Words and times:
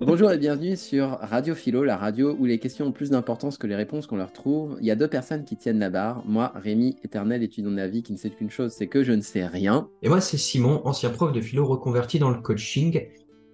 Bonjour 0.00 0.30
et 0.30 0.38
bienvenue 0.38 0.76
sur 0.76 1.18
Radio 1.20 1.56
Philo, 1.56 1.82
la 1.82 1.96
radio 1.96 2.36
où 2.38 2.44
les 2.44 2.60
questions 2.60 2.86
ont 2.86 2.92
plus 2.92 3.10
d'importance 3.10 3.58
que 3.58 3.66
les 3.66 3.74
réponses 3.74 4.06
qu'on 4.06 4.16
leur 4.16 4.32
trouve. 4.32 4.78
Il 4.80 4.86
y 4.86 4.92
a 4.92 4.94
deux 4.94 5.08
personnes 5.08 5.44
qui 5.44 5.56
tiennent 5.56 5.80
la 5.80 5.90
barre. 5.90 6.22
Moi, 6.24 6.52
Rémi, 6.54 6.96
éternel 7.02 7.42
étudiant 7.42 7.72
de 7.72 7.76
la 7.76 7.88
vie, 7.88 8.04
qui 8.04 8.12
ne 8.12 8.16
sait 8.16 8.30
qu'une 8.30 8.48
chose, 8.48 8.72
c'est 8.72 8.86
que 8.86 9.02
je 9.02 9.12
ne 9.12 9.20
sais 9.22 9.44
rien. 9.44 9.88
Et 10.02 10.08
moi, 10.08 10.20
c'est 10.20 10.36
Simon, 10.36 10.82
ancien 10.84 11.10
prof 11.10 11.32
de 11.32 11.40
philo 11.40 11.66
reconverti 11.66 12.20
dans 12.20 12.30
le 12.30 12.40
coaching. 12.40 13.08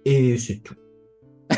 Et 0.05 0.37
c'est 0.37 0.61
tout. 0.61 0.75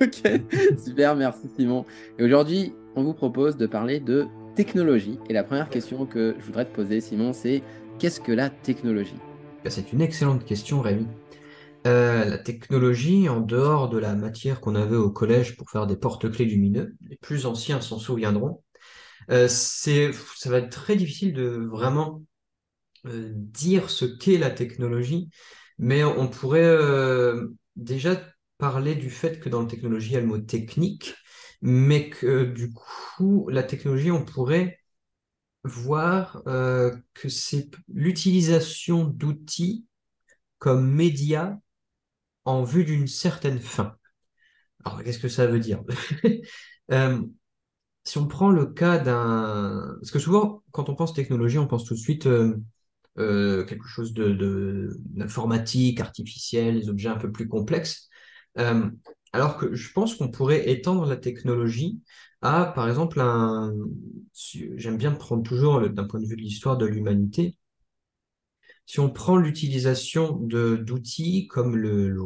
ok, 0.00 0.40
super, 0.84 1.16
merci 1.16 1.48
Simon. 1.56 1.84
Et 2.20 2.22
aujourd'hui, 2.22 2.74
on 2.94 3.02
vous 3.02 3.14
propose 3.14 3.56
de 3.56 3.66
parler 3.66 3.98
de 3.98 4.26
technologie. 4.54 5.18
Et 5.28 5.32
la 5.32 5.42
première 5.42 5.68
question 5.68 6.06
que 6.06 6.36
je 6.38 6.44
voudrais 6.44 6.64
te 6.64 6.74
poser, 6.74 7.00
Simon, 7.00 7.32
c'est 7.32 7.60
qu'est-ce 7.98 8.20
que 8.20 8.32
la 8.32 8.50
technologie? 8.50 9.18
C'est 9.66 9.92
une 9.92 10.00
excellente 10.00 10.44
question, 10.44 10.80
Rémi. 10.80 11.06
Euh, 11.86 12.24
la 12.24 12.38
technologie, 12.38 13.28
en 13.28 13.40
dehors 13.40 13.88
de 13.88 13.98
la 13.98 14.14
matière 14.14 14.60
qu'on 14.60 14.74
avait 14.74 14.96
au 14.96 15.10
collège 15.10 15.56
pour 15.56 15.70
faire 15.70 15.86
des 15.86 15.96
porte-clés 15.96 16.44
lumineux, 16.44 16.96
les 17.08 17.16
plus 17.16 17.46
anciens 17.46 17.80
s'en 17.80 17.98
souviendront, 17.98 18.62
euh, 19.30 19.48
c'est, 19.48 20.10
ça 20.36 20.50
va 20.50 20.58
être 20.58 20.70
très 20.70 20.96
difficile 20.96 21.32
de 21.32 21.68
vraiment 21.70 22.22
euh, 23.06 23.32
dire 23.34 23.90
ce 23.90 24.04
qu'est 24.04 24.38
la 24.38 24.50
technologie, 24.50 25.30
mais 25.78 26.04
on 26.04 26.28
pourrait 26.28 26.76
déjà 27.76 28.20
parler 28.58 28.96
du 28.96 29.10
fait 29.10 29.38
que 29.38 29.48
dans 29.48 29.62
la 29.62 29.68
technologie, 29.68 30.10
il 30.10 30.14
y 30.14 30.16
a 30.16 30.20
le 30.20 30.26
mot 30.26 30.38
technique, 30.38 31.14
mais 31.62 32.10
que 32.10 32.44
du 32.44 32.72
coup, 32.72 33.48
la 33.50 33.62
technologie, 33.62 34.10
on 34.10 34.24
pourrait 34.24 34.80
voir 35.62 36.42
que 36.44 37.28
c'est 37.28 37.70
l'utilisation 37.88 39.04
d'outils 39.04 39.86
comme 40.58 40.90
médias 40.90 41.56
en 42.48 42.64
vue 42.64 42.84
d'une 42.84 43.06
certaine 43.06 43.60
fin. 43.60 43.94
Alors, 44.84 45.02
qu'est-ce 45.02 45.18
que 45.18 45.28
ça 45.28 45.46
veut 45.46 45.60
dire 45.60 45.82
euh, 46.92 47.22
Si 48.04 48.18
on 48.18 48.26
prend 48.26 48.50
le 48.50 48.66
cas 48.66 48.98
d'un... 48.98 49.96
Parce 50.00 50.10
que 50.10 50.18
souvent, 50.18 50.62
quand 50.70 50.88
on 50.88 50.94
pense 50.94 51.12
technologie, 51.12 51.58
on 51.58 51.66
pense 51.66 51.84
tout 51.84 51.94
de 51.94 51.98
suite 51.98 52.26
euh, 52.26 52.56
euh, 53.18 53.64
quelque 53.64 53.86
chose 53.86 54.14
d'informatique, 54.14 55.98
de, 55.98 56.02
artificiel, 56.02 56.76
les 56.76 56.88
objets 56.88 57.10
un 57.10 57.18
peu 57.18 57.30
plus 57.30 57.48
complexes. 57.48 58.08
alors 58.56 59.58
que 59.58 59.74
je 59.74 59.92
pense 59.92 60.14
qu'on 60.14 60.30
pourrait 60.30 60.70
étendre 60.70 61.04
la 61.04 61.16
technologie 61.16 62.00
à, 62.40 62.72
par 62.74 62.88
exemple, 62.88 63.20
un... 63.20 63.74
J'aime 64.76 64.96
bien 64.96 65.12
prendre 65.12 65.42
toujours 65.42 65.86
d'un 65.90 66.04
point 66.04 66.20
de 66.20 66.26
vue 66.26 66.36
de 66.36 66.42
l'histoire 66.42 66.78
de 66.78 66.86
l'humanité, 66.86 67.56
si 68.88 69.00
on 69.00 69.10
prend 69.10 69.36
l'utilisation 69.36 70.32
d'outils 70.32 71.46
comme 71.46 71.76
le, 71.76 72.16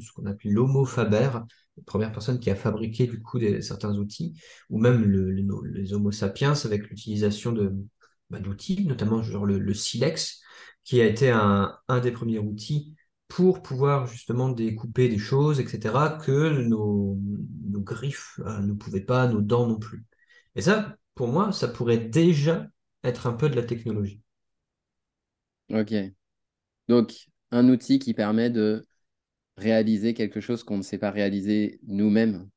ce 0.00 0.12
qu'on 0.12 0.26
appelle 0.26 0.50
l'homo 0.50 0.84
faber, 0.84 1.30
la 1.76 1.82
première 1.86 2.10
personne 2.10 2.40
qui 2.40 2.50
a 2.50 2.56
fabriqué 2.56 3.06
du 3.06 3.22
coup 3.22 3.38
certains 3.60 3.96
outils, 3.96 4.34
ou 4.68 4.80
même 4.80 5.04
les 5.04 5.94
homo 5.94 6.10
sapiens 6.10 6.54
avec 6.64 6.88
l'utilisation 6.88 7.52
bah, 8.30 8.40
d'outils, 8.40 8.84
notamment 8.84 9.22
le, 9.44 9.74
silex, 9.74 10.42
qui 10.82 11.00
a 11.00 11.06
été 11.06 11.30
un, 11.30 11.78
des 12.02 12.10
premiers 12.10 12.40
outils 12.40 12.96
pour 13.28 13.62
pouvoir 13.62 14.08
justement 14.08 14.48
découper 14.48 15.08
des 15.08 15.18
choses, 15.18 15.60
etc., 15.60 16.18
que 16.20 16.62
nos, 16.62 17.16
nos 17.70 17.80
griffes 17.80 18.40
euh, 18.40 18.58
ne 18.58 18.72
pouvaient 18.72 19.00
pas, 19.00 19.28
nos 19.28 19.40
dents 19.40 19.68
non 19.68 19.78
plus. 19.78 20.04
Et 20.56 20.62
ça, 20.62 20.96
pour 21.14 21.28
moi, 21.28 21.52
ça 21.52 21.68
pourrait 21.68 21.98
déjà 21.98 22.66
être 23.04 23.28
un 23.28 23.34
peu 23.34 23.48
de 23.48 23.54
la 23.54 23.62
technologie. 23.62 24.20
Ok. 25.72 25.94
Donc, 26.88 27.28
un 27.50 27.68
outil 27.68 27.98
qui 27.98 28.14
permet 28.14 28.50
de 28.50 28.86
réaliser 29.56 30.14
quelque 30.14 30.40
chose 30.40 30.64
qu'on 30.64 30.78
ne 30.78 30.82
sait 30.82 30.98
pas 30.98 31.10
réaliser 31.10 31.80
nous-mêmes. 31.86 32.48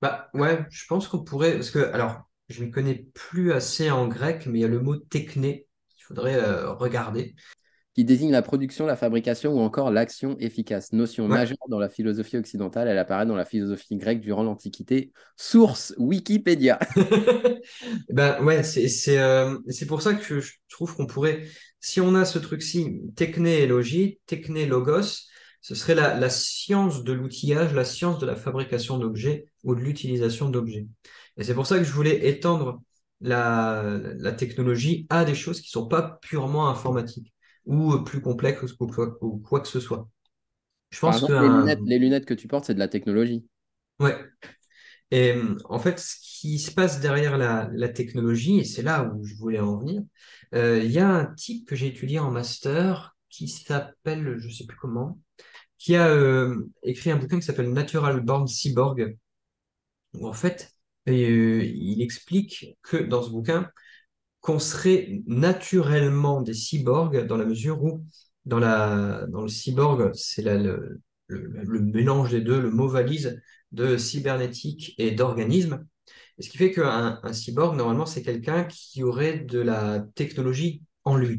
Bah 0.00 0.30
ouais, 0.34 0.64
je 0.70 0.86
pense 0.86 1.06
qu'on 1.08 1.22
pourrait, 1.22 1.54
parce 1.54 1.70
que, 1.70 1.78
alors, 1.92 2.28
je 2.48 2.64
ne 2.64 2.70
connais 2.70 3.06
plus 3.14 3.52
assez 3.52 3.90
en 3.90 4.08
grec, 4.08 4.46
mais 4.46 4.58
il 4.58 4.62
y 4.62 4.64
a 4.64 4.68
le 4.68 4.80
mot 4.80 4.96
techné 4.96 5.68
qu'il 5.88 6.04
faudrait 6.04 6.36
euh, 6.36 6.72
regarder 6.72 7.34
qui 7.94 8.04
désigne 8.04 8.30
la 8.30 8.42
production, 8.42 8.86
la 8.86 8.96
fabrication 8.96 9.52
ou 9.52 9.60
encore 9.60 9.90
l'action 9.90 10.36
efficace. 10.38 10.92
Notion 10.92 11.28
majeure 11.28 11.58
dans 11.68 11.78
la 11.78 11.90
philosophie 11.90 12.38
occidentale, 12.38 12.88
elle 12.88 12.98
apparaît 12.98 13.26
dans 13.26 13.36
la 13.36 13.44
philosophie 13.44 13.96
grecque 13.96 14.20
durant 14.20 14.42
l'Antiquité. 14.42 15.12
Source 15.36 15.94
Wikipédia. 15.98 16.78
ben 18.08 18.42
ouais, 18.42 18.62
c'est 18.62 19.18
euh, 19.18 19.58
c'est 19.68 19.86
pour 19.86 20.00
ça 20.00 20.14
que 20.14 20.40
je 20.40 20.52
trouve 20.70 20.94
qu'on 20.96 21.06
pourrait, 21.06 21.44
si 21.80 22.00
on 22.00 22.14
a 22.14 22.24
ce 22.24 22.38
truc-ci, 22.38 23.02
techné 23.14 23.60
et 23.60 23.66
logie, 23.66 24.20
techné 24.26 24.64
logos, 24.64 25.28
ce 25.60 25.74
serait 25.74 25.94
la, 25.94 26.18
la 26.18 26.30
science 26.30 27.04
de 27.04 27.12
l'outillage, 27.12 27.74
la 27.74 27.84
science 27.84 28.18
de 28.18 28.26
la 28.26 28.36
fabrication 28.36 28.98
d'objets 28.98 29.46
ou 29.64 29.74
de 29.74 29.80
l'utilisation 29.80 30.48
d'objets. 30.48 30.86
Et 31.36 31.44
c'est 31.44 31.54
pour 31.54 31.66
ça 31.66 31.78
que 31.78 31.84
je 31.84 31.92
voulais 31.92 32.28
étendre 32.28 32.82
la, 33.20 34.00
la 34.18 34.32
technologie 34.32 35.06
à 35.10 35.24
des 35.24 35.34
choses 35.34 35.60
qui 35.60 35.68
ne 35.68 35.82
sont 35.82 35.88
pas 35.88 36.18
purement 36.22 36.68
informatiques 36.68 37.32
ou 37.66 37.98
plus 38.00 38.20
complexe 38.20 38.62
ou 38.80 39.38
quoi, 39.38 39.60
que 39.60 39.68
ce 39.68 39.80
soit. 39.80 40.08
Je 40.90 40.98
pense 41.00 41.24
que 41.24 41.32
les, 41.84 41.98
lunettes, 41.98 42.26
que 42.26 42.34
tu 42.34 42.48
portes, 42.48 42.66
c'est 42.66 42.74
de 42.74 42.78
la 42.78 42.88
technologie. 42.88 43.46
Ouais. 43.98 44.16
Et 45.10 45.34
en 45.64 45.78
fait, 45.78 45.98
ce 45.98 46.16
qui 46.20 46.58
se 46.58 46.70
passe 46.70 47.00
derrière 47.00 47.38
la, 47.38 47.88
technologie, 47.88 48.58
et 48.60 48.64
c'est 48.64 48.82
là 48.82 49.04
où 49.14 49.24
je 49.24 49.34
voulais 49.34 49.60
en 49.60 49.78
venir, 49.78 50.02
euh, 50.54 50.80
il 50.82 50.90
y 50.90 50.98
a 50.98 51.08
un 51.08 51.26
type 51.26 51.66
que 51.66 51.76
j'ai 51.76 51.86
étudié 51.86 52.18
en 52.18 52.30
master 52.30 53.16
qui 53.28 53.48
s'appelle, 53.48 54.38
je 54.38 54.46
ne 54.46 54.52
sais 54.52 54.66
plus 54.66 54.76
comment, 54.76 55.18
qui 55.78 55.96
a 55.96 56.08
euh, 56.08 56.68
écrit 56.82 57.10
un 57.10 57.16
bouquin 57.16 57.40
qui 57.40 57.46
s'appelle 57.46 57.72
Natural 57.72 58.20
Born 58.20 58.46
Cyborg, 58.46 59.16
où 60.14 60.28
en 60.28 60.32
fait, 60.32 60.72
euh, 61.08 61.62
il 61.64 62.02
explique 62.02 62.76
que 62.82 62.96
dans 62.96 63.22
ce 63.22 63.30
bouquin, 63.30 63.70
qu'on 64.42 64.58
serait 64.58 65.22
naturellement 65.26 66.42
des 66.42 66.52
cyborgs 66.52 67.26
dans 67.26 67.36
la 67.36 67.46
mesure 67.46 67.82
où 67.82 68.04
dans, 68.44 68.58
la, 68.58 69.24
dans 69.28 69.42
le 69.42 69.48
cyborg, 69.48 70.12
c'est 70.14 70.42
le, 70.42 71.00
mélange 71.28 72.32
des 72.32 72.40
deux, 72.40 72.60
le 72.60 72.70
mot 72.70 72.88
valise 72.88 73.40
de 73.70 73.96
cybernétique 73.96 74.94
et 74.98 75.12
d'organisme. 75.12 75.86
ce 76.40 76.48
qui 76.50 76.58
fait 76.58 76.72
qu'un 76.72 77.20
un 77.22 77.32
cyborg, 77.32 77.76
normalement, 77.76 78.04
c'est 78.04 78.22
quelqu'un 78.22 78.64
qui 78.64 79.02
aurait 79.04 79.38
de 79.38 79.60
la 79.60 80.00
technologie 80.16 80.82
en 81.04 81.16
lui, 81.16 81.38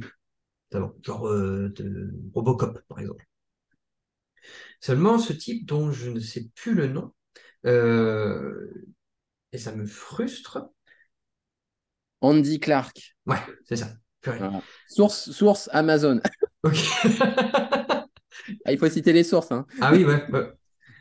genre 1.04 1.28
euh, 1.28 1.70
de 1.76 2.10
Robocop, 2.34 2.80
par 2.88 3.00
exemple. 3.00 3.28
Seulement, 4.80 5.20
ce 5.20 5.34
type 5.34 5.66
dont 5.66 5.92
je 5.92 6.10
ne 6.10 6.20
sais 6.20 6.50
plus 6.56 6.74
le 6.74 6.88
nom, 6.88 7.14
euh, 7.66 8.72
et 9.52 9.58
ça 9.58 9.76
me 9.76 9.86
frustre, 9.86 10.70
Andy 12.24 12.60
Clark. 12.60 13.16
Ouais, 13.28 13.38
c'est 13.66 13.76
ça. 13.76 13.90
Source, 14.88 15.32
source 15.32 15.70
Amazon. 15.72 16.20
Ok. 16.66 16.78
Ah, 18.64 18.72
il 18.72 18.78
faut 18.78 18.90
citer 18.90 19.12
les 19.12 19.26
sources. 19.26 19.52
Hein. 19.52 19.66
Ah 19.82 19.92
oui, 19.92 20.06
ouais. 20.06 20.26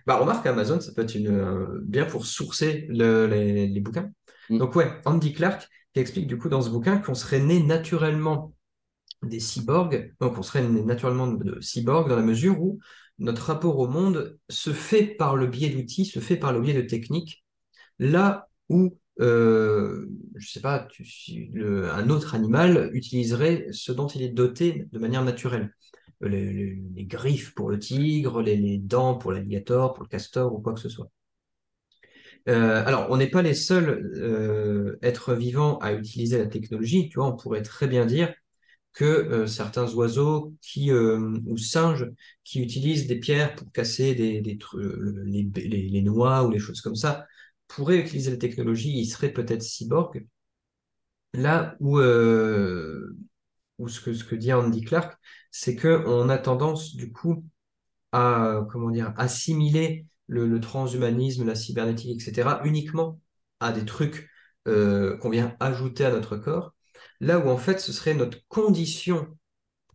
Bah, 0.07 0.17
remarque, 0.17 0.45
Amazon, 0.47 0.81
ça 0.81 0.91
peut 0.93 1.03
être 1.03 1.15
une, 1.15 1.29
euh, 1.29 1.81
bien 1.85 2.05
pour 2.05 2.27
sourcer 2.27 2.89
les, 2.91 3.81
bouquins. 3.81 4.11
Mm. 4.51 4.59
Donc, 4.59 4.75
ouais, 4.75 4.91
Andy 5.05 5.33
Clark 5.33 5.69
qui 5.95 6.01
explique 6.01 6.27
du 6.27 6.37
coup 6.37 6.49
dans 6.49 6.63
ce 6.63 6.71
bouquin 6.71 6.99
qu'on 6.99 7.15
serait 7.15 7.39
né 7.39 7.63
naturellement 7.63 8.55
des 9.23 9.39
cyborgs, 9.39 10.13
donc 10.21 10.37
on 10.39 10.43
serait 10.43 10.63
né 10.63 10.83
naturellement 10.83 11.29
de 11.29 11.61
cyborgs 11.61 12.09
dans 12.09 12.17
la 12.17 12.23
mesure 12.23 12.61
où 12.61 12.81
notre 13.19 13.47
rapport 13.47 13.79
au 13.79 13.87
monde 13.87 14.37
se 14.49 14.73
fait 14.73 15.05
par 15.05 15.37
le 15.37 15.47
biais 15.47 15.69
d'outils, 15.69 16.07
se 16.07 16.19
fait 16.19 16.37
par 16.37 16.53
le 16.53 16.61
biais 16.61 16.75
de 16.75 16.83
techniques, 16.83 17.45
là 18.01 18.49
où 18.69 18.99
euh, 19.21 20.07
je 20.37 20.49
sais 20.51 20.61
pas, 20.61 20.89
un 21.65 22.09
autre 22.09 22.35
animal 22.35 22.91
utiliserait 22.93 23.67
ce 23.71 23.93
dont 23.93 24.07
il 24.07 24.23
est 24.23 24.31
doté 24.31 24.87
de 24.91 24.99
manière 24.99 25.25
naturelle. 25.25 25.75
Les, 26.21 26.81
griffes 27.05 27.53
pour 27.55 27.69
le 27.69 27.79
tigre, 27.79 28.43
les, 28.43 28.79
dents 28.79 29.17
pour 29.17 29.33
l'alligator, 29.33 29.93
pour 29.93 30.05
le 30.05 30.09
castor 30.09 30.55
ou 30.55 30.61
quoi 30.61 30.73
que 30.73 30.81
ce 30.81 30.89
soit. 30.89 31.11
Euh, 32.49 32.85
alors, 32.87 33.07
on 33.11 33.17
n'est 33.17 33.31
pas 33.31 33.43
les 33.43 33.55
seuls 33.55 34.13
euh, 34.17 34.99
êtres 35.03 35.35
vivants 35.35 35.79
à 35.79 35.93
utiliser 35.93 36.39
la 36.39 36.47
technologie. 36.47 37.09
Tu 37.09 37.19
vois, 37.19 37.29
on 37.29 37.37
pourrait 37.37 37.63
très 37.63 37.89
bien 37.89 38.07
dire 38.07 38.33
que 38.93 39.47
certains 39.47 39.93
oiseaux 39.95 40.55
qui, 40.61 40.93
ou 40.93 41.57
singes 41.57 42.11
qui 42.45 42.61
utilisent 42.63 43.07
des 43.07 43.19
pierres 43.19 43.55
pour 43.55 43.73
casser 43.73 44.15
des, 44.15 44.43
les, 44.43 46.03
noix 46.03 46.45
ou 46.45 46.51
les 46.51 46.59
choses 46.59 46.83
comme 46.83 46.95
ça 46.95 47.27
pourrait 47.75 47.99
utiliser 47.99 48.31
la 48.31 48.37
technologie, 48.37 48.93
il 48.99 49.07
serait 49.07 49.33
peut-être 49.33 49.63
cyborg. 49.63 50.27
Là 51.35 51.77
où, 51.81 51.99
euh, 51.99 53.17
ce, 53.87 54.01
que, 54.01 54.13
ce 54.15 54.25
que 54.25 54.35
dit 54.35 54.53
Andy 54.53 54.83
Clark, 54.83 55.19
c'est 55.51 55.77
qu'on 55.77 56.29
a 56.29 56.39
tendance 56.39 56.95
du 56.97 57.13
coup 57.13 57.45
à 58.13 58.67
comment 58.71 58.91
dire, 58.91 59.15
assimiler 59.17 60.07
le, 60.27 60.61
transhumanisme, 60.61 61.47
la 61.47 61.55
cybernétique, 61.55 62.21
etc., 62.21 62.61
uniquement 62.65 63.21
à 63.61 63.73
des 63.73 63.85
trucs 63.85 64.29
euh, 64.69 65.17
qu'on 65.19 65.31
vient 65.31 65.57
ajouter 65.61 66.05
à 66.05 66.11
notre 66.11 66.37
corps, 66.37 66.75
là 67.21 67.39
où 67.39 67.49
en 67.49 67.59
fait 67.59 67.81
ce 67.81 67.93
serait 67.93 68.15
notre 68.15 68.39
condition 68.49 69.37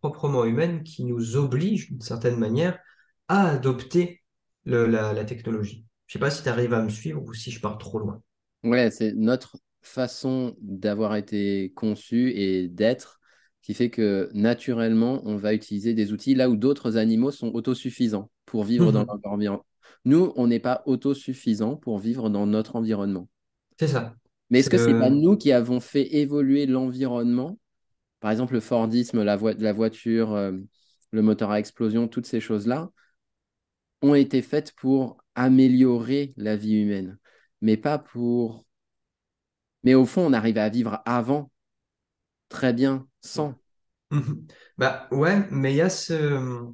proprement 0.01 0.45
humaine 0.45 0.83
qui 0.83 1.05
nous 1.05 1.37
oblige 1.37 1.89
d'une 1.89 2.01
certaine 2.01 2.37
manière 2.37 2.79
à 3.27 3.49
adopter 3.49 4.23
la 4.65 5.25
technologie. 5.25 5.86
Je 6.07 6.13
sais 6.13 6.19
pas 6.19 6.31
si 6.31 6.43
tu 6.43 6.49
arrives 6.49 6.73
à 6.73 6.81
me 6.81 6.89
suivre 6.89 7.23
ou 7.23 7.33
si 7.33 7.51
je 7.51 7.61
pars 7.61 7.77
trop 7.77 7.99
loin. 7.99 8.21
Ouais, 8.63 8.91
c'est 8.91 9.13
notre 9.13 9.57
façon 9.81 10.55
d'avoir 10.61 11.15
été 11.15 11.71
conçu 11.75 12.31
et 12.31 12.67
d'être 12.67 13.19
qui 13.61 13.73
fait 13.73 13.89
que 13.89 14.29
naturellement, 14.33 15.21
on 15.25 15.35
va 15.37 15.53
utiliser 15.53 15.93
des 15.93 16.11
outils 16.13 16.35
là 16.35 16.49
où 16.49 16.55
d'autres 16.55 16.97
animaux 16.97 17.31
sont 17.31 17.49
autosuffisants 17.53 18.29
pour 18.45 18.63
vivre 18.63 18.91
dans 18.91 19.03
Mhm. 19.03 19.07
leur 19.23 19.31
environnement. 19.33 19.65
Nous, 20.05 20.33
on 20.35 20.47
n'est 20.47 20.59
pas 20.59 20.83
autosuffisants 20.85 21.75
pour 21.75 21.99
vivre 21.99 22.29
dans 22.29 22.45
notre 22.47 22.75
environnement. 22.75 23.27
C'est 23.79 23.87
ça. 23.87 24.15
Mais 24.49 24.59
est-ce 24.59 24.69
que 24.69 24.77
c'est 24.77 24.93
pas 24.93 25.09
le... 25.09 25.21
nous 25.21 25.37
qui 25.37 25.51
avons 25.51 25.79
fait 25.79 26.15
évoluer 26.15 26.65
l'environnement? 26.65 27.59
Par 28.21 28.31
exemple, 28.31 28.53
le 28.55 28.61
Fordisme, 28.61 29.23
la 29.23 29.37
voiture, 29.73 30.33
euh, 30.33 30.53
le 31.11 31.23
moteur 31.23 31.51
à 31.51 31.59
explosion, 31.59 32.07
toutes 32.07 32.27
ces 32.27 32.41
choses-là 32.41 32.91
ont 34.01 34.15
été 34.15 34.41
faites 34.41 34.73
pour 34.73 35.17
améliorer 35.35 36.33
la 36.37 36.55
vie 36.55 36.75
humaine, 36.75 37.17
mais 37.61 37.77
pas 37.77 37.97
pour... 37.99 38.65
Mais 39.83 39.95
au 39.95 40.05
fond, 40.05 40.21
on 40.27 40.33
arrive 40.33 40.59
à 40.59 40.69
vivre 40.69 41.01
avant 41.05 41.49
très 42.49 42.73
bien 42.73 43.07
sans. 43.21 43.55
Bah 44.77 45.07
ouais, 45.11 45.45
mais 45.51 45.73
il 45.73 45.77
y 45.77 45.81
a 45.81 45.89
ce, 45.89 46.71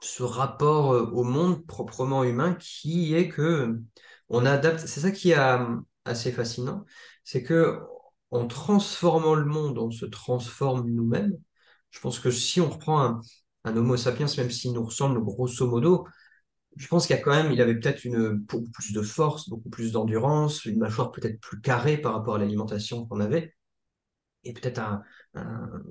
ce 0.00 0.22
rapport 0.22 0.92
euh, 0.92 1.06
au 1.12 1.24
monde 1.24 1.66
proprement 1.66 2.24
humain 2.24 2.54
qui 2.54 3.14
est 3.14 3.28
que 3.28 3.80
on 4.28 4.46
adapte. 4.46 4.80
C'est 4.86 5.00
ça 5.00 5.10
qui 5.10 5.30
est 5.30 5.38
euh, 5.38 5.76
assez 6.04 6.32
fascinant, 6.32 6.84
c'est 7.24 7.42
que 7.42 7.80
en 8.30 8.46
transformant 8.46 9.34
le 9.34 9.44
monde, 9.46 9.78
on 9.78 9.90
se 9.90 10.04
transforme 10.06 10.88
nous-mêmes. 10.90 11.32
Je 11.90 12.00
pense 12.00 12.18
que 12.20 12.30
si 12.30 12.60
on 12.60 12.68
reprend 12.70 13.20
un 13.64 13.76
Homo 13.76 13.96
sapiens, 13.96 14.26
même 14.36 14.50
s'il 14.50 14.72
nous 14.72 14.84
ressemble 14.84 15.20
grosso 15.22 15.66
modo, 15.66 16.06
je 16.76 16.86
pense 16.86 17.06
qu'il 17.06 17.16
y 17.16 17.18
a 17.18 17.22
quand 17.22 17.34
même, 17.34 17.52
il 17.52 17.60
avait 17.60 17.78
peut-être 17.78 18.04
une 18.04 18.32
beaucoup 18.32 18.70
plus 18.70 18.92
de 18.92 19.02
force, 19.02 19.48
beaucoup 19.48 19.70
plus 19.70 19.92
d'endurance, 19.92 20.64
une 20.64 20.78
mâchoire 20.78 21.10
peut-être 21.10 21.40
plus 21.40 21.60
carrée 21.60 21.98
par 21.98 22.14
rapport 22.14 22.36
à 22.36 22.38
l'alimentation 22.38 23.06
qu'on 23.06 23.20
avait 23.20 23.54
et 24.44 24.52
peut-être 24.52 24.78
un, 24.78 25.02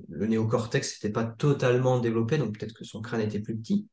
le 0.09 0.27
néocortex 0.27 0.95
n'était 0.95 1.13
pas 1.13 1.25
totalement 1.25 1.99
développé, 1.99 2.37
donc 2.37 2.57
peut-être 2.57 2.73
que 2.73 2.83
son 2.85 3.01
crâne 3.01 3.21
était 3.21 3.39
plus 3.39 3.57
petit. 3.57 3.87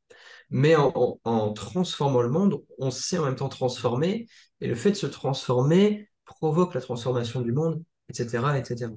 Mais 0.50 0.76
en, 0.76 1.52
transformant 1.52 2.22
le 2.22 2.30
monde, 2.30 2.62
on 2.78 2.90
sait 2.90 3.18
en 3.18 3.24
même 3.24 3.36
temps 3.36 3.48
transformer, 3.48 4.26
et 4.60 4.66
le 4.66 4.74
fait 4.74 4.90
de 4.90 4.96
se 4.96 5.06
transformer 5.06 6.08
provoque 6.24 6.74
la 6.74 6.80
transformation 6.80 7.40
du 7.40 7.52
monde, 7.52 7.82
etc., 8.08 8.58
etc. 8.58 8.90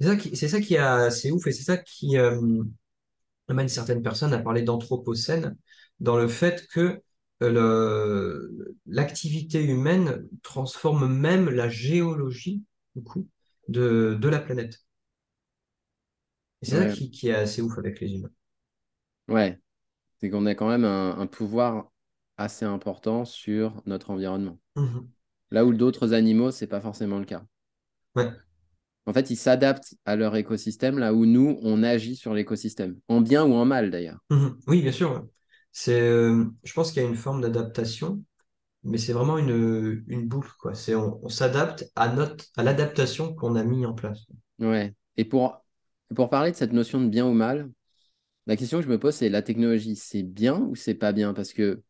C'est 0.00 0.06
ça 0.06 0.16
qui, 0.16 0.36
c'est 0.36 0.48
ça 0.48 0.58
ouf, 1.32 1.46
et 1.46 1.52
c'est 1.52 1.62
ça 1.62 1.76
qui 1.76 2.18
euh, 2.18 2.62
amène 3.50 3.68
certaines 3.68 4.02
personnes 4.02 4.32
à 4.34 4.38
parler 4.40 4.62
d'anthropocène, 4.62 5.56
dans 6.00 6.16
le 6.16 6.28
fait 6.28 6.66
que 6.68 7.00
euh, 7.42 8.76
l'activité 8.86 9.62
humaine 9.64 10.28
transforme 10.42 11.06
même 11.12 11.48
la 11.50 11.68
géologie, 11.68 12.62
du 12.96 13.02
coup, 13.02 13.28
de, 13.68 14.16
de 14.20 14.28
la 14.28 14.40
planète. 14.40 14.80
Et 16.62 16.66
c'est 16.66 16.76
ça 16.78 16.86
qui, 16.86 17.10
qui 17.10 17.28
est 17.28 17.34
assez 17.34 17.60
ouf 17.60 17.76
avec 17.76 18.00
les 18.00 18.12
humains. 18.14 18.30
ouais. 19.28 19.58
C'est 20.20 20.30
qu'on 20.30 20.46
a 20.46 20.54
quand 20.56 20.68
même 20.68 20.84
un, 20.86 21.18
un 21.18 21.26
pouvoir 21.28 21.90
assez 22.38 22.64
important 22.66 23.24
sur 23.26 23.82
notre 23.86 24.10
environnement. 24.10 24.58
Mhm. 24.76 25.12
Là 25.50 25.64
où 25.66 25.74
d'autres 25.74 26.14
animaux, 26.14 26.50
c'est 26.52 26.66
pas 26.68 26.80
forcément 26.82 27.18
le 27.20 27.26
cas. 27.26 27.44
Ouais. 28.14 28.30
En 29.06 29.12
fait, 29.12 29.30
ils 29.30 29.36
s'adaptent 29.36 29.94
à 30.04 30.16
leur 30.16 30.36
écosystème, 30.36 30.98
là 30.98 31.14
où 31.14 31.26
nous, 31.26 31.58
on 31.62 31.82
agit 31.82 32.16
sur 32.16 32.34
l'écosystème, 32.34 32.98
en 33.08 33.20
bien 33.20 33.44
ou 33.44 33.54
en 33.54 33.64
mal 33.64 33.90
d'ailleurs. 33.90 34.20
Mhm. 34.30 34.58
Oui, 34.66 34.82
bien 34.82 34.92
sûr. 34.92 35.26
C'est, 35.72 36.00
euh, 36.00 36.44
je 36.64 36.72
pense 36.72 36.92
qu'il 36.92 37.02
y 37.02 37.04
a 37.06 37.08
une 37.08 37.16
forme 37.16 37.40
d'adaptation, 37.40 38.22
mais 38.84 38.98
c'est 38.98 39.12
vraiment 39.14 39.38
une, 39.38 40.04
une 40.08 40.28
boucle, 40.28 40.52
quoi. 40.60 40.74
C'est, 40.74 40.94
on, 40.96 41.24
on 41.24 41.28
s'adapte 41.30 41.86
à 41.96 42.12
notre, 42.14 42.46
à 42.56 42.62
l'adaptation 42.64 43.34
qu'on 43.34 43.56
a 43.56 43.64
mis 43.64 43.86
en 43.86 43.94
place. 43.94 44.26
Ouais. 44.58 44.94
Et 45.16 45.24
pour, 45.24 45.64
pour 46.14 46.28
parler 46.30 46.50
de 46.52 46.56
cette 46.56 46.72
notion 46.72 47.00
de 47.00 47.08
bien 47.08 47.26
ou 47.26 47.32
mal, 47.32 47.70
la 48.46 48.56
question 48.56 48.78
que 48.78 48.84
je 48.84 48.90
me 48.90 48.98
pose, 48.98 49.14
c'est 49.16 49.28
la 49.30 49.42
technologie, 49.42 49.96
c'est 49.96 50.22
bien 50.24 50.58
ou 50.60 50.76
c'est 50.76 50.94
pas 50.94 51.12
bien? 51.12 51.34
Parce 51.34 51.52
que 51.54 51.82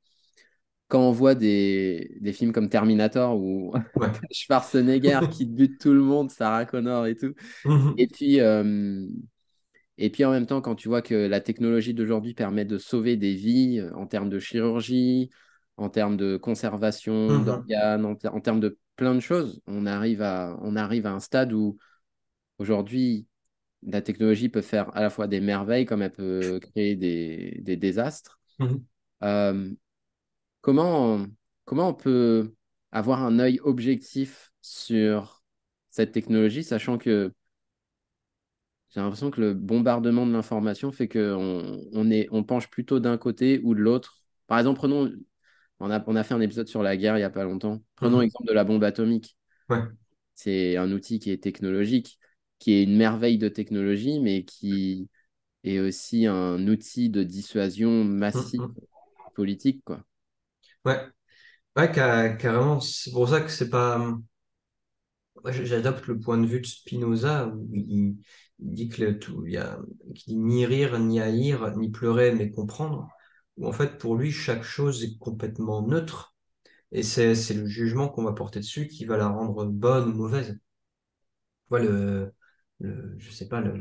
quand 0.91 1.01
on 1.09 1.13
voit 1.13 1.37
des, 1.37 2.17
des 2.21 2.33
films 2.35 2.53
comme 2.53 2.71
Terminator 2.71 3.37
ou 3.39 3.75
Ouais. 3.95 4.11
Schwarzenegger 4.33 5.23
qui 5.31 5.47
bute 5.47 5.81
tout 5.81 5.93
le 5.95 6.03
monde, 6.03 6.31
Sarah 6.33 6.67
Connor 6.67 7.07
et 7.07 7.17
tout, 7.17 7.35
et 7.97 8.07
Mhm. 8.07 8.09
puis, 8.09 8.41
euh, 8.41 9.07
et 9.99 10.11
puis 10.11 10.25
en 10.25 10.31
même 10.33 10.47
temps, 10.47 10.61
quand 10.63 10.75
tu 10.77 10.89
vois 10.89 11.03
que 11.03 11.15
la 11.15 11.41
technologie 11.41 11.95
d'aujourd'hui 11.95 12.35
permet 12.35 12.65
de 12.65 12.79
sauver 12.79 13.17
des 13.17 13.35
vies 13.35 13.79
euh, 13.81 13.93
en 13.95 14.07
termes 14.07 14.31
de 14.31 14.39
chirurgie, 14.39 15.31
en 15.77 15.91
termes 15.91 16.17
de 16.17 16.37
conservation 16.37 17.39
Mhm. 17.39 17.41
d'organes, 17.41 18.05
en, 18.07 18.15
ter- 18.17 18.35
en 18.35 18.41
termes 18.41 18.61
de 18.61 18.79
plein 18.97 19.15
de 19.15 19.21
choses, 19.21 19.61
on 19.67 19.87
arrive 19.87 20.23
à, 20.23 20.59
on 20.63 20.77
arrive 20.77 21.07
à 21.07 21.13
un 21.13 21.21
stade 21.21 21.53
où 21.53 21.79
aujourd'hui, 22.59 23.27
la 23.85 24.03
technologie 24.03 24.49
peut 24.49 24.63
faire 24.63 24.95
à 24.97 25.03
la 25.03 25.11
fois 25.11 25.27
des 25.29 25.41
merveilles 25.41 25.87
comme 25.87 26.03
elle 26.03 26.13
peut 26.13 26.61
créer 26.63 26.97
des, 26.97 27.59
des 27.63 27.77
désastres. 27.77 28.41
Mhm. 28.59 28.85
Euh, 29.23 29.73
comment, 30.61 31.27
comment 31.65 31.89
on 31.91 31.95
peut 31.95 32.55
avoir 32.93 33.23
un 33.23 33.39
œil 33.39 33.61
objectif 33.63 34.53
sur 34.63 35.43
cette 35.91 36.13
technologie, 36.13 36.65
sachant 36.65 36.99
que 36.99 37.33
j'ai 38.91 39.01
l'impression 39.01 39.31
que 39.31 39.41
le 39.41 39.55
bombardement 39.55 40.27
de 40.27 40.33
l'information 40.33 40.91
fait 40.93 41.09
qu'on 41.09 41.81
on 41.93 42.11
est, 42.11 42.27
on 42.33 42.43
penche 42.45 42.69
plutôt 42.69 42.99
d'un 43.01 43.19
côté 43.19 43.61
ou 43.63 43.75
de 43.75 43.81
l'autre. 43.81 44.19
Par 44.47 44.59
exemple, 44.59 44.79
prenons, 44.79 45.11
on 45.81 45.91
a, 45.91 46.03
on 46.09 46.17
a 46.17 46.25
fait 46.25 46.35
un 46.35 46.41
épisode 46.41 46.69
sur 46.69 46.83
la 46.83 46.97
guerre 46.97 47.17
il 47.17 47.21
n'y 47.21 47.25
a 47.25 47.31
pas 47.31 47.45
longtemps. 47.45 47.83
Prenons 47.97 48.19
Mhm. 48.19 48.21
l'exemple 48.21 48.49
de 48.49 48.55
la 48.55 48.65
bombe 48.65 48.85
atomique. 48.85 49.37
Ouais. 49.69 49.81
C'est 50.35 50.77
un 50.77 50.91
outil 50.93 51.19
qui 51.19 51.31
est 51.31 51.43
technologique, 51.43 52.19
qui 52.59 52.73
est 52.73 52.83
une 52.85 52.97
merveille 52.97 53.39
de 53.39 53.49
technologie, 53.49 54.21
mais 54.21 54.45
qui 54.45 55.09
est 55.65 55.81
aussi 55.81 56.27
un 56.27 56.67
outil 56.69 57.11
de 57.11 57.23
dissuasion 57.25 58.05
massive 58.05 58.63
Mhm. 58.63 58.75
politique, 59.35 59.83
quoi. 59.85 60.05
Ouais. 60.85 61.01
Ouais, 61.77 61.93
ca- 61.95 62.31
carrément. 62.37 62.81
C'est 62.81 63.13
pour 63.13 63.29
ça 63.31 63.41
que 63.43 63.51
c'est 63.51 63.71
pas. 63.71 63.99
Moi, 65.43 65.53
j'adopte 65.53 66.07
le 66.07 66.19
point 66.19 66.39
de 66.39 66.47
vue 66.47 66.61
de 66.61 66.67
Spinoza 66.67 67.49
où 67.49 67.69
il, 67.75 68.17
dit 68.59 68.89
que 68.89 69.11
tout, 69.13 69.45
il 69.47 69.53
y 69.55 69.57
a, 69.57 69.79
qu'il 70.15 70.35
dit 70.35 70.37
ni 70.39 70.67
rire, 70.67 70.99
ni 70.99 71.21
haïr, 71.21 71.77
ni 71.77 71.91
pleurer, 71.91 72.33
mais 72.35 72.51
comprendre. 72.51 73.09
Où 73.57 73.67
en 73.67 73.73
fait, 73.73 73.99
pour 73.99 74.17
lui, 74.17 74.31
chaque 74.33 74.63
chose 74.63 75.03
est 75.05 75.19
complètement 75.19 75.83
neutre. 75.87 76.35
Et 76.93 77.03
c'est, 77.05 77.35
le 77.55 77.67
jugement 77.67 78.09
qu'on 78.09 78.25
va 78.25 78.33
porter 78.35 78.61
dessus 78.61 78.89
qui 78.89 79.05
va 79.07 79.17
la 79.19 79.29
rendre 79.29 79.67
bonne 79.67 80.11
ou 80.11 80.15
mauvaise. 80.15 80.53
Tu 80.53 80.59
vois, 81.71 81.81
le, 81.81 82.35
je 82.81 83.31
sais 83.31 83.49
pas, 83.49 83.61
le, 83.61 83.79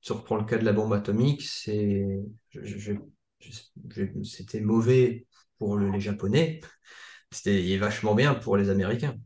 si 0.00 0.12
on 0.12 0.16
reprend 0.16 0.36
le 0.36 0.44
cas 0.44 0.58
de 0.58 0.64
la 0.64 0.72
bombe 0.72 0.92
atomique, 0.92 1.42
c'est, 1.42 2.06
c'était 4.24 4.60
mauvais 4.60 5.25
pour 5.58 5.76
le- 5.76 5.90
les 5.90 6.00
Japonais, 6.00 6.60
c'était 7.32 7.76
vachement 7.78 8.14
bien 8.14 8.34
pour 8.34 8.56
les 8.58 8.70
Américains, 8.70 9.16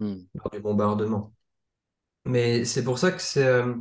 Hmm. 0.00 0.28
lors 0.34 0.50
du 0.50 0.60
bombardement. 0.60 1.32
Mais 2.26 2.64
c'est 2.64 2.84
pour 2.84 2.98
ça 2.98 3.12
que 3.12 3.22
c'est 3.22 3.46
euh, 3.46 3.74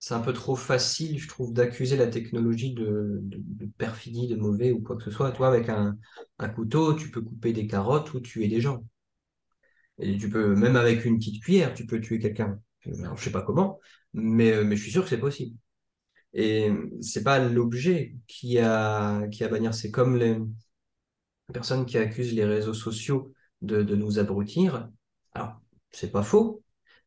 c'est 0.00 0.14
un 0.14 0.20
peu 0.20 0.32
trop 0.34 0.56
facile, 0.56 1.18
je 1.20 1.28
trouve, 1.28 1.54
d'accuser 1.54 1.96
la 1.96 2.08
technologie 2.08 2.74
de, 2.74 3.20
de, 3.22 3.38
de 3.40 3.66
perfidie, 3.78 4.28
de 4.28 4.36
mauvais 4.36 4.72
ou 4.72 4.82
quoi 4.82 4.96
que 4.96 5.04
ce 5.04 5.10
soit. 5.12 5.32
Toi, 5.32 5.48
avec 5.48 5.68
un, 5.70 5.98
un 6.40 6.48
couteau, 6.50 6.94
tu 6.94 7.10
peux 7.10 7.22
couper 7.22 7.52
des 7.54 7.66
carottes 7.68 8.14
ou 8.14 8.20
tuer 8.20 8.48
des 8.48 8.60
gens. 8.60 8.84
Et 9.98 10.16
tu 10.18 10.28
peux, 10.30 10.54
même 10.54 10.76
avec 10.76 11.04
une 11.04 11.18
petite 11.18 11.42
cuillère, 11.42 11.74
tu 11.74 11.86
peux 11.86 12.00
tuer 12.00 12.18
quelqu'un. 12.18 12.60
Alors, 13.00 13.16
je 13.16 13.24
sais 13.24 13.32
pas 13.32 13.42
comment, 13.42 13.78
mais, 14.14 14.52
euh, 14.52 14.64
mais 14.64 14.76
je 14.76 14.82
suis 14.82 14.92
sûr 14.92 15.02
que 15.02 15.08
c'est 15.10 15.20
possible. 15.20 15.56
Et 16.34 16.70
c'est 17.02 17.24
pas 17.24 17.40
l'objet 17.40 18.16
qui 18.28 18.58
a, 18.60 19.26
qui 19.28 19.44
a 19.44 19.48
bannir. 19.48 19.74
C'est 19.74 19.90
comme 19.92 20.16
les 20.18 20.36
personnes 21.52 21.86
qui 21.86 21.98
accusent 21.98 22.34
les 22.34 22.44
réseaux 22.44 22.74
sociaux 22.74 23.32
de, 23.62 23.82
de 23.82 23.96
nous 23.96 24.18
abrutir. 24.18 24.88
Alors, 25.34 25.60
c'est 25.90 26.10
pas 26.12 26.22
faux, 26.22 26.62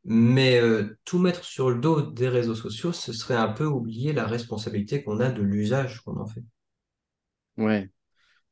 mais 0.05 0.59
euh, 0.61 0.97
tout 1.05 1.19
mettre 1.19 1.43
sur 1.43 1.69
le 1.69 1.79
dos 1.79 2.01
des 2.01 2.29
réseaux 2.29 2.55
sociaux, 2.55 2.91
ce 2.93 3.13
serait 3.13 3.35
un 3.35 3.49
peu 3.49 3.65
oublier 3.65 4.13
la 4.13 4.25
responsabilité 4.27 5.03
qu'on 5.03 5.19
a 5.19 5.29
de 5.31 5.41
l'usage 5.41 6.01
qu'on 6.01 6.19
en 6.19 6.27
fait. 6.27 6.43
Ouais. 7.57 7.89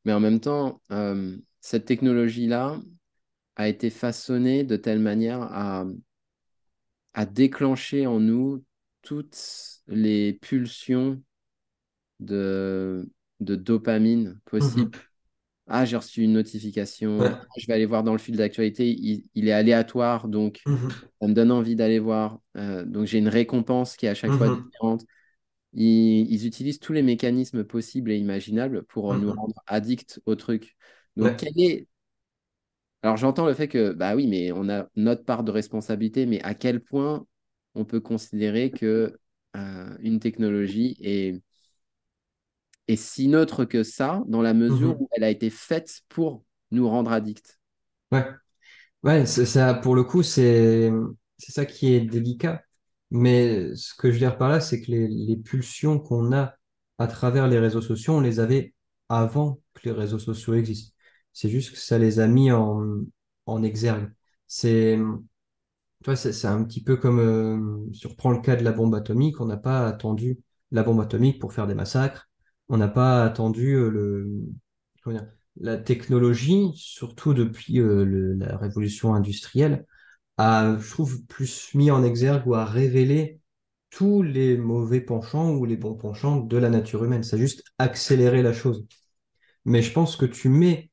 Mais 0.05 0.13
en 0.13 0.19
même 0.19 0.39
temps, 0.39 0.81
euh, 0.91 1.38
cette 1.62 1.86
technologie-là 1.86 2.81
a 3.57 3.69
été 3.69 3.89
façonnée 3.89 4.63
de 4.63 4.77
telle 4.77 5.00
manière 5.00 5.41
à, 5.43 5.86
à 7.13 7.25
déclencher 7.25 8.07
en 8.07 8.19
nous 8.19 8.63
toutes 9.01 9.81
les 9.88 10.33
pulsions 10.33 11.21
de, 12.19 13.10
de 13.39 13.55
dopamine 13.55 14.39
Mhm. 14.60 14.91
possibles. 14.91 15.00
Ah, 15.73 15.85
j'ai 15.85 15.95
reçu 15.97 16.23
une 16.23 16.33
notification. 16.33 17.31
Ah, 17.31 17.31
Ouais. 17.31 17.51
je 17.57 17.65
vais 17.67 17.73
aller 17.73 17.85
voir 17.85 18.03
dans 18.03 18.11
le 18.13 18.17
fil 18.19 18.35
d'actualité. 18.37 18.89
Il, 18.91 19.25
il 19.35 19.47
est 19.47 19.53
aléatoire, 19.53 20.27
donc 20.27 20.63
Mhm. 20.65 21.11
ça 21.21 21.27
me 21.27 21.33
donne 21.33 21.51
envie 21.51 21.75
d'aller 21.75 21.99
voir. 21.99 22.39
Euh, 22.57 22.85
donc 22.85 23.07
j'ai 23.07 23.19
une 23.19 23.29
récompense 23.29 23.97
qui 23.97 24.05
est 24.07 24.09
à 24.09 24.15
chaque 24.15 24.35
fois 24.35 24.49
Mhm. 24.49 24.71
différente. 24.71 25.03
ils, 25.73 26.31
ils 26.31 26.47
utilisent 26.47 26.79
tous 26.79 26.93
les 26.93 27.03
mécanismes 27.03 27.63
possibles 27.65 28.11
et 28.11 28.17
imaginables 28.17 28.83
pour 28.85 29.15
nous 29.15 29.31
Mhm. 29.31 29.35
rendre 29.35 29.55
addicts 29.67 30.21
au 30.25 30.35
truc. 30.35 30.75
Donc, 31.17 31.35
Ouais. 31.35 31.37
quel 31.37 31.53
est... 31.59 31.87
Alors, 33.03 33.17
j'entends 33.17 33.47
le 33.47 33.53
fait 33.53 33.67
que, 33.67 33.93
bah 33.93 34.15
oui, 34.15 34.27
mais 34.27 34.51
on 34.51 34.69
a 34.69 34.87
notre 34.95 35.23
part 35.25 35.43
de 35.43 35.51
responsabilité, 35.51 36.25
mais 36.25 36.41
à 36.43 36.53
quel 36.53 36.81
point 36.83 37.25
on 37.73 37.83
peut 37.85 37.99
considérer 37.99 38.71
que 38.71 39.17
euh, 39.55 39.97
une 40.01 40.19
technologie 40.19 40.97
est, 41.01 41.41
est 42.91 42.95
si 42.98 43.27
neutre 43.27 43.65
que 43.65 43.83
ça, 43.83 44.24
dans 44.27 44.41
la 44.41 44.53
mesure 44.53 44.93
Mhm. 44.93 45.01
où 45.01 45.10
elle 45.13 45.24
a 45.24 45.29
été 45.29 45.50
faite 45.50 46.01
pour 46.10 46.43
nous 46.71 46.88
rendre 46.89 47.12
addicts? 47.12 47.60
Ouais. 48.12 48.25
Ouais, 49.03 49.25
c'est- 49.25 49.45
ça, 49.45 49.74
pour 49.75 49.95
le 49.95 50.03
coup, 50.05 50.24
c'est 50.24 50.91
ça 51.39 51.65
qui 51.65 51.93
est 51.93 52.01
délicat. 52.01 52.63
Mais 53.12 53.75
ce 53.75 53.95
que 53.95 54.10
je 54.10 54.13
veux 54.15 54.19
dire 54.19 54.38
par 54.38 54.50
là, 54.50 54.62
c'est 54.62 54.81
que 54.81 54.91
les, 54.91 55.07
les 55.10 55.38
pulsions 55.38 56.00
qu'on 56.00 56.33
a 56.33 56.55
à 57.00 57.07
travers 57.07 57.48
les 57.48 57.60
réseaux 57.60 57.81
sociaux, 57.81 58.15
on 58.15 58.21
les 58.21 58.39
avait 58.41 58.75
avant 59.10 59.62
que 59.75 59.81
les 59.86 59.91
réseaux 59.93 60.19
sociaux 60.19 60.55
existent. 60.55 60.95
C'est 61.33 61.50
juste 61.50 61.71
que 61.74 61.77
ça 61.79 61.98
les 62.00 62.19
a 62.19 62.27
mis 62.27 62.51
en, 62.51 62.83
en 63.48 63.63
exergue. 63.63 64.12
C'est, 64.48 64.98
tu 64.98 66.05
vois, 66.05 66.15
c'est 66.15 66.33
c'est 66.33 66.48
un 66.48 66.63
petit 66.63 66.83
peu 66.83 66.98
comme, 66.98 67.19
euh, 67.19 67.93
si 67.93 68.07
on 68.07 68.12
reprend 68.12 68.31
le 68.31 68.41
cas 68.41 68.55
de 68.55 68.63
la 68.63 68.71
bombe 68.74 68.95
atomique, 68.95 69.39
on 69.41 69.45
n'a 69.48 69.57
pas 69.57 69.88
attendu 69.88 70.39
la 70.71 70.83
bombe 70.83 71.01
atomique 71.01 71.39
pour 71.41 71.53
faire 71.53 71.67
des 71.67 71.75
massacres. 71.75 72.30
On 72.70 72.77
n'a 72.77 72.88
pas 72.88 73.24
attendu 73.24 73.74
euh, 73.75 74.48
la 75.60 75.77
technologie, 75.77 76.72
surtout 76.75 77.34
depuis 77.34 77.80
euh, 77.80 78.36
la 78.38 78.58
révolution 78.58 79.13
industrielle, 79.13 79.86
a, 80.38 80.77
je 80.80 80.89
trouve, 80.89 81.24
plus 81.25 81.74
mis 81.75 81.91
en 81.91 82.03
exergue 82.03 82.48
ou 82.48 82.56
a 82.56 82.65
révélé 82.65 83.39
tous 83.89 84.24
les 84.24 84.58
mauvais 84.58 85.01
penchants 85.01 85.51
ou 85.51 85.65
les 85.65 85.77
bons 85.77 85.96
penchants 85.96 86.38
de 86.39 86.58
la 86.58 86.70
nature 86.70 87.03
humaine. 87.03 87.24
Ça 87.24 87.36
a 87.36 87.39
juste 87.39 87.63
accéléré 87.77 88.41
la 88.41 88.53
chose. 88.53 88.86
Mais 89.65 89.82
je 89.82 89.91
pense 89.94 90.15
que 90.15 90.25
tu 90.25 90.50
mets 90.50 90.91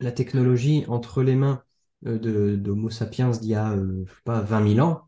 la 0.00 0.12
technologie 0.12 0.84
entre 0.88 1.22
les 1.22 1.36
mains 1.36 1.62
euh, 2.06 2.18
de, 2.18 2.56
d'Homo 2.56 2.90
sapiens 2.90 3.30
d'il 3.30 3.50
y 3.50 3.54
a, 3.54 3.76
pas, 4.24 4.40
vingt 4.42 4.60
mille 4.60 4.80
ans. 4.82 5.07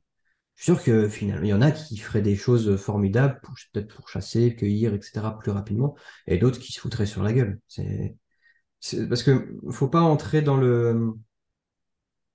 Je 0.61 0.64
suis 0.64 0.75
sûr 0.75 0.85
que 0.85 1.09
finalement, 1.09 1.43
il 1.45 1.49
y 1.49 1.55
en 1.55 1.62
a 1.62 1.71
qui 1.73 1.97
feraient 1.97 2.21
des 2.21 2.37
choses 2.37 2.76
formidables, 2.76 3.40
peut-être 3.73 3.95
pour 3.97 4.11
chasser, 4.11 4.55
cueillir, 4.55 4.93
etc., 4.93 5.38
plus 5.38 5.50
rapidement, 5.52 5.97
et 6.26 6.37
d'autres 6.37 6.59
qui 6.61 6.73
se 6.73 6.81
foutraient 6.81 7.07
sur 7.07 7.23
la 7.23 7.33
gueule. 7.33 7.59
C'est, 7.67 9.09
parce 9.09 9.23
que 9.23 9.57
faut 9.71 9.88
pas 9.88 10.00
entrer 10.02 10.43
dans 10.43 10.57
le, 10.57 11.14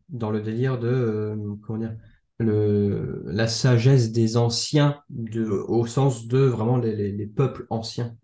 dans 0.10 0.32
le 0.32 0.42
délire 0.42 0.80
de, 0.80 0.88
euh, 0.88 1.56
comment 1.64 1.80
dire, 1.80 1.98
le, 2.40 3.24
la 3.26 3.48
sagesse 3.48 4.12
des 4.12 4.38
anciens, 4.38 5.02
de, 5.10 5.44
au 5.46 5.86
sens 5.88 6.28
de 6.28 6.40
vraiment 6.40 6.78
les, 6.78 6.96
les- 6.96 7.12
les 7.12 7.28
peuples 7.28 7.66
anciens. 7.70 8.16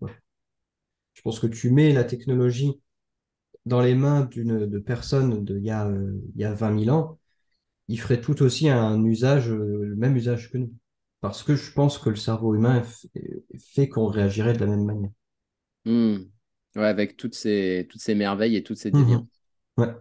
Je 1.14 1.22
pense 1.22 1.40
que 1.40 1.46
tu 1.46 1.70
mets 1.70 1.92
la 1.92 2.04
technologie 2.04 2.80
dans 3.66 3.80
les 3.82 3.94
mains 3.96 4.22
d'une 4.26 4.66
de 4.66 4.80
personnes 4.80 5.44
de, 5.44 5.58
il 5.58 5.64
y 5.66 5.70
a, 5.70 5.86
euh, 5.88 6.20
il 6.36 6.40
y 6.42 6.44
a 6.44 6.54
vingt 6.54 6.72
mille 6.72 6.90
ans, 6.92 7.18
ils 7.92 7.98
feraient 7.98 8.20
tout 8.20 8.42
aussi 8.42 8.68
un 8.68 9.04
usage, 9.04 9.50
euh, 9.50 9.84
le 9.84 9.96
même 9.96 10.16
usage 10.16 10.50
que 10.50 10.58
nous. 10.58 10.72
Parce 11.20 11.42
que 11.42 11.54
je 11.54 11.72
pense 11.72 11.98
que 11.98 12.10
le 12.10 12.16
cerveau 12.16 12.54
humain 12.54 12.82
fait 13.58 13.88
qu'on 13.88 14.06
réagirait 14.06 14.54
de 14.54 14.58
la 14.60 14.66
même 14.66 14.84
manière. 14.84 15.10
Hmm. 15.84 16.16
Ouais, 16.74 16.86
avec 16.86 17.16
toutes 17.16 17.34
ces, 17.34 17.86
toutes 17.90 18.00
ces 18.00 18.14
merveilles 18.14 18.56
et 18.56 18.62
toutes 18.62 18.78
ces. 18.78 18.90
Mhm. 18.92 19.28
Ouais. 19.76 19.94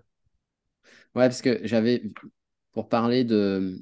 Ouais, 1.15 1.27
parce 1.27 1.41
que 1.41 1.60
j'avais, 1.67 2.03
pour 2.71 2.89
parler 2.89 3.24
de, 3.24 3.81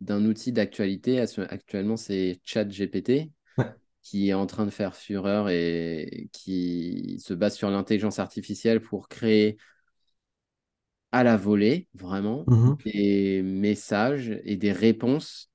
d'un 0.00 0.24
outil 0.24 0.52
d'actualité, 0.52 1.20
actuellement, 1.20 1.96
c'est 1.96 2.40
ChatGPT. 2.44 3.30
Ouais. 3.58 3.74
qui 4.02 4.30
est 4.30 4.34
en 4.34 4.46
train 4.46 4.66
de 4.66 4.70
faire 4.70 4.96
fureur 4.96 5.50
et 5.50 6.30
qui 6.32 7.20
se 7.20 7.34
base 7.34 7.56
sur 7.56 7.70
l'intelligence 7.70 8.18
artificielle 8.20 8.80
pour 8.80 9.08
créer 9.08 9.58
à 11.12 11.24
la 11.24 11.36
volée, 11.36 11.88
vraiment, 11.94 12.46
Mhm. 12.46 12.76
des 12.84 13.42
messages 13.42 14.30
et 14.44 14.56
des 14.56 14.72
réponses 14.72 15.50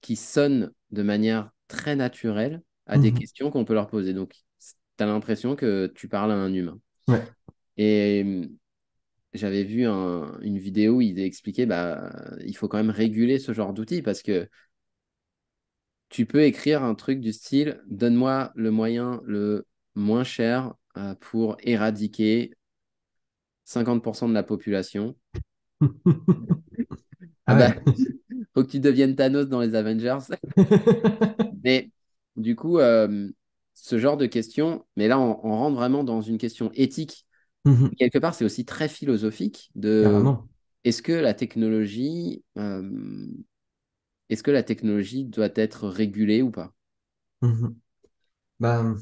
qui 0.00 0.16
sonnent 0.16 0.72
de 0.90 1.02
manière 1.02 1.50
très 1.68 1.96
naturelle 1.96 2.62
à 2.86 2.98
des 2.98 3.12
Mhm. 3.12 3.14
questions 3.14 3.50
qu'on 3.50 3.64
peut 3.64 3.74
leur 3.74 3.88
poser. 3.88 4.14
Donc, 4.14 4.34
tu 4.98 5.04
as 5.04 5.06
l'impression 5.06 5.56
que 5.56 5.88
tu 5.94 6.08
parles 6.08 6.32
à 6.32 6.36
un 6.36 6.52
humain. 6.54 6.80
Ouais. 7.08 7.30
Et 7.76 8.48
j'avais 9.34 9.64
vu 9.64 9.86
un- 9.86 10.38
une 10.42 10.58
vidéo 10.58 10.96
où 10.96 11.00
il 11.00 11.20
expliquait 11.20 11.66
bah, 11.66 12.12
il 12.46 12.56
faut 12.56 12.68
quand 12.68 12.78
même 12.78 12.90
réguler 12.90 13.38
ce 13.38 13.52
genre 13.52 13.72
d'outils 13.72 14.02
parce 14.02 14.22
que 14.22 14.48
tu 16.08 16.26
peux 16.26 16.42
écrire 16.44 16.82
un 16.82 16.94
truc 16.94 17.20
du 17.20 17.32
style 17.32 17.80
donne-moi 17.88 18.52
le 18.54 18.70
moyen 18.70 19.20
le 19.24 19.66
moins 19.94 20.24
cher 20.24 20.74
euh, 20.96 21.14
pour 21.20 21.56
éradiquer 21.62 22.52
50% 23.70 24.28
de 24.28 24.34
la 24.34 24.42
population. 24.42 25.16
Ah 27.46 27.54
Ah 27.54 27.54
bah, 27.54 27.74
faut 28.54 28.64
que 28.64 28.70
tu 28.70 28.80
deviennes 28.80 29.16
Thanos 29.16 29.48
dans 29.48 29.60
les 29.60 29.74
Avengers. 29.74 30.18
Mais 31.62 31.90
du 32.36 32.56
coup, 32.56 32.78
euh, 32.78 33.28
ce 33.74 33.98
genre 33.98 34.16
de 34.16 34.26
questions, 34.26 34.84
mais 34.96 35.08
là, 35.08 35.18
on, 35.18 35.40
on 35.44 35.56
rentre 35.56 35.76
vraiment 35.76 36.04
dans 36.04 36.20
une 36.22 36.38
question 36.38 36.70
éthique. 36.74 37.26
Mhm. 37.64 37.96
Quelque 37.98 38.18
part, 38.18 38.34
c'est 38.34 38.44
aussi 38.44 38.64
très 38.64 38.88
philosophique 38.88 39.70
de 39.76 40.32
Carrément. 40.32 40.48
est-ce 40.84 41.02
que 41.02 41.12
la 41.12 41.34
technologie, 41.34 42.44
euh, 42.58 43.28
est-ce 44.30 44.42
que 44.42 44.50
la 44.50 44.62
technologie 44.62 45.26
doit 45.26 45.50
être 45.56 45.86
régulée 45.86 46.40
ou 46.40 46.50
pas? 46.50 46.72
Bah, 48.58 48.94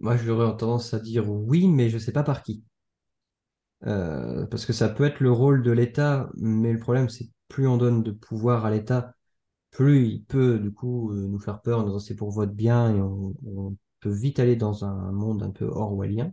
moi, 0.00 0.16
j'aurais 0.16 0.56
tendance 0.56 0.94
à 0.94 1.00
dire 1.00 1.30
oui, 1.30 1.68
mais 1.68 1.90
je 1.90 1.98
sais 1.98 2.12
pas 2.12 2.22
par 2.24 2.42
qui. 2.42 2.64
Euh, 3.86 4.46
parce 4.46 4.66
que 4.66 4.72
ça 4.72 4.88
peut 4.88 5.04
être 5.04 5.20
le 5.20 5.32
rôle 5.32 5.62
de 5.62 5.70
l'État, 5.70 6.30
mais 6.36 6.72
le 6.72 6.78
problème, 6.78 7.08
c'est 7.08 7.30
plus 7.48 7.66
on 7.66 7.76
donne 7.78 8.02
de 8.02 8.10
pouvoir 8.12 8.64
à 8.66 8.70
l'État, 8.70 9.14
plus 9.70 10.06
il 10.08 10.24
peut, 10.24 10.58
du 10.58 10.72
coup, 10.72 11.12
euh, 11.12 11.26
nous 11.28 11.38
faire 11.40 11.62
peur 11.62 11.80
en 11.80 11.84
disant 11.84 11.98
c'est 12.00 12.16
pour 12.16 12.30
votre 12.32 12.52
bien 12.52 12.94
et 12.96 13.00
on, 13.00 13.76
peut 14.00 14.10
vite 14.10 14.40
aller 14.40 14.56
dans 14.56 14.84
un 14.86 15.12
monde 15.12 15.42
un 15.42 15.50
peu 15.50 15.66
orwellien. 15.66 16.32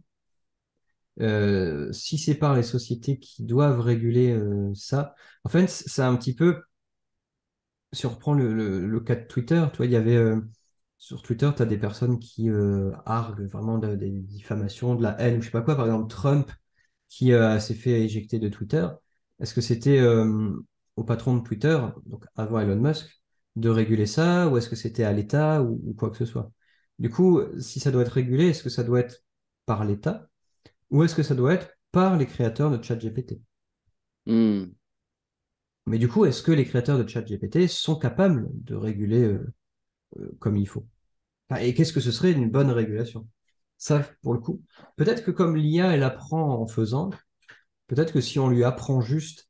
Euh, 1.20 1.92
si 1.94 2.18
c'est 2.18 2.36
par 2.36 2.56
les 2.56 2.64
sociétés 2.64 3.18
qui 3.20 3.44
doivent 3.44 3.80
réguler 3.82 4.32
euh, 4.32 4.72
ça, 4.76 5.16
en 5.44 5.50
fait, 5.50 5.68
c'est 5.68 6.04
un 6.04 6.16
petit 6.16 6.36
peu, 6.36 6.62
si 7.92 8.06
le, 8.08 8.54
le, 8.54 8.88
le 8.88 9.00
cas 9.02 9.16
de 9.16 9.26
Twitter, 9.26 9.66
tu 9.72 9.78
vois, 9.78 9.86
il 9.86 9.92
y 9.92 9.96
avait 9.96 10.36
sur 10.98 11.22
Twitter, 11.22 11.50
tu 11.56 11.62
as 11.62 11.66
des 11.66 11.78
personnes 11.78 12.20
qui 12.20 12.50
euh, 12.50 12.92
arguent 13.06 13.48
vraiment 13.48 13.78
de- 13.78 13.96
des 13.96 14.10
diffamations, 14.12 14.96
de 14.96 15.04
la 15.04 15.20
haine, 15.22 15.38
ou 15.38 15.42
je 15.42 15.46
sais 15.48 15.52
pas 15.52 15.62
quoi, 15.62 15.76
par 15.76 15.86
exemple 15.86 16.10
Trump 16.10 16.52
qui 17.10 17.34
euh, 17.34 17.60
s'est 17.60 17.76
fait 17.76 18.04
éjecter 18.04 18.40
de 18.40 18.50
Twitter. 18.50 18.88
Est-ce 19.40 19.54
que 19.54 19.62
c'était 19.62 20.00
euh, 20.00 20.52
au 20.96 21.04
patron 21.04 21.38
de 21.38 21.44
Twitter, 21.44 21.80
donc 22.06 22.26
avant 22.36 22.60
Elon 22.60 22.76
Musk, 22.78 23.22
de 23.56 23.70
réguler 23.70 24.06
ça, 24.06 24.48
ou 24.50 24.58
est-ce 24.58 24.70
que 24.70 24.76
c'était 24.76 25.04
à 25.04 25.14
l'État, 25.14 25.64
ou, 25.64 25.82
ou 25.86 25.94
quoi 25.94 26.10
que 26.10 26.18
ce 26.18 26.26
soit? 26.26 26.52
Du 27.00 27.10
coup, 27.10 27.42
si 27.60 27.80
ça 27.80 27.92
doit 27.92 28.02
être 28.04 28.10
régulé, 28.10 28.50
est-ce 28.50 28.64
que 28.64 28.70
ça 28.70 28.84
doit 28.84 29.00
être 29.00 29.24
par 29.66 29.86
l'État, 29.86 30.28
ou 30.92 31.04
est-ce 31.04 31.16
que 31.16 31.24
ça 31.24 31.36
doit 31.36 31.54
être 31.54 31.70
par 31.92 32.18
les 32.18 32.26
créateurs 32.28 32.72
de 32.72 32.84
ChatGPT? 32.84 33.42
Hmm. 34.26 34.78
Mais 35.88 35.98
du 35.98 36.08
coup, 36.08 36.26
est-ce 36.26 36.44
que 36.44 36.52
les 36.52 36.66
créateurs 36.66 37.04
de 37.04 37.08
ChatGPT 37.08 37.68
sont 37.68 37.98
capables 37.98 38.48
de 38.64 38.76
réguler 38.76 39.38
comme 40.40 40.58
il 40.58 40.68
faut? 40.68 40.86
Et 41.60 41.74
qu'est-ce 41.74 41.94
que 41.94 42.00
ce 42.00 42.12
serait 42.12 42.32
une 42.32 42.50
bonne 42.50 42.72
régulation? 42.72 43.28
Ça, 43.78 44.02
pour 44.22 44.34
le 44.34 44.40
coup, 44.40 44.62
peut-être 44.96 45.24
que 45.24 45.32
comme 45.32 45.56
l'IA, 45.56 45.94
elle 45.94 46.04
apprend 46.04 46.60
en 46.62 46.68
faisant, 46.68 47.12
peut-être 47.88 48.14
que 48.14 48.22
si 48.22 48.40
on 48.40 48.50
lui 48.50 48.64
apprend 48.64 49.02
juste 49.02 49.50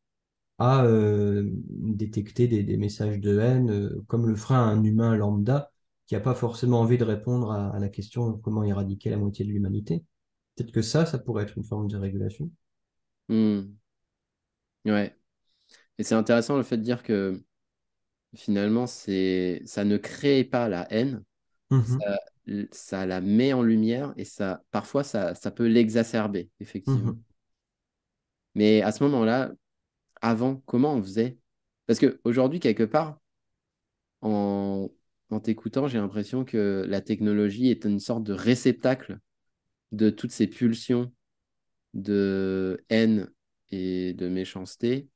à 0.60 0.84
euh, 0.86 1.44
détecter 1.48 2.48
des, 2.48 2.78
messages 2.78 3.20
de 3.20 3.40
haine, 3.40 3.70
euh, 3.72 4.04
comme 4.08 4.28
le 4.28 4.36
ferait 4.36 4.56
un 4.56 4.84
humain 4.84 5.16
lambda 5.16 5.72
qui 6.08 6.16
n'a 6.16 6.22
pas 6.22 6.34
forcément 6.34 6.82
envie 6.82 6.98
de 6.98 7.04
répondre 7.04 7.52
à, 7.52 7.70
à 7.70 7.80
la 7.80 7.90
question 7.90 8.38
comment 8.38 8.64
éradiquer 8.64 9.10
la 9.10 9.18
moitié 9.18 9.46
de 9.46 9.52
l'humanité. 9.52 10.04
Peut-être 10.56 10.72
que 10.72 10.82
ça, 10.82 11.06
ça 11.06 11.20
pourrait 11.20 11.44
être 11.44 11.58
une 11.58 11.64
forme 11.64 11.88
de 11.88 11.98
régulation. 11.98 12.50
Hmm. 13.30 13.62
Ouais. 14.86 15.16
Et 15.98 16.04
c'est 16.04 16.16
intéressant 16.16 16.58
le 16.58 16.64
fait 16.64 16.78
de 16.78 16.84
dire 16.84 17.04
que 17.04 17.44
finalement, 18.38 18.88
c'est, 18.88 19.62
ça 19.65 19.86
ne 19.86 19.98
crée 19.98 20.44
pas 20.46 20.70
la 20.70 20.88
haine, 20.94 21.24
Mhm, 21.70 22.01
ça, 22.01 22.20
ça 22.72 23.06
la 23.08 23.22
met 23.22 23.53
en 23.53 23.63
lumière 23.63 24.13
et 24.17 24.25
ça, 24.25 24.63
parfois, 24.72 25.03
ça, 25.03 25.36
ça 25.36 25.51
peut 25.51 25.67
l'exacerber, 25.67 26.50
effectivement. 26.60 27.13
mhm. 27.13 27.24
Mais 28.56 28.82
à 28.82 28.91
ce 28.91 29.03
moment-là, 29.06 29.53
avant, 30.22 30.58
comment 30.67 30.96
on 30.96 31.03
faisait? 31.03 31.38
Parce 31.88 32.00
qu'aujourd'hui, 32.00 32.60
quelque 32.62 32.84
part, 32.84 33.20
en, 34.22 34.89
en 35.29 35.39
t'écoutant, 35.39 35.88
j'ai 35.88 35.98
l'impression 35.98 36.46
que 36.46 36.86
la 36.88 37.01
technologie 37.01 37.70
est 37.70 37.86
une 37.86 38.00
sorte 38.00 38.24
de 38.24 38.34
réceptacle 38.34 39.20
de 39.91 40.10
toutes 40.10 40.32
ces 40.32 40.48
pulsions 40.48 41.13
de 41.94 42.84
haine 42.89 43.29
et 43.72 44.13
de 44.13 44.27
méchanceté, 44.29 45.10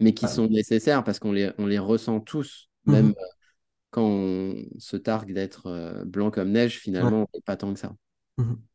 mais 0.00 0.14
qui 0.14 0.26
Ah, 0.26 0.28
sont 0.28 0.48
nécessaires 0.48 1.04
parce 1.04 1.18
qu'on 1.18 1.32
les, 1.32 1.50
on 1.58 1.66
les 1.66 1.78
ressent 1.78 2.20
tous, 2.20 2.70
même 2.86 3.08
mhm. 3.08 3.14
quand 3.90 4.04
on 4.06 4.64
se 4.78 4.96
targue 4.96 5.34
d'être 5.34 5.66
euh, 5.68 6.04
blanc 6.04 6.30
comme 6.30 6.52
neige, 6.52 6.80
Ouais. 7.00 7.10
finalement, 7.10 7.22
on 7.32 7.36
n'est 7.38 7.42
pas 7.42 7.56
tant 7.56 7.72
que 7.74 7.80
ça. 7.80 7.94
Mhm. 8.38 8.68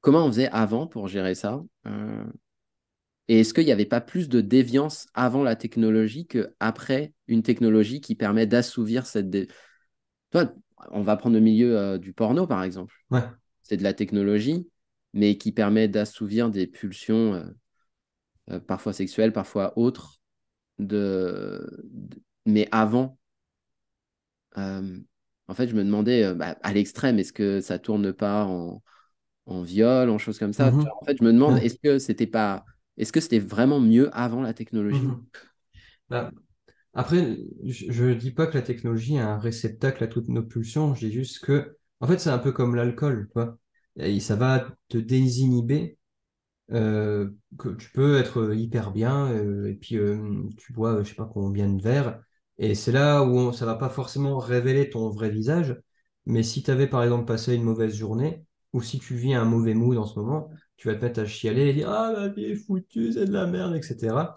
Comment 0.00 0.24
on 0.26 0.28
faisait 0.28 0.48
avant 0.50 0.86
pour 0.86 1.08
gérer 1.08 1.34
ça? 1.34 1.62
Euh, 1.86 2.24
et 3.28 3.40
est-ce 3.40 3.54
qu'il 3.54 3.64
n'y 3.64 3.72
avait 3.72 3.86
pas 3.86 4.00
plus 4.00 4.28
de 4.28 4.40
déviance 4.40 5.06
avant 5.14 5.42
la 5.42 5.56
technologie 5.56 6.26
qu'après 6.26 7.12
une 7.26 7.42
technologie 7.42 8.00
qui 8.00 8.14
permet 8.14 8.46
d'assouvir 8.46 9.06
cette... 9.06 9.30
dé- 9.30 9.48
Toi, 10.30 10.52
on 10.90 11.02
va 11.02 11.16
prendre 11.16 11.36
le 11.36 11.42
milieu 11.42 11.78
euh, 11.78 11.98
du 11.98 12.12
porno, 12.12 12.46
par 12.46 12.62
exemple. 12.64 12.94
Ouais. 13.10 13.24
C'est 13.62 13.78
de 13.78 13.84
la 13.84 13.94
technologie, 13.94 14.68
mais 15.14 15.38
qui 15.38 15.52
permet 15.52 15.88
d'assouvir 15.88 16.50
des 16.50 16.66
pulsions 16.66 17.34
euh, 17.34 17.44
euh, 18.50 18.60
parfois 18.60 18.92
sexuelles, 18.92 19.32
parfois 19.32 19.78
autres. 19.78 20.20
De... 20.78 21.66
de- 21.84 22.22
Mais 22.46 22.68
avant, 22.72 23.18
euh, 24.58 24.98
en 25.48 25.54
fait, 25.54 25.68
je 25.68 25.74
me 25.74 25.84
demandais, 25.84 26.24
euh, 26.24 26.34
bah, 26.34 26.56
à 26.62 26.72
l'extrême, 26.72 27.18
est-ce 27.18 27.32
que 27.32 27.60
ça 27.60 27.78
tourne 27.78 28.12
pas 28.12 28.44
en, 28.46 28.82
en 29.46 29.62
viol, 29.62 30.10
en 30.10 30.18
choses 30.18 30.38
comme 30.38 30.52
ça? 30.52 30.72
Mhm. 30.72 30.80
vois, 30.84 30.98
En 31.02 31.06
fait, 31.06 31.16
je 31.20 31.24
me 31.24 31.32
demande, 31.32 31.58
est-ce 31.58 31.76
que 31.82 31.98
c'était 31.98 32.26
pas... 32.26 32.64
Est-ce 32.98 33.12
que 33.12 33.20
c'était 33.20 33.38
vraiment 33.40 33.80
mieux 33.80 34.10
avant 34.16 34.42
la 34.42 34.54
technologie? 34.54 35.12
Mhm. 35.12 35.26
Bah, 36.10 36.32
après, 36.94 37.38
je 37.64 38.04
ne 38.04 38.14
dis 38.14 38.32
pas 38.32 38.46
que 38.48 38.54
la 38.54 38.62
technologie 38.62 39.16
est 39.16 39.20
un 39.20 39.38
réceptacle 39.38 40.04
à 40.04 40.08
toutes 40.08 40.28
nos 40.28 40.42
pulsions, 40.44 40.94
je 40.96 41.06
dis 41.08 41.12
juste 41.14 41.40
que, 41.44 41.76
en 42.00 42.06
fait, 42.08 42.18
c'est 42.18 42.30
un 42.30 42.38
peu 42.38 42.52
comme 42.52 42.74
l'alcool. 42.76 43.28
Et 43.96 44.20
ça 44.20 44.36
va 44.36 44.68
te 44.88 44.98
désinhiber, 44.98 45.98
euh, 46.72 47.30
que 47.58 47.68
tu 47.70 47.90
peux 47.90 48.16
être 48.18 48.54
hyper 48.54 48.90
bien, 48.92 49.30
euh, 49.32 49.68
et 49.70 49.74
puis 49.74 49.96
euh, 49.98 50.42
tu 50.56 50.72
bois, 50.72 50.94
euh, 51.00 51.04
je 51.04 51.10
sais 51.10 51.14
pas 51.14 51.26
combien 51.32 51.68
de 51.68 51.82
verres, 51.82 52.20
et 52.58 52.74
c'est 52.74 52.92
là 52.92 53.22
où 53.22 53.36
on- 53.38 53.52
ça 53.52 53.66
va 53.66 53.74
pas 53.76 53.88
forcément 53.90 54.38
révéler 54.38 54.88
ton 54.90 55.08
vrai 55.10 55.30
visage, 55.30 55.76
mais 56.26 56.42
si 56.42 56.62
tu 56.62 56.70
avais 56.70 56.86
par 56.86 57.02
exemple 57.02 57.26
passé 57.26 57.54
une 57.54 57.62
mauvaise 57.64 57.94
journée, 57.94 58.44
ou 58.72 58.82
si 58.82 58.98
tu 58.98 59.14
vis 59.14 59.34
un 59.34 59.44
mauvais 59.44 59.74
mood 59.74 59.98
en 59.98 60.06
ce 60.06 60.18
moment, 60.18 60.50
tu 60.76 60.88
vas 60.88 60.94
te 60.96 61.04
mettre 61.04 61.20
à 61.20 61.26
chialer 61.26 61.68
et 61.68 61.72
dire, 61.74 61.90
Ah, 61.90 62.12
ma 62.16 62.28
vie 62.28 62.44
est 62.46 62.56
foutue, 62.56 63.12
c'est 63.12 63.26
de 63.26 63.32
la 63.32 63.46
merde, 63.46 63.76
etc. 63.76 64.36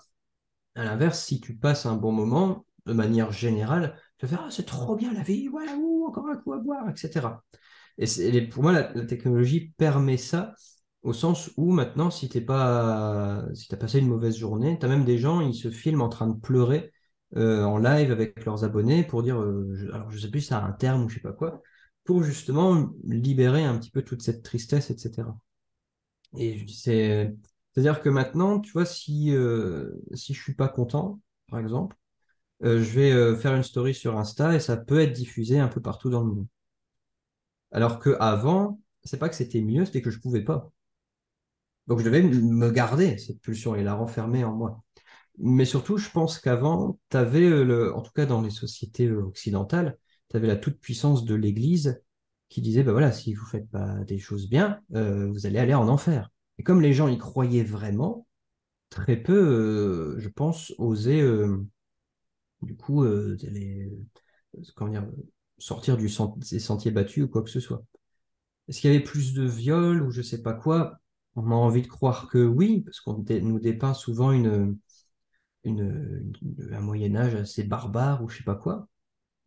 À 0.75 0.83
l'inverse, 0.85 1.23
si 1.25 1.41
tu 1.41 1.55
passes 1.57 1.85
un 1.85 1.95
bon 1.95 2.11
moment, 2.11 2.65
de 2.85 2.93
manière 2.93 3.31
générale, 3.31 3.97
tu 4.17 4.25
vas 4.25 4.29
faire 4.37 4.45
Ah, 4.47 4.51
c'est 4.51 4.65
trop 4.65 4.95
bien 4.95 5.13
la 5.13 5.23
vie, 5.23 5.47
voilà, 5.47 5.73
encore 6.07 6.27
un 6.29 6.37
coup 6.37 6.53
à 6.53 6.59
boire, 6.59 6.89
etc. 6.89 7.43
Et 7.97 8.41
pour 8.47 8.63
moi, 8.63 8.71
la 8.73 8.83
technologie 9.05 9.73
permet 9.77 10.17
ça 10.17 10.53
au 11.03 11.13
sens 11.13 11.51
où 11.57 11.71
maintenant, 11.71 12.11
si 12.11 12.29
t'es 12.29 12.41
pas, 12.41 13.43
si 13.53 13.67
t'as 13.67 13.77
passé 13.77 13.99
une 13.99 14.07
mauvaise 14.07 14.37
journée, 14.37 14.77
tu 14.79 14.85
as 14.85 14.89
même 14.89 15.05
des 15.05 15.17
gens, 15.17 15.41
ils 15.41 15.55
se 15.55 15.69
filment 15.71 16.01
en 16.01 16.09
train 16.09 16.27
de 16.27 16.39
pleurer 16.39 16.91
euh, 17.35 17.63
en 17.63 17.77
live 17.77 18.11
avec 18.11 18.43
leurs 18.45 18.63
abonnés 18.63 19.03
pour 19.03 19.23
dire, 19.23 19.39
euh, 19.41 19.69
je- 19.75 19.87
alors 19.91 20.09
je 20.11 20.17
sais 20.19 20.29
plus 20.29 20.41
si 20.41 20.47
ça 20.47 20.59
a 20.59 20.67
un 20.67 20.71
terme 20.73 21.03
ou 21.05 21.09
je 21.09 21.15
sais 21.15 21.21
pas 21.21 21.33
quoi, 21.33 21.61
pour 22.05 22.23
justement 22.23 22.89
libérer 23.05 23.63
un 23.65 23.77
petit 23.77 23.91
peu 23.91 24.01
toute 24.01 24.21
cette 24.21 24.43
tristesse, 24.43 24.89
etc. 24.91 25.37
Et 26.37 26.65
c'est, 26.69 27.35
c'est-à-dire 27.73 28.01
que 28.01 28.09
maintenant, 28.09 28.59
tu 28.59 28.71
vois, 28.73 28.85
si, 28.85 29.31
euh, 29.35 29.91
si 30.13 30.33
je 30.33 30.41
suis 30.43 30.55
pas 30.55 30.67
content, 30.69 31.19
par 31.49 31.59
exemple, 31.59 31.95
euh, 32.63 32.83
je 32.83 32.91
vais 32.99 33.37
faire 33.37 33.55
une 33.55 33.63
story 33.63 33.93
sur 33.95 34.17
Insta 34.19 34.55
et 34.55 34.59
ça 34.61 34.77
peut 34.77 34.99
être 35.01 35.13
diffusé 35.13 35.59
un 35.59 35.67
peu 35.69 35.81
partout 35.81 36.09
dans 36.11 36.21
le 36.21 36.27
monde. 36.27 36.47
Alors 37.71 37.99
que 37.99 38.09
avant, 38.19 38.81
c'est 39.05 39.17
pas 39.19 39.29
que 39.29 39.35
c'était 39.35 39.61
mieux, 39.61 39.85
c'était 39.85 40.01
que 40.01 40.11
je 40.11 40.19
pouvais 40.19 40.43
pas. 40.43 40.69
Donc 41.87 41.99
je 41.99 42.05
devais 42.05 42.21
me 42.23 42.69
garder 42.71 43.17
cette 43.17 43.41
pulsion 43.41 43.75
et 43.75 43.83
la 43.83 43.93
renfermer 43.93 44.43
en 44.43 44.53
moi. 44.55 44.83
Mais 45.39 45.65
surtout, 45.65 45.97
je 45.97 46.09
pense 46.09 46.39
qu'avant, 46.39 46.99
tu 47.09 47.17
avais, 47.17 47.49
le, 47.49 47.93
en 47.95 48.01
tout 48.01 48.11
cas 48.13 48.25
dans 48.25 48.41
les 48.41 48.49
sociétés 48.49 49.07
euh, 49.07 49.23
occidentales, 49.23 49.97
tu 50.29 50.37
avais 50.37 50.47
la 50.47 50.57
toute-puissance 50.57 51.25
de 51.25 51.35
l'Église 51.35 52.01
qui 52.49 52.61
disait, 52.61 52.83
bah 52.83 52.93
voilà, 52.93 53.11
si 53.11 53.33
vous 53.33 53.45
faites 53.45 53.69
pas 53.69 53.95
des 54.05 54.19
choses 54.19 54.49
bien, 54.49 54.81
euh, 54.95 55.29
vous 55.31 55.45
allez 55.45 55.59
aller 55.59 55.73
en 55.73 55.87
enfer. 55.87 56.31
Et 56.57 56.63
comme 56.63 56.81
les 56.81 56.93
gens 56.93 57.07
y 57.07 57.17
croyaient 57.17 57.63
vraiment, 57.63 58.27
très 58.89 59.17
peu, 59.17 59.33
euh, 60.17 60.19
je 60.19 60.29
pense, 60.29 60.73
osaient 60.77 61.21
euh, 61.21 61.65
du 62.61 62.75
coup 62.75 63.03
euh, 63.03 63.37
comment 64.75 64.91
dire, 64.91 65.07
sortir 65.57 65.97
du 65.97 66.09
des 66.51 66.59
sentiers 66.59 66.91
battus 66.91 67.25
ou 67.25 67.27
quoi 67.27 67.43
que 67.43 67.49
ce 67.49 67.59
soit. 67.59 67.83
Est-ce 68.67 68.81
qu'il 68.81 68.91
y 68.91 68.95
avait 68.95 69.03
plus 69.03 69.33
de 69.33 69.45
viols 69.45 70.03
ou 70.03 70.11
je 70.11 70.21
sais 70.21 70.41
pas 70.41 70.53
quoi? 70.53 70.99
On 71.37 71.51
a 71.51 71.55
envie 71.55 71.83
de 71.83 71.87
croire 71.87 72.29
que 72.29 72.39
oui, 72.39 72.81
parce 72.83 73.01
qu'on 73.01 73.15
dé- 73.19 73.41
nous 73.41 73.59
dépeint 73.61 73.95
souvent 73.95 74.31
une, 74.33 74.77
une, 75.63 76.33
une- 76.41 76.73
un 76.73 76.81
Moyen 76.81 77.15
Âge 77.15 77.35
assez 77.35 77.63
barbare 77.63 78.23
ou 78.23 78.29
je 78.29 78.37
sais 78.39 78.43
pas 78.43 78.55
quoi. 78.55 78.87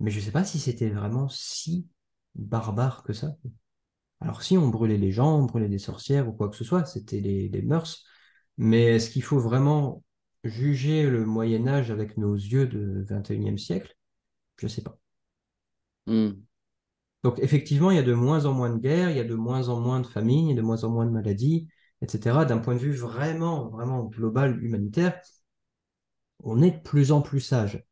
Mais 0.01 0.11
je 0.11 0.21
sais 0.21 0.33
pas 0.33 0.45
si 0.45 0.59
c'était 0.61 0.91
vraiment 0.91 1.29
si 1.31 1.89
barbare 2.37 3.03
que 3.05 3.13
ça. 3.15 3.37
Alors 4.21 4.43
si 4.43 4.59
on 4.59 4.69
brûlait 4.69 4.99
les 4.99 5.13
gens, 5.13 5.39
on 5.39 5.45
brûlait 5.47 5.69
des 5.69 5.79
sorcières 5.79 6.29
ou 6.29 6.33
quoi 6.33 6.49
que 6.49 6.57
ce 6.57 6.65
soit, 6.65 6.85
c'était 6.87 7.21
les, 7.21 7.49
les 7.49 7.63
mœurs. 7.63 8.05
Mais 8.59 8.85
est-ce 8.97 9.11
qu'il 9.11 9.23
faut 9.23 9.41
vraiment 9.41 10.05
juger 10.45 11.09
le 11.11 11.25
Moyen 11.27 11.67
Âge 11.69 11.91
avec 11.91 12.17
nos 12.19 12.35
yeux 12.35 12.67
de 12.67 13.05
21e 13.09 13.59
siècle? 13.59 13.97
Je 14.59 14.69
sais 14.69 14.83
pas. 14.83 14.99
Hmm. 16.07 16.31
Donc 17.25 17.39
effectivement, 17.41 17.91
il 17.91 17.97
y 17.97 18.01
a 18.01 18.03
de 18.03 18.15
moins 18.15 18.47
en 18.47 18.53
moins 18.55 18.71
de 18.71 18.79
guerres, 18.81 19.11
il 19.11 19.17
y 19.17 19.21
a 19.21 19.25
de 19.25 19.35
moins 19.35 19.69
en 19.69 19.81
moins 19.81 20.01
de 20.01 20.07
famines, 20.07 20.49
il 20.49 20.51
y 20.51 20.55
a 20.55 20.57
de 20.57 20.63
moins 20.67 20.85
en 20.85 20.91
moins 20.91 21.07
de 21.07 21.11
maladies, 21.13 21.69
etc. 22.03 22.45
D'un 22.45 22.59
point 22.59 22.75
de 22.75 22.81
vue 22.81 22.95
vraiment, 22.95 23.69
vraiment 23.69 24.05
global, 24.05 24.63
humanitaire, 24.63 25.21
on 26.43 26.63
est 26.63 26.71
de 26.73 26.81
plus 26.83 27.13
en 27.13 27.23
plus 27.23 27.41
sage. 27.41 27.85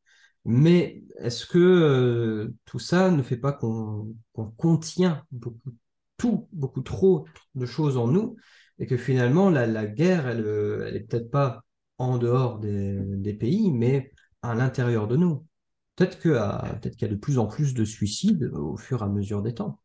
Mais 0.44 1.02
est-ce 1.18 1.46
que 1.46 1.58
euh, 1.58 2.54
tout 2.64 2.78
ça 2.78 3.10
ne 3.10 3.22
fait 3.22 3.36
pas 3.36 3.52
qu'on 3.52 4.14
contient 4.56 5.24
beaucoup, 5.30 5.74
tout, 6.16 6.48
beaucoup 6.52 6.82
trop 6.82 7.26
de 7.54 7.66
choses 7.66 7.96
en 7.96 8.08
nous 8.08 8.36
et 8.78 8.86
que 8.86 8.96
finalement 8.96 9.50
la, 9.50 9.86
guerre, 9.86 10.28
elle, 10.28 10.46
euh, 10.46 10.86
elle 10.86 10.96
est 10.96 11.00
peut-être 11.00 11.30
pas 11.30 11.64
en 11.98 12.18
dehors 12.18 12.58
des, 12.60 13.36
pays, 13.38 13.70
mais 13.72 14.12
à 14.42 14.54
l'intérieur 14.54 15.08
de 15.08 15.16
nous? 15.16 15.44
Peut-être 15.96 16.20
qu'il 16.20 16.30
y 16.30 17.04
a 17.04 17.08
de 17.08 17.16
plus 17.16 17.38
en 17.38 17.46
plus 17.46 17.74
de 17.74 17.84
suicides 17.84 18.50
au 18.54 18.76
fur 18.76 19.02
et 19.02 19.04
à 19.04 19.08
mesure 19.08 19.42
des 19.42 19.54
temps. 19.54 19.80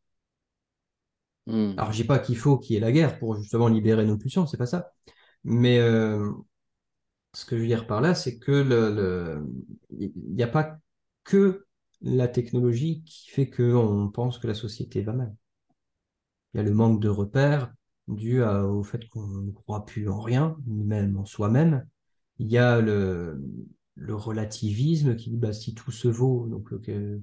Hmm. 1.46 1.74
Alors, 1.78 1.92
je 1.92 1.98
dis 2.02 2.08
pas 2.08 2.20
qu'il 2.20 2.38
faut 2.38 2.58
qu'il 2.58 2.74
y 2.76 2.78
ait 2.78 2.80
la 2.80 2.92
guerre 2.92 3.20
pour 3.20 3.36
justement 3.36 3.68
libérer 3.68 4.06
nos 4.06 4.18
pulsions, 4.18 4.48
c'est 4.48 4.58
pas 4.58 4.66
ça. 4.66 4.94
Mais 5.44 5.80
euh, 5.80 6.32
ce 7.34 7.46
que 7.46 7.56
je 7.58 7.62
veux 7.62 7.68
dire 7.68 7.88
par 7.88 8.02
là, 8.02 8.16
c'est 8.16 8.38
que 8.40 8.52
le, 8.52 8.94
le- 8.94 9.48
il 10.00 10.12
n'y 10.36 10.44
a 10.44 10.48
pas 10.48 10.78
que 11.24 11.66
la 12.02 12.28
technologie 12.28 13.04
qui 13.06 13.30
fait 13.30 13.50
qu'on 13.50 14.10
pense 14.14 14.38
que 14.40 14.48
la 14.48 14.54
société 14.54 15.02
va 15.02 15.14
mal. 15.14 15.36
Il 16.54 16.58
y 16.58 16.60
a 16.62 16.64
le 16.64 16.74
manque 16.74 17.00
de 17.02 17.10
repères 17.10 17.74
dû 18.08 18.42
au 18.44 18.84
fait 18.84 19.08
qu'on 19.10 19.26
ne 19.28 19.52
croit 19.52 19.86
plus 19.86 20.10
en 20.10 20.20
rien, 20.20 20.58
ni 20.68 20.84
même 20.84 21.18
en 21.18 21.26
soi-même. 21.26 21.88
Il 22.40 22.52
y 22.52 22.58
a 22.58 22.82
le, 22.82 23.42
le 23.96 24.16
relativisme 24.16 25.16
qui 25.16 25.30
dit 25.32 25.38
bah, 25.38 25.54
si 25.54 25.74
tout 25.74 25.92
se 25.92 26.08
vaut, 26.08 26.48
donc 26.50 26.74
euh, 26.74 26.80
que- 26.80 27.22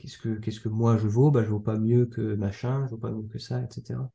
qu'est-ce 0.00 0.18
que, 0.18 0.30
qu'est-ce 0.40 0.60
que 0.60 0.68
moi 0.68 0.96
je 0.98 1.06
vaux? 1.08 1.30
Bah, 1.30 1.44
je 1.44 1.50
vaux 1.50 1.60
pas 1.60 1.78
mieux 1.78 2.06
que 2.06 2.34
machin, 2.34 2.86
je 2.86 2.92
vaux 2.92 2.98
pas 2.98 3.10
mieux 3.12 3.28
que 3.28 3.38
ça, 3.38 3.62
etc. 3.62 4.10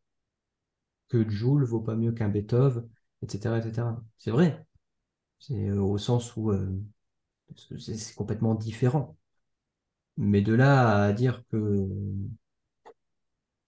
Que 1.09 1.29
Joule 1.29 1.65
vaut 1.65 1.81
pas 1.81 1.95
mieux 1.95 2.11
qu'un 2.13 2.29
Beethoven, 2.29 2.87
etc., 3.23 3.59
etc. 3.59 4.03
C'est 4.17 4.31
vrai. 4.31 4.65
C'est 5.39 5.69
euh, 5.69 5.81
au 5.81 5.97
sens 5.97 6.35
où 6.37 6.51
euh, 6.51 6.81
c'est 7.79 8.15
complètement 8.15 8.55
différent. 8.55 9.17
Mais 10.17 10.41
de 10.41 10.53
là 10.53 11.03
à 11.05 11.13
dire 11.13 11.43
que, 11.49 11.87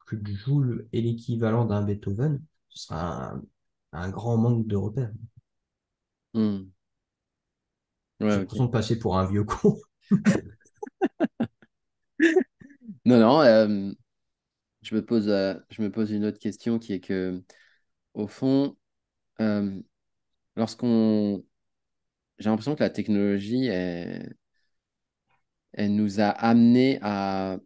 que 0.08 0.16
Joule 0.26 0.88
est 0.92 1.02
l'équivalent 1.02 1.66
d'un 1.66 1.84
Beethoven, 1.84 2.42
ce 2.70 2.86
sera 2.88 3.34
un, 3.34 3.44
un 3.94 4.10
grand 4.10 4.38
manque 4.38 4.66
de 4.68 4.76
repères. 4.76 5.12
Hmm. 6.34 6.72
Ouais, 8.20 8.30
J'ai 8.30 8.38
l'impression 8.40 8.66
de 8.66 8.72
passer 8.72 9.00
pour 9.00 9.18
un 9.18 9.26
vieux 9.26 9.44
con. 9.44 9.76
Non, 13.06 13.20
non, 13.20 13.42
euh, 13.42 13.92
je 14.84 14.96
me 14.96 15.06
pose, 15.06 15.30
euh, 15.30 15.56
je 15.72 15.82
me 15.82 15.92
pose 15.92 16.12
une 16.12 16.26
autre 16.26 16.40
question 16.40 16.80
qui 16.80 16.94
est 16.94 17.00
que, 17.02 17.44
au 18.14 18.28
fond, 18.28 18.78
euh, 19.42 19.82
lorsqu'on... 20.56 21.46
J'ai 22.40 22.50
l'impression 22.50 22.76
que 22.76 22.84
la 22.84 22.90
technologie, 22.92 23.68
elle, 23.68 24.36
elle 25.74 25.96
nous 25.96 26.20
a 26.22 26.30
amené 26.30 27.00
à 27.02 27.58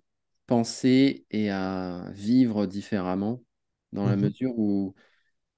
penser 0.47 1.25
et 1.31 1.49
à 1.49 2.09
vivre 2.13 2.65
différemment, 2.65 3.43
dans 3.93 4.07
la 4.07 4.15
Mhm, 4.15 4.17
mesure 4.17 4.57
où 4.57 4.95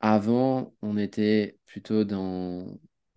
avant, 0.02 0.76
on 0.84 0.98
était 0.98 1.60
plutôt 1.68 2.06
dans 2.06 2.68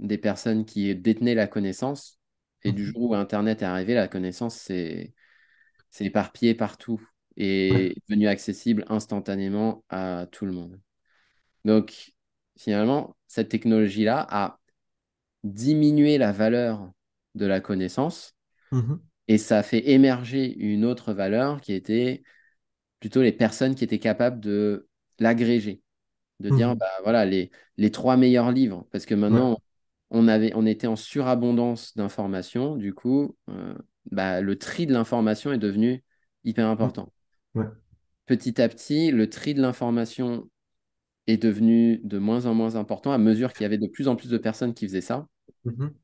des 0.01 0.19
personnes 0.19 0.67
qui 0.67 0.95
détenaient 0.97 1.37
la 1.37 1.49
connaissance, 1.49 2.21
et 2.65 2.73
du 2.73 2.85
mhm. 2.85 2.93
jour 2.93 3.11
où 3.13 3.17
Internet 3.17 3.63
est 3.63 3.67
arrivé, 3.67 3.95
la 3.95 4.09
connaissance 4.09 4.57
s'est 4.59 5.15
s'est 5.91 6.07
éparpillée 6.07 6.55
partout 6.55 7.01
Ouais. 7.69 7.87
et 7.87 7.93
est 7.93 8.03
devenue 8.09 8.29
accessible 8.29 8.85
instantanément 8.89 9.85
à 9.91 10.27
tout 10.33 10.47
le 10.47 10.53
monde. 10.53 10.81
Donc, 11.65 12.13
finalement, 12.59 13.17
cette 13.29 13.49
technologie-là 13.51 14.27
a 14.31 14.61
diminué 15.45 16.19
la 16.19 16.33
valeur 16.33 16.91
de 17.37 17.47
la 17.47 17.61
connaissance 17.61 18.35
Mhm. 18.71 19.01
Et 19.29 19.39
ça 19.39 19.59
a 19.59 19.63
fait 19.63 19.89
émerger 19.91 20.55
une 20.57 20.85
autre 20.85 21.13
valeur 21.13 21.61
qui 21.61 21.73
était 21.73 22.23
plutôt 23.01 23.23
les 23.23 23.33
personnes 23.33 23.75
qui 23.75 23.85
étaient 23.85 23.99
capables 23.99 24.41
de 24.41 24.89
l'agréger, 25.19 25.83
de 26.41 26.51
dire, 26.51 26.75
Mhm. 26.75 26.77
bah, 26.77 26.89
voilà, 27.05 27.27
les, 27.27 27.51
les 27.79 27.91
trois 27.93 28.17
meilleurs 28.17 28.53
livres. 28.53 28.87
Parce 28.93 29.07
que 29.07 29.15
Ouais. 29.29 29.47
maintenant, 29.47 29.63
on 30.11 30.29
avait, 30.29 30.53
on 30.57 30.67
était 30.67 30.87
en 30.89 30.97
surabondance 30.97 31.97
d'informations. 31.97 32.77
Du 32.77 32.95
coup, 32.95 33.37
euh, 33.51 33.77
bah, 34.11 34.41
le 34.41 34.59
tri 34.59 34.87
de 34.87 34.93
l'information 34.93 35.53
est 35.53 35.59
devenu 35.59 36.03
hyper 36.45 36.67
Mhm. 36.67 36.73
important. 36.73 37.13
Ouais. 37.55 37.67
Petit 38.27 38.61
à 38.61 38.69
petit, 38.69 39.11
le 39.11 39.29
tri 39.31 39.55
de 39.55 39.61
l'information 39.63 40.49
est 41.29 41.37
devenu 41.39 42.01
de 42.05 42.19
moins 42.19 42.47
en 42.47 42.55
moins 42.55 42.77
important 42.77 43.13
à 43.13 43.19
mesure 43.19 43.53
qu'il 43.53 43.63
y 43.63 43.67
avait 43.67 43.79
de 43.79 43.89
plus 43.89 44.09
en 44.09 44.17
plus 44.17 44.31
de 44.31 44.39
personnes 44.39 44.75
qui 44.75 44.87
faisaient 44.87 45.01
ça. 45.01 45.29
Mhm. 45.65 45.97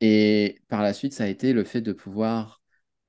Et 0.00 0.60
par 0.68 0.82
la 0.82 0.92
suite, 0.92 1.12
ça 1.12 1.24
a 1.24 1.28
été 1.28 1.52
le 1.52 1.64
fait 1.64 1.80
de 1.80 1.92
pouvoir 1.92 2.62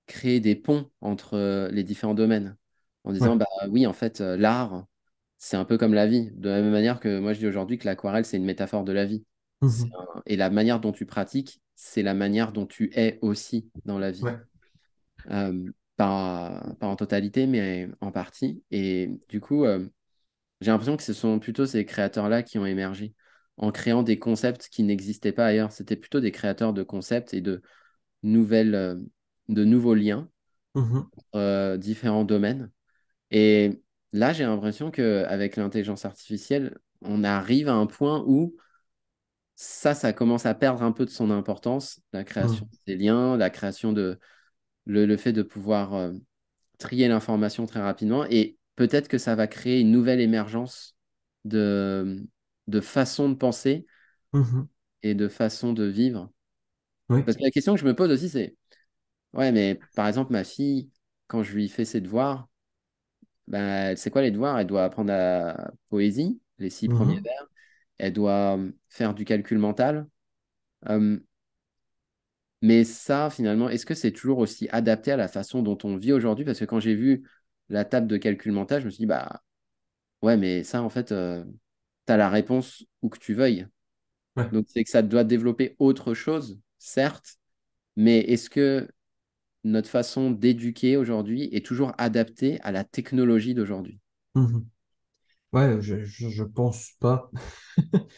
créer 0.07 0.39
des 0.39 0.55
ponts 0.55 0.89
entre 1.01 1.35
euh, 1.35 1.69
les 1.71 1.83
différents 1.83 2.13
domaines. 2.13 2.57
En 3.03 3.13
disant, 3.13 3.33
Ouais. 3.33 3.39
bah 3.39 3.47
oui, 3.69 3.87
en 3.87 3.93
fait, 3.93 4.21
euh, 4.21 4.37
l'art, 4.37 4.85
c'est 5.37 5.57
un 5.57 5.65
peu 5.65 5.77
comme 5.77 5.93
la 5.93 6.07
vie. 6.07 6.31
De 6.33 6.49
la 6.49 6.61
même 6.61 6.71
manière 6.71 6.99
que 6.99 7.19
moi, 7.19 7.33
je 7.33 7.39
dis 7.39 7.47
aujourd'hui 7.47 7.77
que 7.77 7.85
l'aquarelle, 7.85 8.25
c'est 8.25 8.37
une 8.37 8.45
métaphore 8.45 8.83
de 8.83 8.91
la 8.93 9.05
vie. 9.05 9.25
Un- 9.93 10.21
Et 10.25 10.37
la 10.37 10.49
manière 10.49 10.79
dont 10.79 10.91
tu 10.91 11.05
pratiques, 11.05 11.61
c'est 11.75 12.03
la 12.03 12.13
manière 12.13 12.51
dont 12.51 12.65
tu 12.65 12.91
es 12.93 13.19
aussi 13.21 13.69
dans 13.85 13.99
la 13.99 14.11
vie. 14.11 14.23
Ouais. 14.23 14.37
Euh, 15.31 15.71
pas, 15.97 16.75
pas 16.79 16.87
en 16.87 16.95
totalité, 16.95 17.47
mais 17.47 17.89
en 18.01 18.11
partie. 18.11 18.63
Et 18.71 19.09
du 19.29 19.39
coup, 19.39 19.65
euh, 19.65 19.87
j'ai 20.61 20.71
l'impression 20.71 20.97
que 20.97 21.03
ce 21.03 21.13
sont 21.13 21.39
plutôt 21.39 21.65
ces 21.65 21.85
créateurs-là 21.85 22.43
qui 22.43 22.57
ont 22.59 22.65
émergé 22.65 23.13
en 23.57 23.71
créant 23.71 24.03
des 24.03 24.19
concepts 24.19 24.67
qui 24.69 24.83
n'existaient 24.83 25.31
pas 25.31 25.45
ailleurs. 25.45 25.71
C'était 25.71 25.95
plutôt 25.95 26.19
des 26.19 26.31
créateurs 26.31 26.73
de 26.73 26.83
concepts 26.83 27.33
et 27.33 27.41
de 27.41 27.61
nouvelles, 28.23 28.75
euh, 28.75 28.95
de 29.47 29.63
nouveaux 29.63 29.95
liens, 29.95 30.29
euh, 31.35 31.77
différents 31.77 32.25
domaines. 32.25 32.71
Et 33.31 33.81
là, 34.11 34.33
j'ai 34.33 34.43
l'impression 34.43 34.91
qu'avec 34.91 35.55
l'intelligence 35.55 36.05
artificielle, 36.05 36.77
on 37.01 37.23
arrive 37.23 37.67
à 37.67 37.73
un 37.73 37.85
point 37.85 38.23
où 38.27 38.55
ça, 39.55 39.93
ça 39.95 40.13
commence 40.13 40.45
à 40.45 40.53
perdre 40.55 40.83
un 40.83 40.91
peu 40.91 41.05
de 41.05 41.09
son 41.09 41.31
importance, 41.31 42.01
la 42.13 42.23
création 42.23 42.65
Mhm. 42.65 42.75
des 42.87 42.95
liens, 42.97 43.37
la 43.37 43.49
création 43.49 43.93
de, 43.93 44.19
le, 44.85 45.05
le 45.05 45.17
fait 45.17 45.33
de 45.33 45.43
pouvoir 45.43 45.93
euh, 45.95 46.13
trier 46.79 47.07
l'information 47.09 47.65
très 47.67 47.81
rapidement. 47.81 48.25
Et 48.29 48.57
peut-être 48.75 49.07
que 49.09 49.17
ça 49.19 49.35
va 49.35 49.47
créer 49.47 49.81
une 49.81 49.91
nouvelle 49.91 50.21
émergence 50.21 50.97
de, 51.45 52.25
de 52.67 52.81
façon 52.81 53.29
de 53.29 53.35
penser 53.35 53.87
Mhm. 54.33 54.67
et 55.03 55.13
de 55.15 55.27
façon 55.27 55.73
de 55.73 55.83
vivre. 55.85 56.31
Oui. 57.09 57.25
Parce 57.25 57.37
que 57.37 57.43
la 57.43 57.51
question 57.51 57.75
que 57.75 57.81
je 57.81 57.85
me 57.85 57.95
pose 57.95 58.11
aussi, 58.11 58.29
c'est, 58.29 58.55
ouais, 59.33 59.51
mais 59.53 59.83
par 59.95 60.07
exemple, 60.07 60.31
ma 60.33 60.43
fille, 60.45 60.91
quand 61.27 61.43
je 61.43 61.53
lui 61.55 61.69
fais 61.69 61.85
ses 61.85 62.01
devoirs, 62.01 62.49
ben, 63.47 63.59
elle 63.91 63.97
sait 63.97 64.11
quoi 64.11 64.21
les 64.21 64.31
devoirs? 64.31 64.59
Elle 64.59 64.67
doit 64.67 64.83
apprendre 64.85 65.09
la 65.09 65.71
poésie, 65.89 66.41
les 66.59 66.69
six 66.69 66.89
premiers 66.89 67.19
Mhm. 67.19 67.23
vers. 67.23 67.47
Elle 67.97 68.13
doit 68.13 68.57
euh, 68.57 68.71
faire 68.89 69.13
du 69.13 69.25
calcul 69.25 69.57
mental. 69.59 70.07
Euh, 70.89 71.19
mais 72.61 72.83
ça, 72.83 73.29
finalement, 73.29 73.69
est-ce 73.69 73.85
que 73.85 73.93
c'est 73.93 74.11
toujours 74.11 74.39
aussi 74.39 74.67
adapté 74.71 75.11
à 75.11 75.17
la 75.17 75.27
façon 75.27 75.61
dont 75.61 75.77
on 75.83 75.97
vit 75.97 76.13
aujourd'hui? 76.13 76.45
Parce 76.45 76.59
que 76.59 76.65
quand 76.65 76.79
j'ai 76.79 76.95
vu 76.95 77.29
la 77.69 77.85
table 77.85 78.07
de 78.07 78.17
calcul 78.17 78.51
mental, 78.51 78.81
je 78.81 78.85
me 78.85 78.91
suis 78.91 79.01
dit, 79.01 79.05
bah 79.05 79.41
ouais, 80.21 80.37
mais 80.37 80.63
ça, 80.63 80.83
en 80.83 80.89
fait, 80.89 81.07
tu 81.07 81.15
as 81.15 82.17
la 82.17 82.29
réponse 82.29 82.85
où 83.01 83.09
que 83.09 83.19
tu 83.19 83.33
veuilles. 83.33 83.67
Ouais. 84.35 84.51
Donc, 84.51 84.65
c'est 84.69 84.83
que 84.83 84.89
ça 84.91 85.01
doit 85.03 85.23
développer 85.25 85.75
autre 85.79 86.13
chose, 86.13 86.59
certes, 86.79 87.37
mais 87.97 88.19
est-ce 88.19 88.49
que 88.49 88.89
notre 89.65 89.89
façon 89.89 90.31
d'éduquer 90.31 90.97
aujourd'hui 90.97 91.49
est 91.53 91.65
toujours 91.65 91.93
adaptée 91.97 92.61
à 92.61 92.71
la 92.71 92.83
technologie 92.85 93.55
d'aujourd'hui? 93.55 93.99
Mhm. 94.35 94.69
Ouais, 95.55 95.81
je, 95.81 96.03
je, 96.03 96.43
pense 96.43 96.91
pas. 96.99 97.31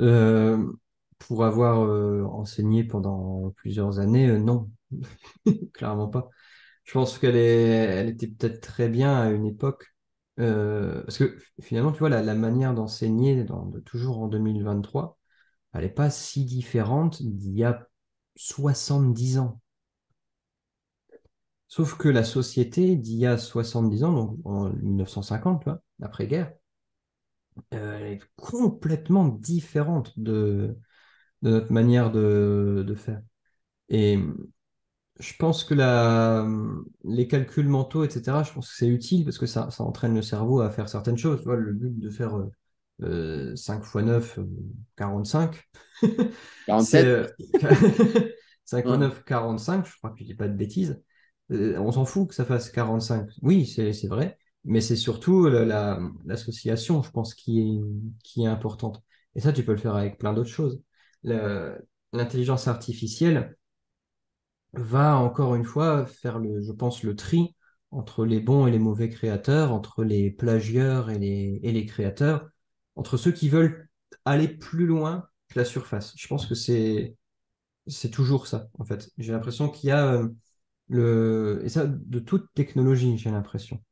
Euh, 0.00 0.72
pour 1.18 1.44
avoir 1.46 1.80
euh, 1.82 2.24
enseigné 2.24 2.84
pendant 2.84 3.50
plusieurs 3.52 3.98
années, 4.00 4.28
euh, 4.28 4.38
non, 4.38 4.70
clairement 5.74 6.08
pas. 6.08 6.28
Je 6.84 6.92
pense 6.92 7.18
qu'elle 7.18 7.36
elle 7.36 8.10
était 8.10 8.26
peut-être 8.28 8.60
très 8.60 8.88
bien 8.90 9.16
à 9.16 9.30
une 9.30 9.46
époque. 9.46 9.94
parce 10.36 11.18
que 11.18 11.38
finalement, 11.62 11.92
tu 11.92 12.00
vois, 12.00 12.10
la, 12.10 12.34
manière 12.34 12.74
d'enseigner 12.74 13.46
toujours 13.86 14.18
en 14.20 14.28
2023, 14.28 15.18
elle 15.74 15.82
n'est 15.82 15.90
pas 15.90 16.10
si 16.10 16.44
différente 16.44 17.22
d'il 17.22 17.54
y 17.58 17.64
a 17.64 17.88
70 18.36 19.38
ans. 19.38 19.60
Sauf 21.68 21.96
que 21.96 22.08
la 22.08 22.24
société 22.24 22.96
d'il 22.96 23.18
y 23.18 23.26
a 23.26 23.38
70 23.38 24.02
ans, 24.04 24.12
donc 24.12 24.38
en 24.44 24.70
1950, 24.70 25.60
tu 25.62 25.70
vois, 25.70 25.80
après-guerre, 26.02 26.52
est 27.72 28.20
complètement 28.36 29.28
différente 29.28 30.18
de, 30.18 30.76
de 31.42 31.50
notre 31.50 31.72
manière 31.72 32.12
de, 32.12 32.84
de 32.86 32.94
faire. 32.94 33.22
Et 33.90 34.18
je 35.18 35.32
pense 35.38 35.64
que 35.64 35.74
la, 35.74 36.46
les 37.04 37.26
calculs 37.28 37.68
mentaux, 37.68 38.04
etc., 38.04 38.42
je 38.42 38.52
pense 38.52 38.68
que 38.70 38.76
c'est 38.76 38.88
utile 38.88 39.24
parce 39.24 39.38
que 39.38 39.46
ça, 39.46 39.70
ça 39.70 39.82
entraîne 39.84 40.14
le 40.14 40.22
cerveau 40.22 40.60
à 40.60 40.70
faire 40.70 40.88
certaines 40.88 41.16
choses. 41.18 41.38
Tu 41.40 41.44
vois, 41.46 41.56
le 41.56 41.72
but 41.72 41.98
de 41.98 42.10
faire 42.10 42.36
euh, 42.36 42.50
euh, 43.02 43.56
5 43.56 43.82
x 43.84 43.94
9, 43.96 44.38
euh, 44.38 44.46
45, 44.96 45.62
c'est 46.76 47.04
47? 47.04 47.06
euh, 47.06 47.26
5 48.64 48.86
x 48.86 48.90
Hein. 48.90 48.98
9, 48.98 49.24
45, 49.24 49.86
je 49.86 49.96
crois 49.96 50.10
que 50.10 50.18
je 50.20 50.24
dis 50.24 50.34
pas 50.34 50.48
de 50.48 50.54
bêtises. 50.54 51.02
Euh, 51.52 51.78
on 51.78 51.92
s'en 51.92 52.04
fout 52.04 52.28
que 52.28 52.34
ça 52.34 52.44
fasse 52.44 52.70
45. 52.70 53.28
Oui, 53.42 53.66
c'est 53.66 54.08
vrai, 54.08 54.38
mais 54.66 54.80
c'est 54.82 54.96
surtout 54.96 55.46
la- 55.48 55.64
la- 55.64 56.00
l'association, 56.26 57.02
je 57.02 57.10
pense, 57.10 57.34
qui 57.34 57.60
est, 57.60 57.80
qui 58.24 58.44
est 58.44 58.46
importante. 58.48 59.02
Et 59.36 59.40
ça, 59.40 59.52
tu 59.52 59.64
peux 59.64 59.72
le 59.72 59.78
faire 59.78 59.96
avec 59.96 60.18
plein 60.18 60.32
d'autres 60.34 60.50
choses. 60.50 60.82
L'intelligence 62.12 62.66
artificielle, 62.66 63.56
va 64.72 65.16
encore 65.16 65.54
une 65.54 65.64
fois 65.64 66.06
faire 66.06 66.38
le, 66.38 66.62
je 66.62 66.72
pense, 66.72 67.02
le 67.02 67.16
tri 67.16 67.54
entre 67.90 68.24
les 68.26 68.40
bons 68.40 68.66
et 68.66 68.70
les 68.70 68.78
mauvais 68.78 69.08
créateurs, 69.08 69.72
entre 69.72 70.04
les 70.04 70.30
plagieurs 70.30 71.10
et 71.10 71.18
les, 71.18 71.60
et 71.62 71.72
les 71.72 71.86
créateurs, 71.86 72.48
entre 72.96 73.16
ceux 73.16 73.32
qui 73.32 73.48
veulent 73.48 73.88
aller 74.24 74.48
plus 74.48 74.86
loin 74.86 75.28
que 75.48 75.58
la 75.58 75.64
surface. 75.64 76.12
Je 76.16 76.26
pense 76.28 76.46
que 76.46 76.54
c'est, 76.54 77.16
c'est 77.86 78.10
toujours 78.10 78.46
ça, 78.46 78.68
en 78.78 78.84
fait. 78.84 79.10
J'ai 79.18 79.32
l'impression 79.32 79.68
qu'il 79.70 79.90
y 79.90 79.92
a 79.92 80.12
euh, 80.14 80.28
le, 80.88 81.62
et 81.64 81.68
ça, 81.70 81.86
de 81.86 82.18
toute 82.20 82.52
technologie, 82.54 83.18
j'ai 83.18 83.30
l'impression, 83.30 83.82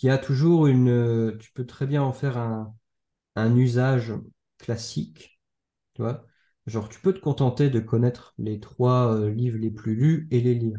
qu'il 0.00 0.08
y 0.08 0.10
a 0.12 0.18
toujours 0.18 0.66
une, 0.66 0.88
euh, 0.88 1.36
tu 1.38 1.52
peux 1.52 1.66
très 1.66 1.86
bien 1.86 2.02
en 2.02 2.12
faire 2.12 2.38
un, 2.38 2.74
un 3.36 3.56
usage 3.56 4.14
classique 4.58 5.40
tu 5.94 6.02
vois? 6.02 6.26
Genre, 6.66 6.88
tu 6.88 7.00
peux 7.00 7.12
te 7.14 7.20
contenter 7.20 7.70
de 7.70 7.80
connaître 7.80 8.34
les 8.38 8.60
trois 8.60 9.14
euh, 9.16 9.30
livres 9.30 9.58
les 9.58 9.70
plus 9.70 9.96
lus 9.96 10.28
et 10.30 10.40
les 10.40 10.54
lire. 10.54 10.78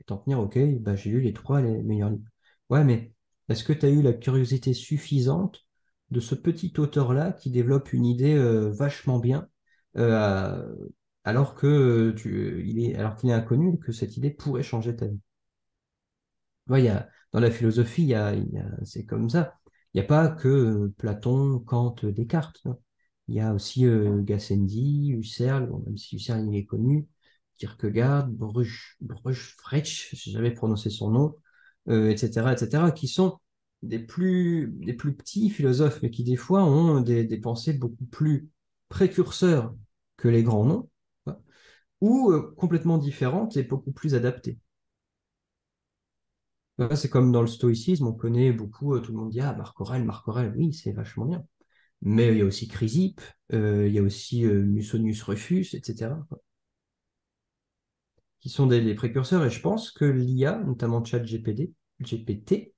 Et 0.00 0.04
t'en 0.04 0.18
tenir, 0.18 0.40
ok, 0.40 0.58
bah, 0.80 0.96
j'ai 0.96 1.10
lu 1.10 1.20
les 1.20 1.32
trois 1.34 1.60
les 1.62 1.82
meilleurs 1.82 2.10
livres. 2.10 2.24
Ouais, 2.70 2.84
mais 2.84 3.12
est-ce 3.48 3.64
que 3.64 3.72
tu 3.74 3.86
as 3.86 3.90
eu 3.90 4.02
la 4.02 4.12
curiosité 4.14 4.74
suffisante 4.74 5.66
de 6.10 6.20
ce 6.20 6.34
petit 6.36 6.72
auteur-là 6.78 7.32
qui 7.32 7.50
développe 7.50 7.92
une 7.94 8.06
idée 8.06 8.34
euh, 8.36 8.70
vachement 8.72 9.18
bien, 9.20 9.48
alors 11.24 11.54
que 11.54 12.10
tu, 12.16 12.64
il 12.66 12.80
est, 12.84 12.96
alors 12.96 13.14
qu'il 13.16 13.30
est 13.30 13.32
inconnu 13.32 13.74
et 13.74 13.78
que 13.78 13.92
cette 13.92 14.16
idée 14.16 14.30
pourrait 14.30 14.62
changer 14.64 14.96
ta 14.96 15.06
vie? 15.06 15.20
Ouais, 16.68 16.82
y 16.84 16.88
dans 17.32 17.40
la 17.40 17.50
philosophie, 17.50 18.14
c'est 18.84 19.04
comme 19.04 19.30
ça. 19.30 19.58
Il 19.94 20.00
n'y 20.00 20.04
a 20.04 20.06
pas 20.06 20.28
que 20.28 20.48
euh, 20.48 20.94
Platon, 20.98 21.60
Kant, 21.60 21.96
Descartes. 22.02 22.60
hein. 22.66 22.76
Il 23.28 23.34
y 23.34 23.40
a 23.40 23.52
aussi 23.54 23.86
euh, 23.86 24.22
Gassendi, 24.22 25.10
Husserl, 25.12 25.70
même 25.86 25.96
si 25.98 26.16
Husserl 26.16 26.46
il 26.48 26.56
est 26.56 26.64
connu, 26.64 27.06
Kierkegaard, 27.58 28.28
Bruch, 28.28 28.96
Bruch, 29.00 29.56
Freich, 29.58 30.14
je 30.14 30.38
n'ai 30.38 30.50
prononcé 30.52 30.90
son 30.90 31.10
nom, 31.10 31.36
euh, 31.88 32.10
etc., 32.10 32.52
etc., 32.52 32.90
qui 32.92 33.08
sont 33.08 33.38
des 33.82 33.98
plus, 33.98 34.72
petits 34.96 35.50
philosophes, 35.50 36.00
mais 36.02 36.10
qui 36.10 36.24
des 36.24 36.36
fois 36.36 36.64
ont 36.64 37.00
des, 37.00 37.26
pensées 37.38 37.74
beaucoup 37.74 38.06
plus 38.06 38.48
précurseurs 38.88 39.74
que 40.16 40.28
les 40.28 40.42
grands 40.42 40.64
noms, 40.64 40.88
ou 42.00 42.30
euh, 42.30 42.54
complètement 42.56 42.98
différentes 42.98 43.56
et 43.56 43.62
beaucoup 43.62 43.92
plus 43.92 44.14
adaptées. 44.14 44.58
C'est 46.94 47.10
comme 47.10 47.32
dans 47.32 47.40
le 47.40 47.48
stoïcisme, 47.48 48.06
on 48.06 48.12
connaît 48.12 48.52
beaucoup, 48.52 48.94
euh, 48.94 49.00
tout 49.00 49.12
le 49.12 49.18
monde 49.18 49.30
dit, 49.30 49.40
ah, 49.40 49.54
Marc 49.54 49.80
Aurèle, 49.80 50.04
Marc 50.04 50.28
Aurèle, 50.28 50.54
oui, 50.56 50.72
c'est 50.72 50.92
vachement 50.92 51.26
bien. 51.26 51.44
Mais 52.02 52.28
il 52.32 52.38
y 52.38 52.42
a 52.42 52.44
aussi 52.46 52.68
Chrysippe, 52.68 53.20
euh, 53.54 53.88
il 53.88 53.94
y 53.94 53.98
a 53.98 54.02
aussi 54.02 54.44
euh, 54.46 54.62
Musonius 54.64 55.22
Rufus, 55.24 55.74
etc., 55.74 56.26
qui 58.40 58.48
sont 58.48 58.66
des, 58.66 58.94
précurseurs. 58.94 59.44
Et 59.44 59.50
je 59.50 59.60
pense 59.60 59.90
que 59.90 60.04
l'IA, 60.04 60.58
notamment 60.58 61.04
ChatGPT, 61.04 61.72
GPT, 62.00 62.74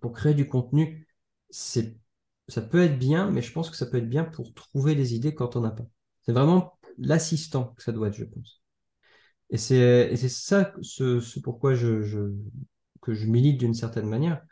pour 0.00 0.12
créer 0.12 0.34
du 0.34 0.48
contenu, 0.48 1.08
c'est, 1.50 1.96
ça 2.48 2.62
peut 2.62 2.82
être 2.82 2.98
bien, 2.98 3.30
mais 3.30 3.42
je 3.42 3.52
pense 3.52 3.70
que 3.70 3.76
ça 3.76 3.86
peut 3.86 3.98
être 3.98 4.08
bien 4.08 4.24
pour 4.24 4.54
trouver 4.54 4.94
des 4.94 5.14
idées 5.14 5.34
quand 5.34 5.56
on 5.56 5.60
n'a 5.62 5.70
pas. 5.70 5.86
C'est 6.22 6.32
vraiment 6.32 6.78
l'assistant 6.98 7.74
que 7.76 7.82
ça 7.82 7.92
doit 7.92 8.08
être, 8.08 8.14
je 8.16 8.24
pense. 8.24 8.62
Et 9.50 9.58
c'est 9.58 10.16
ça 10.28 10.72
ce, 10.82 11.40
pourquoi 11.40 11.74
je- 11.74 12.02
que 13.00 13.14
je 13.14 13.26
milite 13.26 13.58
d'une 13.58 13.74
certaine 13.74 14.08
manière. 14.08 14.42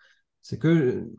C'est 0.42 0.58
que 0.58 1.10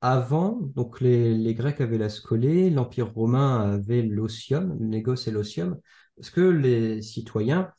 avant, 0.00 0.52
donc 0.76 1.00
les, 1.00 1.34
les 1.34 1.54
Grecs 1.54 1.80
avaient 1.80 1.98
la 1.98 2.08
scolée, 2.10 2.70
l'Empire 2.70 3.12
romain 3.14 3.72
avait 3.72 4.02
l'otium, 4.02 4.76
le 4.80 4.86
négoce 4.86 5.28
et 5.28 5.30
l'otium, 5.32 5.80
parce 6.16 6.30
que 6.30 6.40
les 6.42 7.02
citoyens 7.02 7.72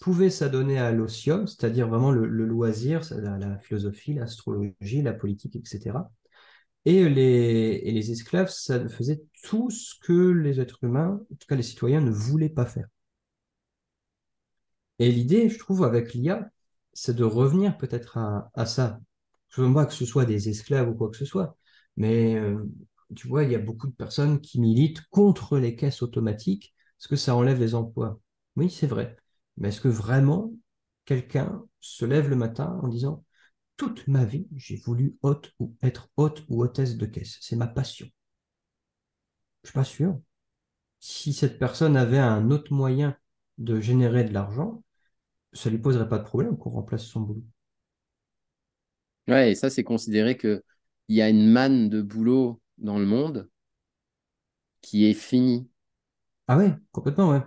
pouvaient 0.00 0.30
s'adonner 0.30 0.78
à 0.78 0.92
l'otium, 0.92 1.46
c'est-à-dire 1.46 1.88
vraiment 1.88 2.10
le, 2.10 2.26
le 2.26 2.44
loisir, 2.46 3.02
la, 3.12 3.38
la 3.38 3.58
philosophie, 3.58 4.14
l'astrologie, 4.14 5.02
la 5.02 5.12
politique, 5.14 5.56
etc. 5.56 6.10
Et 6.84 7.08
les, 7.08 7.80
et 7.84 7.92
les 7.92 8.10
esclaves, 8.12 8.50
ça 8.50 8.88
faisait 8.88 9.22
tout 9.44 9.70
ce 9.70 9.94
que 10.02 10.12
les 10.32 10.60
êtres 10.60 10.84
humains, 10.84 11.20
en 11.32 11.36
tout 11.36 11.46
cas 11.48 11.56
les 11.56 11.62
citoyens, 11.62 12.00
ne 12.00 12.10
voulaient 12.10 12.48
pas 12.50 12.66
faire. 12.66 12.86
Et 14.98 15.10
l'idée, 15.12 15.48
je 15.50 15.58
trouve, 15.58 15.84
avec 15.84 16.14
l'IA, 16.14 16.50
c'est 16.92 17.16
de 17.16 17.24
revenir 17.24 17.76
peut-être 17.78 18.18
à, 18.18 18.66
ça. 18.66 19.00
Je 19.50 19.62
veux 19.62 19.72
pas 19.74 19.86
que 19.86 19.92
ce 19.92 20.06
soit 20.06 20.24
des 20.24 20.48
esclaves 20.48 20.88
ou 20.88 20.94
quoi 20.94 21.10
que 21.10 21.16
ce 21.16 21.24
soit, 21.24 21.56
mais 21.96 22.36
euh, 22.36 22.64
tu 23.14 23.28
vois, 23.28 23.44
il 23.44 23.52
y 23.52 23.54
a 23.54 23.58
beaucoup 23.58 23.86
de 23.86 23.94
personnes 23.94 24.40
qui 24.40 24.60
militent 24.60 25.02
contre 25.10 25.58
les 25.58 25.76
caisses 25.76 26.02
automatiques 26.02 26.74
parce 26.98 27.08
que 27.08 27.16
ça 27.16 27.34
enlève 27.36 27.60
les 27.60 27.74
emplois. 27.74 28.20
Oui, 28.56 28.70
c'est 28.70 28.86
vrai. 28.86 29.16
Mais 29.56 29.68
est-ce 29.68 29.80
que 29.80 29.88
vraiment 29.88 30.52
quelqu'un 31.04 31.64
se 31.80 32.04
lève 32.04 32.28
le 32.28 32.36
matin 32.36 32.78
en 32.82 32.88
disant, 32.88 33.24
toute 33.76 34.06
ma 34.08 34.24
vie, 34.24 34.46
j'ai 34.56 34.76
voulu 34.76 35.16
hôte 35.22 35.52
ou 35.58 35.76
être 35.82 36.10
hôte 36.16 36.44
ou 36.48 36.62
hôtesse 36.62 36.96
de 36.96 37.06
caisse. 37.06 37.38
C'est 37.40 37.56
ma 37.56 37.66
passion. 37.66 38.06
Je 39.62 39.68
suis 39.70 39.74
pas 39.74 39.84
sûr. 39.84 40.18
Si 41.00 41.32
cette 41.32 41.58
personne 41.58 41.96
avait 41.96 42.18
un 42.18 42.50
autre 42.50 42.72
moyen 42.72 43.16
de 43.58 43.80
générer 43.80 44.24
de 44.24 44.32
l'argent, 44.32 44.82
ça 45.54 45.70
lui 45.70 45.78
poserait 45.78 46.08
pas 46.08 46.18
de 46.18 46.24
problème 46.24 46.58
qu'on 46.58 46.70
remplace 46.70 47.04
son 47.06 47.20
boulot. 47.22 47.42
Ouais, 49.28 49.52
et 49.52 49.54
ça, 49.56 49.68
c'est 49.70 49.82
considéré 49.84 50.36
que 50.36 50.62
il 51.08 51.16
y 51.16 51.22
a 51.22 51.28
une 51.28 51.50
manne 51.50 51.88
de 51.88 52.02
boulot 52.02 52.60
dans 52.78 52.98
le 53.00 53.06
monde 53.06 53.48
qui 54.80 55.06
est 55.06 55.14
finie. 55.14 55.68
Ah 56.46 56.56
ouais, 56.56 56.72
complètement, 56.92 57.30
ouais. 57.30 57.40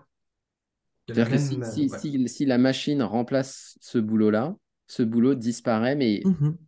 C'est-à-dire 1.08 1.30
que 1.32 1.38
même. 1.38 1.38
si, 1.38 1.64
euh, 1.64 1.66
si, 1.66 1.90
ouais. 1.90 2.00
si, 2.00 2.28
si 2.28 2.46
la 2.46 2.58
machine 2.58 3.02
remplace 3.04 3.78
ce 3.82 3.98
boulot-là, 4.00 4.56
ce 4.88 5.04
boulot 5.04 5.36
disparaît, 5.36 5.96
mais, 5.96 6.30
Mhm. 6.30 6.68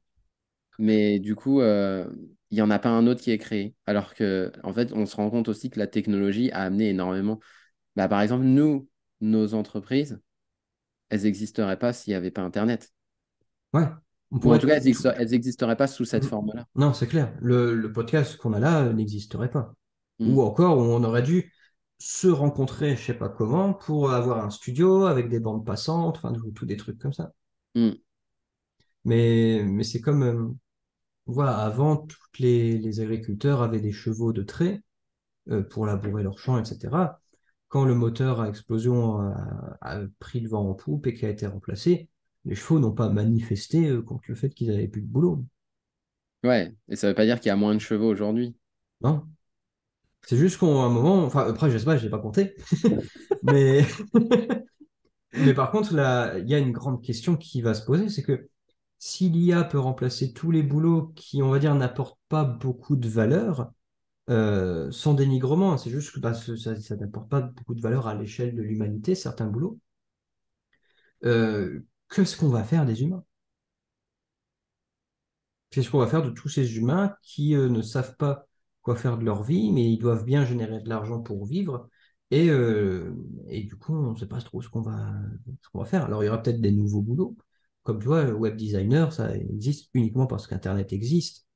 mais 0.80 1.20
du 1.20 1.36
coup, 1.36 1.62
euh, 1.62 2.08
il 2.52 2.56
n'y 2.56 2.62
en 2.62 2.70
a 2.70 2.80
pas 2.80 2.90
un 2.90 3.08
autre 3.08 3.22
qui 3.22 3.32
est 3.32 3.38
créé. 3.38 3.76
Alors 3.86 4.14
que, 4.14 4.52
en 4.64 4.74
fait, 4.74 4.92
on 4.94 5.06
se 5.06 5.16
rend 5.16 5.30
compte 5.30 5.48
aussi 5.50 5.70
que 5.70 5.80
la 5.80 5.88
technologie 5.88 6.52
a 6.52 6.62
amené 6.64 6.90
énormément. 6.90 7.40
Bah, 7.96 8.08
par 8.08 8.22
exemple, 8.22 8.46
nous, 8.46 8.90
nos 9.22 9.54
entreprises, 9.54 10.22
elles 11.10 11.24
n'existeraient 11.24 11.80
pas 11.80 11.94
s'il 11.94 12.12
n'y 12.12 12.16
avait 12.16 12.32
pas 12.32 12.42
Internet. 12.42 12.92
Ouais. 13.74 13.88
On 14.32 14.38
Ou 14.40 14.54
en 14.54 14.58
tout 14.58 14.68
cas, 14.68 14.80
elles 14.80 15.30
n'existeraient 15.30 15.78
pas 15.78 15.88
sous 15.88 16.04
cette 16.06 16.26
forme-là. 16.26 16.66
Non, 16.76 16.94
c'est 16.94 17.08
clair. 17.08 17.34
Le, 17.42 17.76
le 17.76 17.92
podcast 17.94 18.36
qu'on 18.38 18.54
a 18.54 18.60
là 18.60 18.84
euh, 18.84 18.94
n'existerait 18.94 19.52
pas. 19.52 19.74
Mm, 20.20 20.36
Ou 20.36 20.42
encore, 20.42 20.78
on 20.78 21.04
aurait 21.04 21.24
dû 21.24 21.54
se 22.00 22.28
rencontrer, 22.28 22.96
je 22.96 23.04
sais 23.04 23.14
pas 23.14 23.30
comment, 23.30 23.74
pour 23.74 24.12
avoir 24.12 24.44
un 24.44 24.50
studio 24.50 25.06
avec 25.06 25.30
des 25.30 25.40
bandes 25.40 25.66
passantes, 25.66 26.18
enfin, 26.18 26.34
tout, 26.34 26.52
tout 26.52 26.66
des 26.66 26.78
trucs 26.78 27.00
comme 27.00 27.14
ça. 27.14 27.32
mm. 27.76 27.98
Mais, 29.06 29.64
mais 29.66 29.84
c'est 29.84 30.02
comme, 30.02 30.24
euh, 30.24 30.48
voilà, 31.26 31.58
avant, 31.58 32.08
les, 32.40 32.78
les 32.78 33.00
agriculteurs 33.00 33.62
avaient 33.62 33.82
des 33.82 33.92
chevaux 33.92 34.34
de 34.34 34.44
trait 34.44 34.82
euh, 35.50 35.64
pour 35.64 35.86
labourer 35.86 36.24
leurs 36.24 36.40
champs, 36.40 36.58
etc. 36.58 37.20
Quand 37.70 37.86
le 37.86 37.96
moteur 37.96 38.42
à 38.42 38.50
explosion 38.50 39.20
a, 39.20 39.78
a 39.82 40.00
pris 40.20 40.40
le 40.40 40.50
vent 40.50 40.70
en 40.70 40.74
poupe 40.74 41.08
et 41.08 41.14
qui 41.14 41.26
a 41.26 41.30
été 41.30 41.48
remplacé, 41.48 42.10
les 42.48 42.56
chevaux 42.56 42.80
n'ont 42.80 42.94
pas 42.94 43.10
manifesté 43.10 43.90
euh, 43.90 44.02
contre 44.02 44.24
le 44.28 44.36
fait 44.36 44.50
qu'ils 44.50 44.72
avaient 44.72 44.88
plus 44.88 45.02
de 45.02 45.08
boulot. 45.08 45.44
Ouais, 46.44 46.74
et 46.88 46.96
ça 46.96 47.08
ne 47.08 47.12
veut 47.12 47.16
pas 47.16 47.26
dire 47.26 47.40
qu'il 47.40 47.50
y 47.50 47.52
a 47.52 47.56
moins 47.56 47.76
de 47.76 47.80
chevaux 47.80 48.08
aujourd'hui. 48.08 48.56
Non. 49.02 49.24
C'est 50.24 50.38
juste 50.38 50.60
qu'à 50.60 50.66
un 50.66 50.90
moment, 50.90 51.24
enfin, 51.24 51.48
après, 51.48 51.70
je 51.70 51.78
sais 51.78 51.86
pas, 51.86 51.98
je 51.98 52.06
n'ai 52.06 52.10
pas 52.10 52.20
compté, 52.20 52.56
mais, 53.44 53.86
mais 55.34 55.54
par 55.54 55.72
contre, 55.72 55.94
là, 55.94 56.38
il 56.38 56.50
y 56.50 56.56
a 56.56 56.58
une 56.58 56.72
grande 56.72 57.04
question 57.04 57.36
qui 57.38 57.62
va 57.62 57.74
se 57.74 57.86
poser, 57.86 58.10
c'est 58.10 58.24
que 58.24 58.50
si 59.00 59.30
l'IA 59.30 59.64
peut 59.64 59.80
remplacer 59.80 60.34
tous 60.34 60.52
les 60.52 60.64
boulots 60.64 61.14
qui, 61.16 61.42
on 61.42 61.50
va 61.50 61.60
dire, 61.60 61.76
n'apportent 61.76 62.20
pas 62.30 62.44
beaucoup 62.44 62.96
de 62.96 63.08
valeur, 63.08 63.72
euh, 64.30 64.92
sans 64.92 65.14
dénigrement, 65.14 65.78
c'est 65.78 65.90
juste 65.90 66.14
que 66.14 66.20
bah, 66.20 66.34
ça, 66.34 66.96
n'apporte 66.98 67.30
pas 67.30 67.42
beaucoup 67.42 67.76
de 67.76 67.82
valeur 67.82 68.08
à 68.08 68.16
l'échelle 68.16 68.56
de 68.56 68.62
l'humanité, 68.62 69.16
certains 69.16 69.48
boulots, 69.48 69.80
euh, 71.26 71.86
qu'est-ce 72.10 72.36
qu'on 72.38 72.50
va 72.50 72.64
faire 72.64 72.86
des 72.86 73.02
humains? 73.04 73.24
Qu'est-ce 75.70 75.90
qu'on 75.90 76.00
va 76.00 76.08
faire 76.08 76.24
de 76.24 76.30
tous 76.30 76.50
ces 76.50 76.78
humains 76.78 77.16
qui 77.22 77.56
euh, 77.56 77.70
ne 77.70 77.82
savent 77.82 78.16
pas 78.18 78.48
quoi 78.82 78.96
faire 78.96 79.18
de 79.18 79.26
leur 79.26 79.44
vie, 79.44 79.72
mais 79.72 79.92
ils 79.92 79.98
doivent 79.98 80.24
bien 80.24 80.46
générer 80.46 80.80
de 80.82 80.90
l'argent 80.90 81.22
pour 81.22 81.46
vivre. 81.46 81.90
Et, 82.32 82.50
euh, 82.50 83.14
du 83.50 83.76
coup, 83.78 83.94
on 83.96 84.12
ne 84.14 84.18
sait 84.18 84.28
pas 84.28 84.42
trop 84.42 84.62
ce 84.62 84.70
qu'on 84.70 84.82
va, 84.82 85.14
faire. 85.86 86.06
Alors, 86.06 86.24
il 86.24 86.28
y 86.28 86.30
aura 86.30 86.42
peut-être 86.42 86.62
des 86.62 86.72
nouveaux 86.72 87.02
boulots. 87.02 87.36
Comme 87.84 88.00
tu 88.00 88.08
vois, 88.08 88.26
web 88.32 88.56
designer, 88.56 89.14
ça 89.14 89.36
existe 89.36 89.90
uniquement 89.94 90.28
parce 90.28 90.48
qu'Internet 90.48 90.94
existe. 90.94 91.48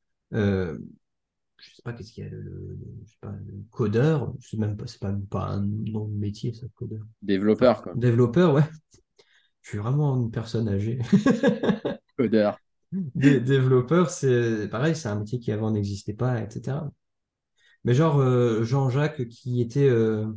Je 1.62 1.76
sais 1.76 1.82
pas 1.84 1.94
qu'est-ce 1.94 2.12
qu'il 2.14 2.24
y 2.24 2.28
a, 2.28 2.30
le, 2.30 2.42
le- 2.42 2.52
le- 2.76 3.02
je 3.06 3.12
sais 3.12 3.18
pas, 3.22 3.32
le 3.32 3.64
codeur, 3.72 4.34
je 4.40 4.50
sais 4.50 4.58
même 4.58 4.78
pas, 4.78 4.88
c'est 4.88 5.00
pas, 5.00 5.14
pas 5.30 5.46
un 5.48 5.62
nom 5.62 6.06
de 6.08 6.14
métier, 6.16 6.54
ça, 6.54 6.68
codeur. 6.76 7.02
Développeur, 7.24 7.82
quoi. 7.82 7.96
développeur, 7.96 8.54
ouais. 8.56 8.64
Je 9.62 9.70
suis 9.70 9.78
vraiment 9.80 10.18
une 10.18 10.32
personne 10.32 10.70
âgée. 10.70 11.00
Codeur. 12.18 12.58
Dé- 13.16 13.40
développeur, 13.40 14.10
c'est 14.10 14.68
pareil, 14.70 14.96
c'est 14.96 15.08
un 15.08 15.16
métier 15.20 15.40
qui 15.40 15.52
avant 15.52 15.72
n'existait 15.72 16.14
pas, 16.14 16.42
etc. 16.42 16.92
Mais 17.86 17.94
genre 17.96 18.20
euh, 18.22 18.64
Jean-Jacques 18.64 19.28
qui 19.30 19.62
était 19.62 19.88
euh, 19.90 20.28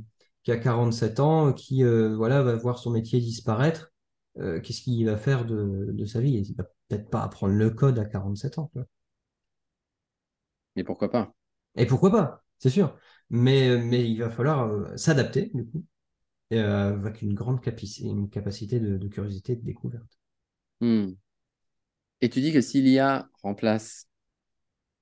qui 0.45 0.53
a 0.53 0.59
47 0.59 1.21
ans, 1.21 1.53
qui 1.55 1.85
euh, 1.85 2.17
voilà 2.17 2.43
va 2.43 2.57
voir 2.57 2.79
son 2.79 2.91
métier 2.93 3.21
disparaître, 3.21 3.93
qu'est-ce 4.39 4.83
qu'il 4.83 5.07
va 5.07 5.17
faire 5.19 5.45
de, 5.47 5.91
de 5.93 6.07
sa 6.07 6.21
vie? 6.21 6.33
Il 6.49 6.57
va 6.57 6.65
peut-être 6.89 7.11
pas 7.11 7.23
apprendre 7.25 7.55
le 7.55 7.71
code 7.71 7.99
à 7.99 8.05
47 8.07 8.59
ans. 8.59 8.71
tu 8.73 8.79
vois. 8.81 8.89
Mais 10.77 10.85
pourquoi 10.85 11.11
pas? 11.11 11.35
Et 11.77 11.87
pourquoi 11.87 12.11
pas, 12.11 12.45
c'est 12.59 12.71
sûr. 12.71 12.97
Mais, 13.31 13.77
mais 13.79 14.09
il 14.11 14.19
va 14.19 14.31
falloir 14.31 14.69
euh, 14.69 14.97
s'adapter, 14.97 15.51
du 15.55 15.65
coup, 15.67 15.85
et, 16.51 16.59
euh, 16.59 16.95
avec 16.95 17.23
une 17.23 17.35
grande 17.35 17.61
capaci- 17.65 18.05
une 18.09 18.31
capacité 18.31 18.81
de, 18.81 18.99
de 18.99 19.09
curiosité 19.09 19.55
et 19.55 19.57
de 19.57 19.65
découverte. 19.65 20.19
Hmm. 20.81 21.15
Et 22.21 22.29
tu 22.31 22.41
dis 22.41 22.53
que 22.53 22.61
si 22.61 22.81
l'IA 22.83 23.29
remplace 23.43 24.09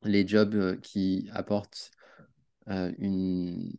les 0.05 0.27
jobs 0.29 0.55
euh, 0.55 0.77
qui 0.79 1.29
apportent 1.33 1.91
euh, 2.69 2.93
une 2.99 3.73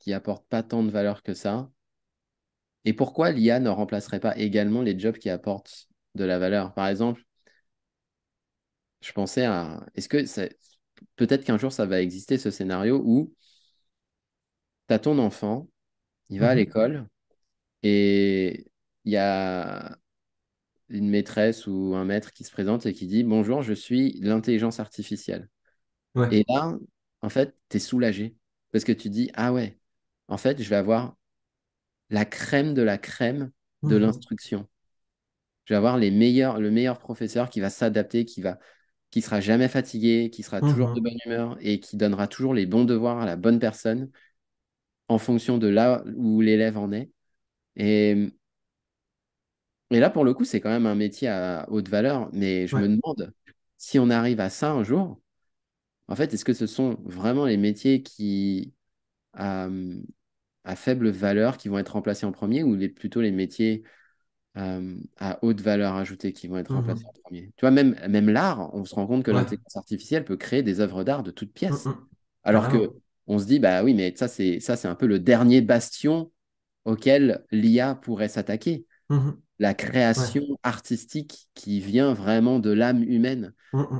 qui 0.00 0.12
apportent 0.14 0.48
pas 0.48 0.62
tant 0.64 0.82
de 0.84 0.90
valeur 0.90 1.22
que 1.22 1.34
ça, 1.34 1.70
et 2.84 2.92
pourquoi 2.92 3.30
l'IA 3.30 3.58
ne 3.58 3.70
remplacerait 3.70 4.20
pas 4.20 4.36
également 4.36 4.82
les 4.82 4.98
jobs 4.98 5.16
qui 5.16 5.30
apportent 5.30 5.88
de 6.14 6.24
la 6.24 6.38
valeur? 6.38 6.74
Par 6.74 6.88
exemple, 6.88 7.22
je 9.00 9.12
pensais 9.12 9.44
à 9.44 9.86
est-ce 9.94 10.08
que 10.08 10.26
ça- 10.26 10.48
peut-être 11.16 11.44
qu'un 11.44 11.58
jour 11.58 11.72
ça 11.72 11.86
va 11.86 12.00
exister 12.02 12.38
ce 12.38 12.50
scénario 12.50 13.02
où 13.04 13.34
tu 14.88 14.94
as 14.94 14.98
ton 14.98 15.18
enfant, 15.18 15.68
il 16.30 16.40
va 16.40 16.50
à 16.50 16.54
Mhm. 16.54 16.56
l'école 16.56 17.08
et 17.84 18.66
il 19.06 19.12
y 19.12 19.18
a 19.18 19.98
une 20.90 21.08
maîtresse 21.10 21.66
ou 21.66 21.94
un 21.96 22.04
maître 22.04 22.32
qui 22.32 22.44
se 22.44 22.52
présente 22.52 22.86
et 22.86 22.94
qui 22.94 23.06
dit 23.06 23.24
Bonjour, 23.24 23.62
je 23.62 23.74
suis 23.74 24.12
l'intelligence 24.22 24.80
artificielle. 24.80 25.48
Ouais. 26.14 26.30
Et 26.30 26.44
là, 26.48 26.76
en 27.22 27.28
fait, 27.30 27.56
tu 27.70 27.78
es 27.78 27.80
soulagé 27.80 28.36
parce 28.72 28.84
que 28.84 28.92
tu 28.92 29.10
dis 29.10 29.30
Ah 29.34 29.52
ouais, 29.52 29.78
en 30.28 30.38
fait, 30.38 30.62
je 30.62 30.68
vais 30.70 30.76
avoir 30.76 31.16
la 32.10 32.24
crème 32.24 32.74
de 32.74 32.82
la 32.82 32.98
crème 32.98 33.52
de 33.84 33.96
Mhm. 33.96 33.96
l'instruction. 33.96 34.68
Je 35.64 35.74
vais 35.74 35.78
avoir 35.78 35.98
les 35.98 36.10
meilleurs, 36.10 36.60
le 36.60 36.70
meilleur 36.70 36.98
professeur 36.98 37.50
qui 37.50 37.60
va 37.60 37.70
s'adapter, 37.70 38.24
qui 38.24 38.42
va, 38.42 38.58
qui 39.10 39.22
sera 39.22 39.40
jamais 39.40 39.68
fatigué, 39.68 40.30
qui 40.30 40.42
sera 40.42 40.62
toujours 40.62 40.90
de 40.94 41.00
Mhm. 41.00 41.02
bonne 41.02 41.18
humeur 41.26 41.56
et 41.60 41.80
qui 41.80 41.96
donnera 41.96 42.28
toujours 42.28 42.54
les 42.54 42.66
bons 42.66 42.84
devoirs 42.84 43.20
à 43.20 43.26
la 43.26 43.36
bonne 43.36 43.58
personne 43.58 44.10
en 45.08 45.18
fonction 45.18 45.58
de 45.58 45.68
là 45.68 46.02
où 46.16 46.40
l'élève 46.40 46.78
en 46.78 46.92
est. 46.92 47.10
Et, 47.76 48.30
et 49.90 50.00
là, 50.00 50.10
pour 50.10 50.24
le 50.24 50.34
coup, 50.34 50.44
c'est 50.44 50.60
quand 50.60 50.70
même 50.70 50.86
un 50.86 50.94
métier 50.94 51.28
à 51.28 51.66
haute 51.70 51.88
valeur, 51.88 52.30
mais 52.32 52.66
je 52.66 52.78
me 52.78 52.88
demande 52.88 53.32
si 53.76 53.98
on 53.98 54.10
arrive 54.10 54.40
à 54.40 54.50
ça 54.50 54.70
un 54.72 54.84
jour, 54.84 55.20
en 56.08 56.16
fait, 56.16 56.34
est-ce 56.34 56.44
que 56.46 56.54
ce 56.54 56.66
sont 56.68 56.96
vraiment 57.04 57.46
les 57.46 57.56
métiers 57.58 58.02
qui, 58.02 58.74
à 60.64 60.76
faible 60.76 61.08
valeur 61.10 61.56
qui 61.56 61.68
vont 61.68 61.78
être 61.78 61.90
remplacés 61.92 62.26
en 62.26 62.32
premier 62.32 62.62
ou 62.62 62.74
les, 62.74 62.88
plutôt 62.88 63.20
les 63.20 63.30
métiers 63.32 63.82
euh, 64.56 64.96
à 65.18 65.38
haute 65.44 65.60
valeur 65.60 65.94
ajoutée 65.96 66.32
qui 66.32 66.48
vont 66.48 66.58
être 66.58 66.68
remplacés 66.72 67.02
Mhm. 67.02 67.08
en 67.08 67.12
premier? 67.24 67.52
Tu 67.56 67.62
vois, 67.62 67.70
même, 67.70 67.96
même 68.08 68.28
l'art, 68.30 68.74
on 68.74 68.84
se 68.84 68.94
rend 68.94 69.06
compte 69.06 69.24
que 69.24 69.30
Ouais. 69.30 69.30
l'intelligence 69.30 69.76
artificielle 69.76 70.24
peut 70.24 70.36
créer 70.36 70.62
des 70.62 70.80
œuvres 70.80 71.04
d'art 71.04 71.22
de 71.22 71.30
toutes 71.30 71.52
pièces. 71.52 71.92
Mhm. 71.92 72.08
Alors 72.44 72.68
que 72.68 72.92
on 73.26 73.38
se 73.38 73.46
dit, 73.46 73.60
bah 73.60 73.84
oui, 73.84 73.94
mais 73.94 74.14
ça, 74.16 74.28
c'est 74.28 74.60
ça, 74.60 74.76
c'est 74.76 74.88
un 74.88 74.94
peu 74.96 75.06
le 75.06 75.18
dernier 75.20 75.60
bastion 75.62 76.32
auquel 76.84 77.46
l'IA 77.52 77.94
pourrait 77.96 78.28
s'attaquer. 78.28 78.86
Mhm. 79.08 79.42
La 79.58 79.74
Ouais. 80.14 80.30
création 80.30 80.42
artistique 80.62 81.48
qui 81.54 81.80
vient 81.80 82.14
vraiment 82.14 82.58
de 82.60 82.70
l'âme 82.70 83.02
humaine. 83.04 83.54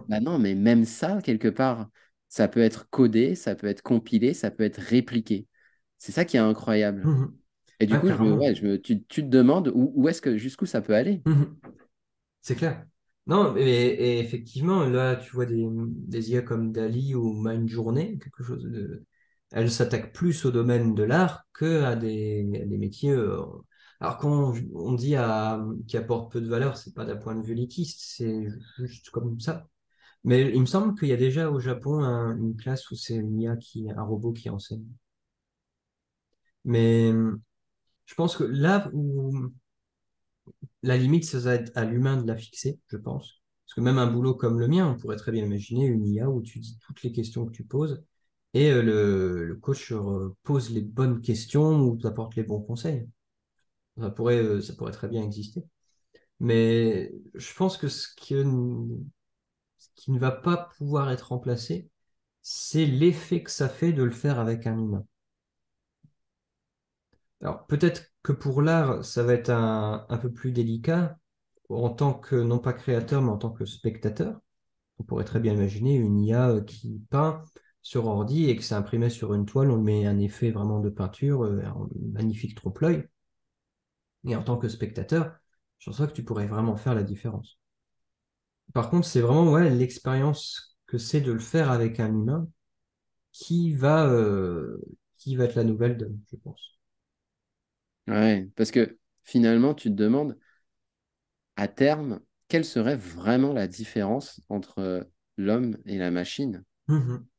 Bah 0.09 0.21
non, 0.21 0.39
mais 0.39 0.55
même 0.55 0.85
ça, 0.87 1.21
quelque 1.23 1.49
part, 1.49 1.91
ça 2.29 2.49
peut 2.49 2.61
être 2.61 2.89
codé, 2.91 3.35
ça 3.37 3.55
peut 3.57 3.67
être 3.69 3.83
compilé, 3.83 4.35
ça 4.35 4.51
peut 4.53 4.65
être 4.65 4.79
répliqué. 4.81 5.49
C'est 5.99 6.13
ça 6.13 6.25
qui 6.27 6.37
est 6.39 6.41
incroyable. 6.41 7.13
Et 7.81 7.87
du 7.87 7.99
coup, 7.99 8.11
je 8.13 8.23
me, 8.23 8.33
clairement. 8.33 8.37
ouais, 8.37 8.55
je 8.55 8.65
me, 8.65 8.81
tu, 8.81 9.03
tu 9.05 9.23
te 9.23 9.29
demandes 9.29 9.69
où, 9.75 9.93
où 9.97 10.09
est-ce 10.09 10.23
que, 10.23 10.37
jusqu'où 10.37 10.67
ça 10.67 10.81
peut 10.83 10.95
aller. 10.95 11.23
Mhm. 11.25 11.61
C'est 12.43 12.57
clair. 12.57 12.87
Non, 13.27 13.53
mais 13.55 13.63
et 13.65 14.21
effectivement, 14.21 14.85
là, 14.87 15.17
tu 15.17 15.31
vois 15.33 15.47
des, 15.47 15.67
des 15.71 16.33
IA 16.33 16.43
comme 16.43 16.73
Dali 16.73 17.15
ou 17.15 17.33
Mindjourney, 17.35 18.19
quelque 18.19 18.43
chose 18.45 18.65
de... 18.65 19.05
Elles 19.53 19.71
s'attaquent 19.71 20.13
plus 20.15 20.45
au 20.47 20.51
domaine 20.53 20.95
de 20.95 21.03
l'art 21.05 21.45
que 21.53 21.85
à 21.85 21.97
des, 21.97 22.49
à 22.63 22.67
des 22.67 22.79
métiers. 22.79 23.13
euh, 23.13 23.43
Alors 24.01 24.19
quand 24.19 24.55
on, 24.75 24.95
dit 24.95 25.17
qui 25.89 25.97
apportent 25.97 26.33
peu 26.33 26.41
de 26.41 26.49
valeur, 26.49 26.77
c'est 26.77 26.95
pas 26.95 27.05
d'un 27.05 27.17
point 27.17 27.35
de 27.35 27.43
vue 27.43 27.53
élitiste, 27.53 28.01
c'est 28.17 28.47
juste 28.79 29.11
comme 29.11 29.39
ça. 29.41 29.69
Mais 30.25 30.51
il 30.55 30.61
me 30.63 30.67
semble 30.67 30.99
qu'il 30.99 31.09
y 31.09 31.13
a 31.13 31.17
déjà 31.19 31.51
au 31.51 31.61
Japon 31.61 32.03
un- 32.05 32.37
une 32.39 32.57
classe 32.57 32.91
où 32.91 32.97
c'est 32.97 33.17
une 33.17 33.41
IA 33.41 33.57
qui, 33.57 33.89
un 33.97 34.03
robot 34.05 34.33
qui 34.33 34.51
enseigne. 34.51 34.87
Mais 36.65 37.13
je 38.11 38.17
pense 38.17 38.37
que 38.37 38.43
là 38.43 38.91
où 38.93 39.53
la 40.83 40.97
limite, 40.97 41.25
ça 41.25 41.39
va 41.39 41.55
être 41.55 41.71
à 41.77 41.85
l'humain 41.85 42.21
de 42.21 42.27
la 42.27 42.37
fixer, 42.37 42.81
je 42.89 42.97
pense. 42.97 43.41
Parce 43.65 43.75
que 43.77 43.81
même 43.83 43.99
un 43.99 44.11
boulot 44.11 44.35
comme 44.35 44.59
le 44.59 44.67
mien, 44.67 44.89
on 44.91 44.99
pourrait 44.99 45.15
très 45.17 45.31
bien 45.31 45.45
imaginer 45.45 45.87
une 45.87 46.05
IA 46.09 46.29
où 46.29 46.43
tu 46.43 46.59
dis 46.59 46.77
toutes 46.85 47.05
les 47.05 47.13
questions 47.13 47.47
que 47.47 47.53
tu 47.53 47.63
poses 47.65 48.03
et 48.53 48.73
euh, 48.73 48.83
le, 48.83 49.55
coach 49.63 49.93
euh, 49.93 50.35
pose 50.43 50.71
les 50.71 50.81
bonnes 50.81 51.21
questions 51.21 51.83
ou 51.83 51.97
t'apporte 51.97 52.35
les 52.35 52.43
bons 52.43 52.61
conseils. 52.61 53.09
Ça 53.97 54.11
pourrait, 54.11 54.43
euh, 54.43 54.61
ça 54.61 54.75
pourrait 54.75 54.91
très 54.91 55.07
bien 55.09 55.23
exister. 55.23 55.63
Mais 56.41 57.13
je 57.37 57.55
pense 57.55 57.77
que 57.77 57.87
ce 57.89 58.09
qui 58.17 58.35
ne 58.35 60.19
va 60.19 60.33
pas 60.33 60.69
pouvoir 60.79 61.13
être 61.13 61.29
remplacé, 61.29 61.89
c'est 62.43 62.87
l'effet 62.87 63.45
que 63.45 63.53
ça 63.53 63.69
fait 63.69 63.93
de 63.93 64.03
le 64.03 64.11
faire 64.11 64.41
avec 64.41 64.67
un 64.67 64.77
humain. 64.77 65.07
Alors 67.43 67.67
peut-être 67.67 68.13
que 68.23 68.33
pour 68.33 68.63
l'art, 68.63 69.05
ça 69.05 69.23
va 69.23 69.35
être 69.35 69.51
un, 69.51 70.19
peu 70.21 70.31
plus 70.33 70.53
délicat 70.53 71.19
en 71.69 71.91
tant 71.91 72.15
que, 72.15 72.37
non 72.37 72.59
pas 72.59 72.73
créateur, 72.73 73.23
mais 73.23 73.31
en 73.31 73.39
tant 73.39 73.51
que 73.51 73.65
spectateur. 73.65 74.41
On 74.99 75.05
pourrait 75.05 75.25
très 75.25 75.41
bien 75.41 75.55
imaginer 75.55 75.97
une 75.97 76.21
IA 76.21 76.51
euh, 76.51 76.63
qui 76.63 77.01
peint 77.11 77.45
sur 77.83 78.07
ordi 78.07 78.51
et 78.51 78.57
que 78.57 78.63
c'est 78.63 78.75
imprimé 78.75 79.11
sur 79.11 79.35
une 79.35 79.47
toile, 79.47 79.71
on 79.71 79.81
met 79.81 80.07
un 80.07 80.19
effet 80.19 80.51
vraiment 80.51 80.81
de 80.81 80.91
peinture, 80.91 81.45
euh, 81.45 81.63
un 81.65 81.89
magnifique 82.13 82.55
trompe-l'œil. 82.57 83.09
Et 84.25 84.35
en 84.37 84.43
tant 84.43 84.57
que 84.57 84.69
spectateur, 84.69 85.37
je 85.79 85.91
pense 85.91 85.99
que 85.99 86.13
tu 86.13 86.25
pourrais 86.25 86.47
vraiment 86.47 86.77
faire 86.77 86.95
la 86.95 87.03
différence. 87.03 87.59
Par 88.75 88.91
contre, 88.91 89.07
c'est 89.07 89.21
vraiment 89.21 89.51
ouais, 89.53 89.71
l'expérience 89.71 90.77
que 90.87 90.99
c'est 90.99 91.21
de 91.21 91.33
le 91.33 91.39
faire 91.41 91.71
avec 91.71 92.01
un 92.01 92.09
humain 92.09 92.49
qui 93.33 93.73
va, 93.75 94.07
euh, 94.09 94.81
qui 95.17 95.37
va 95.37 95.45
être 95.45 95.57
la 95.57 95.65
nouvelle 95.65 95.99
je 96.31 96.37
pense. 96.37 96.80
Ouais, 98.09 98.49
parce 98.57 98.71
que 98.71 98.99
finalement, 99.25 99.75
tu 99.75 99.89
te 99.91 99.95
demandes, 99.95 100.37
à 101.55 101.69
terme, 101.69 102.19
quelle 102.49 102.65
serait 102.65 102.97
vraiment 102.97 103.53
la 103.53 103.69
différence 103.69 104.41
entre 104.49 105.09
l'homme 105.37 105.77
et 105.87 105.97
la 105.97 106.11
machine? 106.11 106.65
Mhm. 106.89 107.31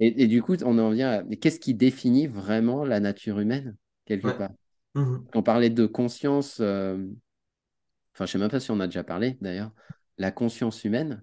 Et, 0.00 0.22
et 0.22 0.26
du 0.26 0.42
coup, 0.42 0.56
on 0.64 0.78
en 0.78 0.90
vient 0.90 1.10
à, 1.10 1.22
qu'est-ce 1.36 1.60
qui 1.60 1.74
définit 1.74 2.26
vraiment 2.26 2.84
la 2.84 3.00
nature 3.00 3.38
humaine, 3.40 3.76
quelque 4.06 4.28
Ouais. 4.28 4.32
part? 4.32 4.50
Mhm. 4.94 5.28
On 5.34 5.42
parlait 5.42 5.70
de 5.70 5.86
conscience, 5.86 6.58
euh, 6.60 6.98
enfin, 8.14 8.26
je 8.26 8.32
sais 8.32 8.38
même 8.38 8.50
pas 8.50 8.60
si 8.60 8.70
on 8.70 8.80
a 8.80 8.86
déjà 8.86 9.04
parlé, 9.04 9.36
d'ailleurs, 9.40 9.72
la 10.18 10.30
conscience 10.30 10.84
humaine. 10.84 11.22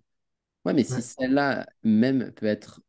Ouais, 0.66 0.74
mais 0.74 0.84
si 0.84 1.02
celle-là 1.04 1.68
même 1.84 2.32
peut 2.34 2.48
être 2.48 2.82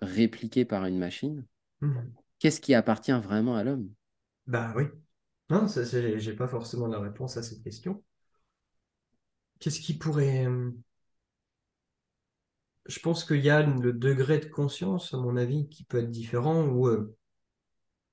répliquée 0.00 0.64
par 0.66 0.86
une 0.86 0.98
machine, 0.98 1.46
Mhm. 1.80 2.18
qu'est-ce 2.40 2.60
qui 2.62 2.74
appartient 2.74 3.12
vraiment 3.12 3.56
à 3.56 3.64
l'homme? 3.64 3.90
Bah 4.46 4.72
oui. 4.74 4.88
Non, 5.50 5.66
j'ai 5.68 6.32
pas 6.34 6.48
forcément 6.48 6.86
la 6.86 7.00
réponse 7.00 7.36
à 7.36 7.42
cette 7.42 7.62
question. 7.62 8.02
Qu'est-ce 9.60 9.80
qui 9.80 9.94
pourrait... 9.96 10.46
euh, 10.46 10.72
Je 12.86 12.98
pense 12.98 13.24
qu'il 13.24 13.36
y 13.44 13.50
a 13.50 13.62
le 13.62 13.92
degré 13.92 14.40
de 14.40 14.46
conscience, 14.46 15.14
à 15.14 15.16
mon 15.18 15.36
avis, 15.36 15.68
qui 15.68 15.84
peut 15.84 15.98
être 16.00 16.10
différent, 16.10 16.64
où 16.66 16.88
euh, 16.88 17.16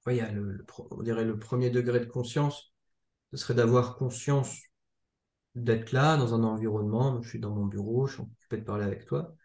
il 0.07 0.15
y 0.15 0.19
a 0.21 0.31
le, 0.31 0.65
on 0.91 1.01
dirait 1.03 1.25
le 1.25 1.37
premier 1.39 1.69
degré 1.69 1.99
de 1.99 2.05
conscience, 2.05 2.73
ce 3.31 3.37
serait 3.37 3.55
d'avoir 3.55 3.97
conscience 3.97 4.59
d'être 5.55 5.91
là, 5.93 6.17
dans 6.17 6.33
un 6.35 6.43
environnement, 6.43 7.21
je 7.21 7.29
suis 7.29 7.39
dans 7.39 7.51
mon 7.55 7.65
bureau, 7.65 8.07
je 8.07 8.15
suis 8.15 8.23
occupé 8.23 8.57
de 8.57 8.63
parler 8.63 8.85
avec 8.85 9.05
toi. 9.05 9.35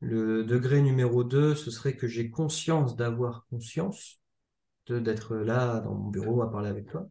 Le 0.00 0.44
degré 0.44 0.82
numéro 0.82 1.24
2, 1.24 1.54
ce 1.56 1.70
serait 1.70 1.96
que 1.96 2.08
j'ai 2.08 2.30
conscience 2.30 2.96
d'avoir 2.96 3.46
conscience 3.50 4.20
d'être 4.88 5.36
là, 5.36 5.80
dans 5.80 5.94
mon 5.94 6.10
bureau, 6.10 6.42
à 6.42 6.50
parler 6.52 6.70
avec 6.70 6.88
toi. 6.90 7.08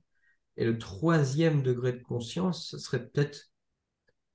Et 0.57 0.65
le 0.65 0.77
troisième 0.77 1.61
degré 1.63 1.93
de 1.93 2.03
conscience, 2.03 2.71
ce 2.71 2.77
serait 2.77 3.07
peut-être 3.07 3.51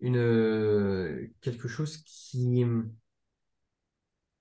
une, 0.01 1.31
quelque 1.41 1.69
chose 1.69 1.99
qui, 1.99 2.65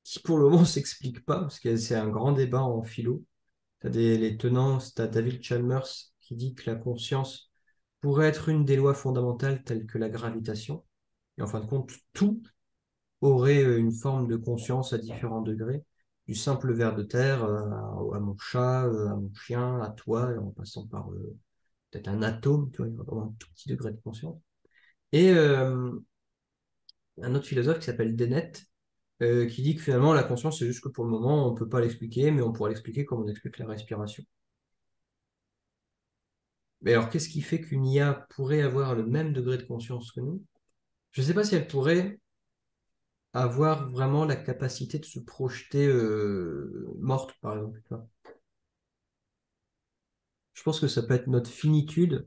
qui 0.04 0.20
pour 0.20 0.38
le 0.38 0.50
moment 0.50 0.66
s'explique 0.66 1.26
pas, 1.26 1.40
parce 1.42 1.60
que 1.60 1.76
c'est 1.76 1.96
un 1.96 2.10
grand 2.10 2.32
débat 2.34 2.62
en 2.62 2.84
philo. 2.84 3.24
Tu 3.82 3.88
as 3.88 3.90
des, 3.90 4.18
les 4.18 4.38
tenants, 4.38 4.80
tu 4.80 5.02
as 5.02 5.08
David 5.08 5.44
Chalmers 5.44 5.88
qui 6.20 6.36
dit 6.36 6.54
que 6.56 6.70
la 6.70 6.76
conscience 6.76 7.52
pourrait 8.00 8.28
être 8.28 8.50
une 8.50 8.66
des 8.66 8.76
lois 8.76 8.94
fondamentales 8.94 9.64
telles 9.64 9.86
que 9.86 9.98
la 9.98 10.10
gravitation. 10.10 10.84
Et 11.38 11.42
en 11.42 11.48
fin 11.48 11.60
de 11.60 11.66
compte, 11.68 11.92
tout 12.14 12.42
aurait 13.22 13.64
une 13.78 13.92
forme 13.92 14.28
de 14.28 14.36
conscience 14.36 14.94
à 14.94 14.98
différents 14.98 15.42
degrés, 15.42 15.84
du 16.28 16.36
simple 16.36 16.74
ver 16.74 16.96
de 16.96 17.04
terre 17.04 17.44
euh, 17.44 18.14
à, 18.14 18.20
mon 18.20 18.36
chat, 18.38 18.86
euh, 18.86 19.10
à 19.10 19.16
mon 19.16 19.32
chien, 19.34 19.80
à 19.82 19.90
toi, 19.92 20.32
en 20.40 20.52
passant 20.52 20.88
par 20.88 21.12
euh, 21.12 21.38
peut-être 21.92 22.08
un 22.10 22.22
atome, 22.24 22.72
tu 22.72 22.78
vois, 22.78 22.88
il 22.88 22.96
y 22.96 23.00
a 23.00 23.04
vraiment 23.04 23.24
un 23.28 23.36
tout 23.40 23.50
petit 23.54 23.70
degré 23.70 23.92
de 23.92 24.00
conscience. 24.02 24.40
Et 25.14 25.32
euh, 25.32 25.92
un 27.22 27.36
autre 27.36 27.46
philosophe 27.48 27.80
qui 27.80 27.86
s'appelle 27.86 28.16
Dennett, 28.18 28.66
euh, 29.22 29.48
qui 29.48 29.62
dit 29.64 29.76
que 29.76 29.82
finalement 29.84 30.14
la 30.14 30.24
conscience, 30.24 30.60
c'est 30.60 30.66
juste 30.68 30.84
que 30.84 30.90
pour 30.90 31.06
le 31.06 31.12
moment, 31.12 31.48
on 31.48 31.54
ne 31.54 31.58
peut 31.58 31.70
pas 31.70 31.82
l'expliquer, 31.82 32.32
mais 32.32 32.42
on 32.44 32.52
pourra 32.54 32.70
l'expliquer 32.70 33.06
comme 33.06 33.22
on 33.24 33.28
explique 33.30 33.58
la 33.60 33.68
respiration. 33.68 34.24
Mais 36.82 36.94
alors, 36.94 37.10
qu'est-ce 37.10 37.30
qui 37.30 37.42
fait 37.42 37.60
qu'une 37.62 37.86
IA 37.88 38.14
pourrait 38.30 38.62
avoir 38.62 38.94
le 38.96 39.04
même 39.06 39.34
degré 39.34 39.58
de 39.58 39.64
conscience 39.64 40.12
que 40.12 40.20
nous? 40.22 40.44
Je 41.12 41.22
ne 41.22 41.28
sais 41.28 41.34
pas 41.36 41.44
si 41.46 41.56
elle 41.56 41.68
pourrait 41.68 42.20
avoir 43.34 43.90
vraiment 43.90 44.24
la 44.26 44.36
capacité 44.38 44.98
de 45.00 45.04
se 45.06 45.20
projeter 45.20 45.86
euh, 45.86 46.88
morte, 47.00 47.34
par 47.42 47.56
exemple. 47.58 47.82
tu 47.84 47.90
vois. 47.94 48.08
Je 50.62 50.64
pense 50.64 50.80
que 50.80 50.88
ça 50.88 51.04
peut 51.04 51.16
être 51.16 51.26
notre 51.28 51.50
finitude 51.50 52.26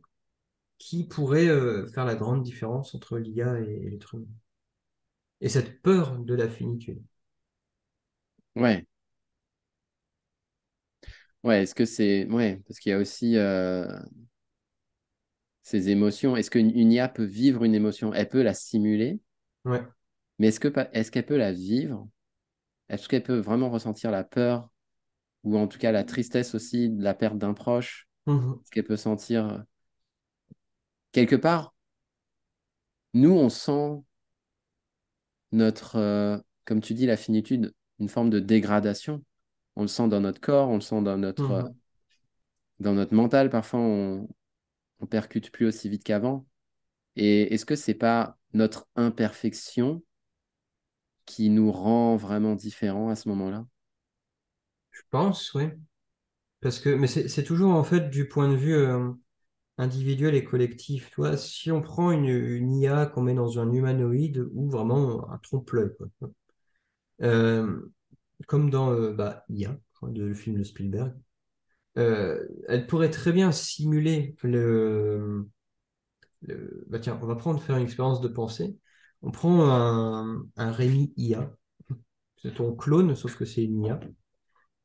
qui 0.78 1.04
pourrait 1.06 1.48
euh, 1.48 1.86
faire 1.86 2.04
la 2.06 2.16
grande 2.16 2.42
différence 2.42 2.94
entre 2.94 3.18
l'IA 3.18 3.60
et, 3.60 3.64
et 3.86 3.90
l'être 3.90 4.14
humain. 4.16 4.26
Et 5.40 5.48
cette 5.48 5.80
peur 5.80 6.18
de 6.18 6.34
la 6.34 6.48
finitude. 6.48 7.00
Ouais, 8.56 8.86
ouais, 11.42 11.62
est-ce 11.62 11.74
que 11.74 11.84
c'est. 11.84 12.26
Ouais, 12.30 12.60
parce 12.66 12.78
qu'il 12.80 12.90
y 12.90 12.92
a 12.94 12.98
aussi 12.98 13.36
euh, 13.36 13.86
ces 15.64 15.90
émotions. 15.90 16.36
Est-ce 16.36 16.48
qu'une 16.48 16.70
une 16.78 16.92
IA 16.92 17.08
peut 17.08 17.24
vivre 17.24 17.64
une 17.64 17.74
émotion? 17.74 18.14
Elle 18.14 18.28
peut 18.28 18.42
la 18.42 18.54
simuler, 18.54 19.18
Ouais. 19.64 19.84
mais 20.38 20.48
est-ce 20.48 21.10
qu'elle 21.10 21.26
peut 21.26 21.36
la 21.36 21.52
vivre? 21.52 22.08
Est-ce 22.90 23.08
qu'elle 23.08 23.22
peut 23.24 23.38
vraiment 23.38 23.70
ressentir 23.70 24.10
la 24.12 24.24
peur? 24.24 24.70
Ou 25.44 25.58
en 25.58 25.68
tout 25.68 25.78
cas 25.78 25.92
la 25.92 26.04
tristesse 26.04 26.54
aussi 26.56 26.90
de 26.90 27.02
la 27.04 27.14
perte 27.14 27.38
d'un 27.38 27.54
proche? 27.54 28.03
Mhm. 28.26 28.64
Est-ce 28.64 28.70
qu'elle 28.72 28.84
peut 28.84 28.96
sentir 28.96 29.46
euh, 29.48 29.58
quelque 31.12 31.36
part? 31.36 31.74
Nous, 33.14 33.30
on 33.32 33.48
sent 33.48 34.04
notre, 35.52 35.96
euh, 35.96 36.38
comme 36.64 36.80
tu 36.80 36.94
dis, 36.94 37.06
la 37.06 37.16
finitude, 37.16 37.74
une 38.00 38.08
forme 38.08 38.30
de 38.30 38.40
dégradation. 38.40 39.22
On 39.76 39.82
le 39.82 39.88
sent 39.88 40.08
dans 40.08 40.20
notre 40.20 40.40
corps, 40.40 40.68
on 40.70 40.76
le 40.76 40.80
sent 40.80 41.02
dans 41.02 41.18
notre, 41.18 41.52
euh, 41.52 41.62
Mhm. 41.62 41.74
dans 42.80 42.92
notre 42.94 43.14
mental. 43.14 43.50
Parfois, 43.50 43.80
on, 43.80 44.28
on 45.00 45.06
percute 45.06 45.50
plus 45.52 45.66
aussi 45.66 45.88
vite 45.90 46.04
qu'avant. 46.04 46.46
Et 47.16 47.54
est-ce 47.54 47.66
que 47.66 47.76
c'est 47.76 47.94
pas 47.94 48.38
notre 48.54 48.88
imperfection 48.96 50.02
qui 51.26 51.50
nous 51.50 51.70
rend 51.70 52.16
vraiment 52.16 52.54
différents 52.54 53.10
à 53.10 53.14
ce 53.14 53.28
moment-là? 53.28 53.66
Je 54.92 55.02
pense, 55.10 55.52
oui. 55.52 55.70
Parce 56.64 56.80
que, 56.80 56.90
mais 56.90 57.06
c'est 57.08 57.44
toujours 57.44 57.74
en 57.74 57.84
fait 57.84 58.10
du 58.10 58.28
point 58.28 58.50
de 58.50 58.56
vue 58.56 58.74
euh, 58.74 59.12
individuel 59.78 60.34
et 60.36 60.44
collectif. 60.44 61.12
Si 61.38 61.72
on 61.72 61.82
prend 61.82 62.12
une, 62.12 62.26
IA 62.80 63.06
qu'on 63.06 63.22
met 63.22 63.34
dans 63.34 63.60
un 63.60 63.72
humanoïde 63.72 64.48
ou 64.54 64.70
vraiment 64.70 65.30
un 65.32 65.38
trompe-l'œil. 65.38 65.90
Euh, 67.22 67.80
comme 68.48 68.70
dans 68.70 68.92
euh, 68.92 69.12
bah, 69.14 69.44
IA, 69.50 69.78
le 70.14 70.34
film 70.34 70.58
de 70.58 70.64
Spielberg. 70.64 71.14
elle 72.68 72.86
pourrait 72.86 73.10
très 73.10 73.32
bien 73.32 73.52
simuler 73.52 74.36
le, 74.42 75.48
le- 76.42 76.84
bah 76.88 76.98
tiens, 77.00 77.18
on 77.22 77.26
va 77.26 77.36
prendre 77.36 77.60
faire 77.62 77.76
une 77.76 77.84
expérience 77.84 78.20
de 78.20 78.28
pensée. 78.28 78.78
On 79.22 79.30
prend 79.30 79.64
un, 79.70 80.44
un 80.56 80.72
Rémi 80.72 81.12
IA, 81.16 81.52
c'est 82.38 82.54
ton 82.56 82.74
clone, 82.76 83.16
sauf 83.16 83.36
que 83.36 83.44
c'est 83.46 83.64
une 83.64 83.84
IA, 83.86 84.00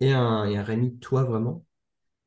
et 0.01 0.13
un, 0.13 0.45
et 0.45 0.57
un 0.57 0.63
Rémi 0.63 0.99
toi 0.99 1.23
vraiment. 1.25 1.65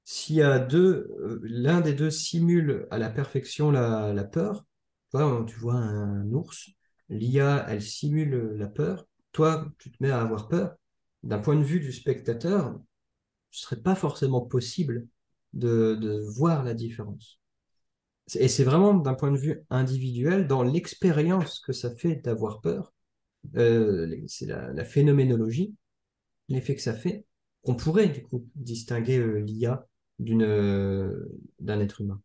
S'il 0.05 0.36
y 0.36 0.42
a 0.42 0.59
deux, 0.59 1.09
euh, 1.20 1.40
l'un 1.44 1.80
des 1.80 1.94
deux 1.94 2.11
simule 2.11 2.86
à 2.90 2.98
la 2.98 3.11
perfection 3.11 3.70
la, 3.70 4.12
la 4.12 4.24
peur, 4.24 4.64
toi, 5.11 5.44
tu 5.48 5.57
vois 5.59 5.74
un 5.74 6.30
ours, 6.32 6.70
l'IA, 7.09 7.66
elle 7.68 7.82
simule 7.82 8.55
la 8.57 8.68
peur, 8.68 9.07
toi, 9.32 9.66
tu 9.78 9.90
te 9.90 9.96
mets 10.03 10.11
à 10.11 10.20
avoir 10.22 10.48
peur. 10.48 10.74
D'un 11.22 11.38
point 11.38 11.57
de 11.57 11.62
vue 11.64 11.80
du 11.80 11.92
spectateur, 11.92 12.80
ce 13.50 13.62
serait 13.62 13.82
pas 13.82 13.94
forcément 13.96 14.42
possible 14.42 15.09
de, 15.55 15.96
de 16.00 16.20
voir 16.36 16.64
la 16.64 16.74
différence. 16.74 17.40
Et 18.34 18.48
c'est 18.48 18.64
vraiment 18.64 18.94
d'un 18.94 19.14
point 19.14 19.30
de 19.30 19.36
vue 19.38 19.64
individuel, 19.70 20.46
dans 20.46 20.62
l'expérience 20.62 21.61
que 21.61 21.72
ça 21.72 21.94
fait 21.94 22.16
d'avoir 22.16 22.61
peur, 22.61 22.94
euh, 23.57 24.16
c'est 24.28 24.46
la, 24.46 24.72
la 24.72 24.84
phénoménologie, 24.84 25.74
l'effet 26.48 26.76
que 26.76 26.82
ça 26.82 26.94
fait, 26.94 27.26
qu'on 27.62 27.76
pourrait 27.76 28.09
du 28.09 28.22
coup 28.24 28.48
distinguer 28.57 29.18
euh, 29.18 29.40
l'IA 29.40 29.86
d'une, 30.23 30.43
euh, 30.43 31.29
d'un 31.61 31.81
être 31.81 32.01
humain. 32.03 32.20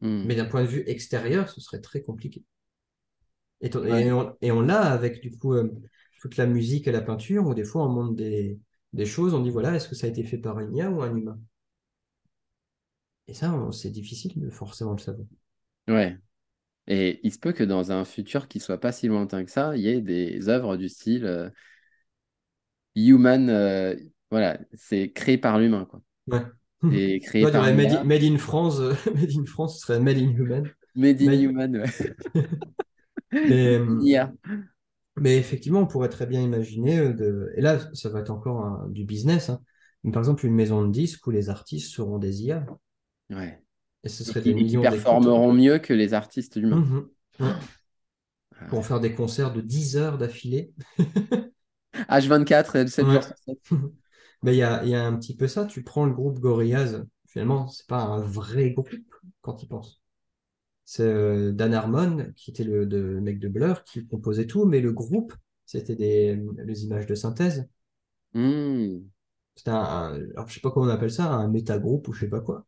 Hmm. 0.00 0.28
Mais 0.28 0.36
d'un 0.36 0.44
point 0.44 0.62
de 0.62 0.68
vue 0.68 0.84
extérieur, 0.86 1.50
ce 1.50 1.60
serait 1.60 1.80
très 1.80 2.02
compliqué. 2.02 2.44
Et, 3.60 3.70
to- 3.70 3.84
Ouais. 3.84 4.04
et 4.04 4.12
on, 4.12 4.36
et 4.40 4.52
on 4.52 4.60
l'a 4.62 4.80
avec 4.92 5.20
du 5.20 5.36
coup 5.36 5.54
euh, 5.54 5.72
toute 6.20 6.36
la 6.36 6.46
musique 6.46 6.86
et 6.88 6.92
la 6.92 7.00
peinture, 7.02 7.46
où 7.46 7.54
des 7.54 7.64
fois 7.64 7.84
on 7.86 7.88
montre 7.88 8.14
des, 8.14 8.58
des 8.92 9.06
choses, 9.06 9.34
on 9.34 9.40
dit 9.42 9.50
voilà, 9.50 9.74
est-ce 9.74 9.88
que 9.88 9.94
ça 9.94 10.06
a 10.06 10.10
été 10.10 10.24
fait 10.24 10.38
par 10.38 10.58
une 10.60 10.74
IA 10.76 10.90
ou 10.90 11.02
un 11.02 11.14
humain? 11.16 11.38
Et 13.28 13.34
ça, 13.34 13.52
on- 13.54 13.70
c'est 13.70 13.90
difficile 13.92 14.32
de 14.40 14.50
forcément 14.50 14.90
le 14.90 14.98
savoir. 14.98 15.28
Ouais. 15.88 16.18
Et 16.88 17.20
il 17.24 17.32
se 17.32 17.38
peut 17.40 17.52
que 17.52 17.64
dans 17.64 17.92
un 17.92 18.04
futur 18.04 18.48
qui 18.48 18.60
soit 18.60 18.80
pas 18.80 18.92
si 18.92 19.08
lointain 19.08 19.44
que 19.44 19.50
ça, 19.52 19.76
il 19.76 19.82
y 19.82 19.88
ait 19.88 20.00
des 20.02 20.48
œuvres 20.50 20.76
du 20.76 20.88
style 20.88 21.26
euh, 21.26 21.50
human, 22.94 23.48
euh, 23.50 23.96
voilà, 24.30 24.58
c'est 24.74 25.12
créé 25.12 25.38
par 25.38 25.58
l'humain, 25.58 25.84
quoi. 25.86 26.02
Ouais. 26.30 26.40
Et 26.90 27.20
créé 27.20 27.42
Ouais, 27.42 27.50
il 27.50 27.54
y 27.54 27.56
par 27.56 27.62
aurait 27.62 27.72
Made 27.74 27.92
in, 27.92 28.04
Made 28.04 28.22
in 28.24 28.38
France, 28.38 28.78
euh, 28.80 28.94
Made 29.14 29.30
in 29.36 29.46
France, 29.46 29.76
ce 29.76 29.80
serait 29.86 30.00
Made 30.00 30.18
in 30.18 30.30
Human. 30.30 30.70
made 30.94 31.20
in 31.22 31.26
Made- 31.26 31.40
human, 31.40 31.76
ouais. 31.76 31.90
Mais, 33.44 33.76
euh, 33.78 33.86
mais 35.16 35.36
effectivement, 35.38 35.80
on 35.80 35.86
pourrait 35.86 36.08
très 36.08 36.26
bien 36.26 36.40
imaginer, 36.42 36.98
euh, 36.98 37.12
de... 37.12 37.52
et 37.56 37.60
là, 37.60 37.78
ça 37.94 38.08
va 38.10 38.20
être 38.20 38.30
encore 38.30 38.64
un- 38.64 38.88
du 38.90 39.04
business, 39.04 39.50
hein. 39.50 39.60
Par 40.12 40.20
exemple, 40.22 40.46
une 40.46 40.54
maison 40.54 40.86
de 40.86 40.92
disques 40.92 41.26
où 41.26 41.30
les 41.32 41.50
artistes 41.50 41.92
seront 41.92 42.18
des 42.18 42.42
IA, 42.44 42.64
Ouais. 43.30 43.62
et 44.04 44.08
ce 44.08 44.24
Et 44.26 44.32
serait 44.32 44.42
qui, 44.42 44.52
des 44.52 44.54
qui 44.54 44.54
millions 44.54 44.86
d'écoutes. 44.86 44.98
performeront 44.98 45.52
mieux 45.52 45.78
que 45.80 45.92
les 45.92 46.14
artistes 46.14 46.56
humains. 46.56 46.86
Ouais. 47.40 47.54
Ah 48.60 48.66
Pour 48.68 48.84
ouais. 48.84 48.86
faire 48.86 49.00
des 49.00 49.14
concerts 49.16 49.52
de 49.52 49.60
10 49.60 49.96
heures 49.96 50.16
d'affilée. 50.16 50.72
H24, 52.08 52.88
7 52.88 53.06
Ouais. 53.06 53.10
jours 53.10 53.24
sur 53.24 53.36
7. 53.38 53.58
Mais 54.42 54.54
il 54.54 54.58
y 54.58 54.62
a, 54.62 54.84
y 54.84 54.94
a 54.94 55.04
un 55.06 55.16
petit 55.16 55.36
peu 55.36 55.48
ça. 55.48 55.66
Tu 55.66 55.82
prends 55.82 56.06
le 56.06 56.12
groupe 56.14 56.38
Gorillaz, 56.40 57.04
finalement, 57.26 57.68
c'est 57.68 57.86
pas 57.86 58.02
un 58.02 58.20
vrai 58.20 58.70
groupe 58.72 58.90
quand 59.42 59.62
il 59.62 59.68
pense. 59.68 60.02
C'est 60.84 61.04
euh, 61.04 61.52
Dan 61.52 61.74
Harmon, 61.74 62.32
qui 62.36 62.50
était 62.50 62.64
le, 62.64 62.86
de- 62.86 62.98
le 62.98 63.20
mec 63.20 63.38
de 63.40 63.48
Blur, 63.48 63.84
qui 63.84 64.06
composait 64.06 64.46
tout, 64.46 64.64
mais 64.66 64.80
le 64.80 64.92
groupe, 64.92 65.34
c'était 65.66 65.96
des 65.96 66.40
les 66.66 66.84
images 66.84 67.06
de 67.06 67.14
synthèse. 67.14 67.68
Hmm. 68.32 69.10
C'était 69.54 69.70
un, 69.70 69.76
un- 69.76 70.14
alors 70.32 70.48
je 70.48 70.54
sais 70.54 70.60
pas 70.60 70.70
comment 70.70 70.86
on 70.86 70.88
appelle 70.90 71.10
ça, 71.10 71.30
un 71.32 71.48
métagroupe 71.48 72.08
ou 72.08 72.12
je 72.12 72.20
sais 72.20 72.28
pas 72.28 72.40
quoi. 72.40 72.66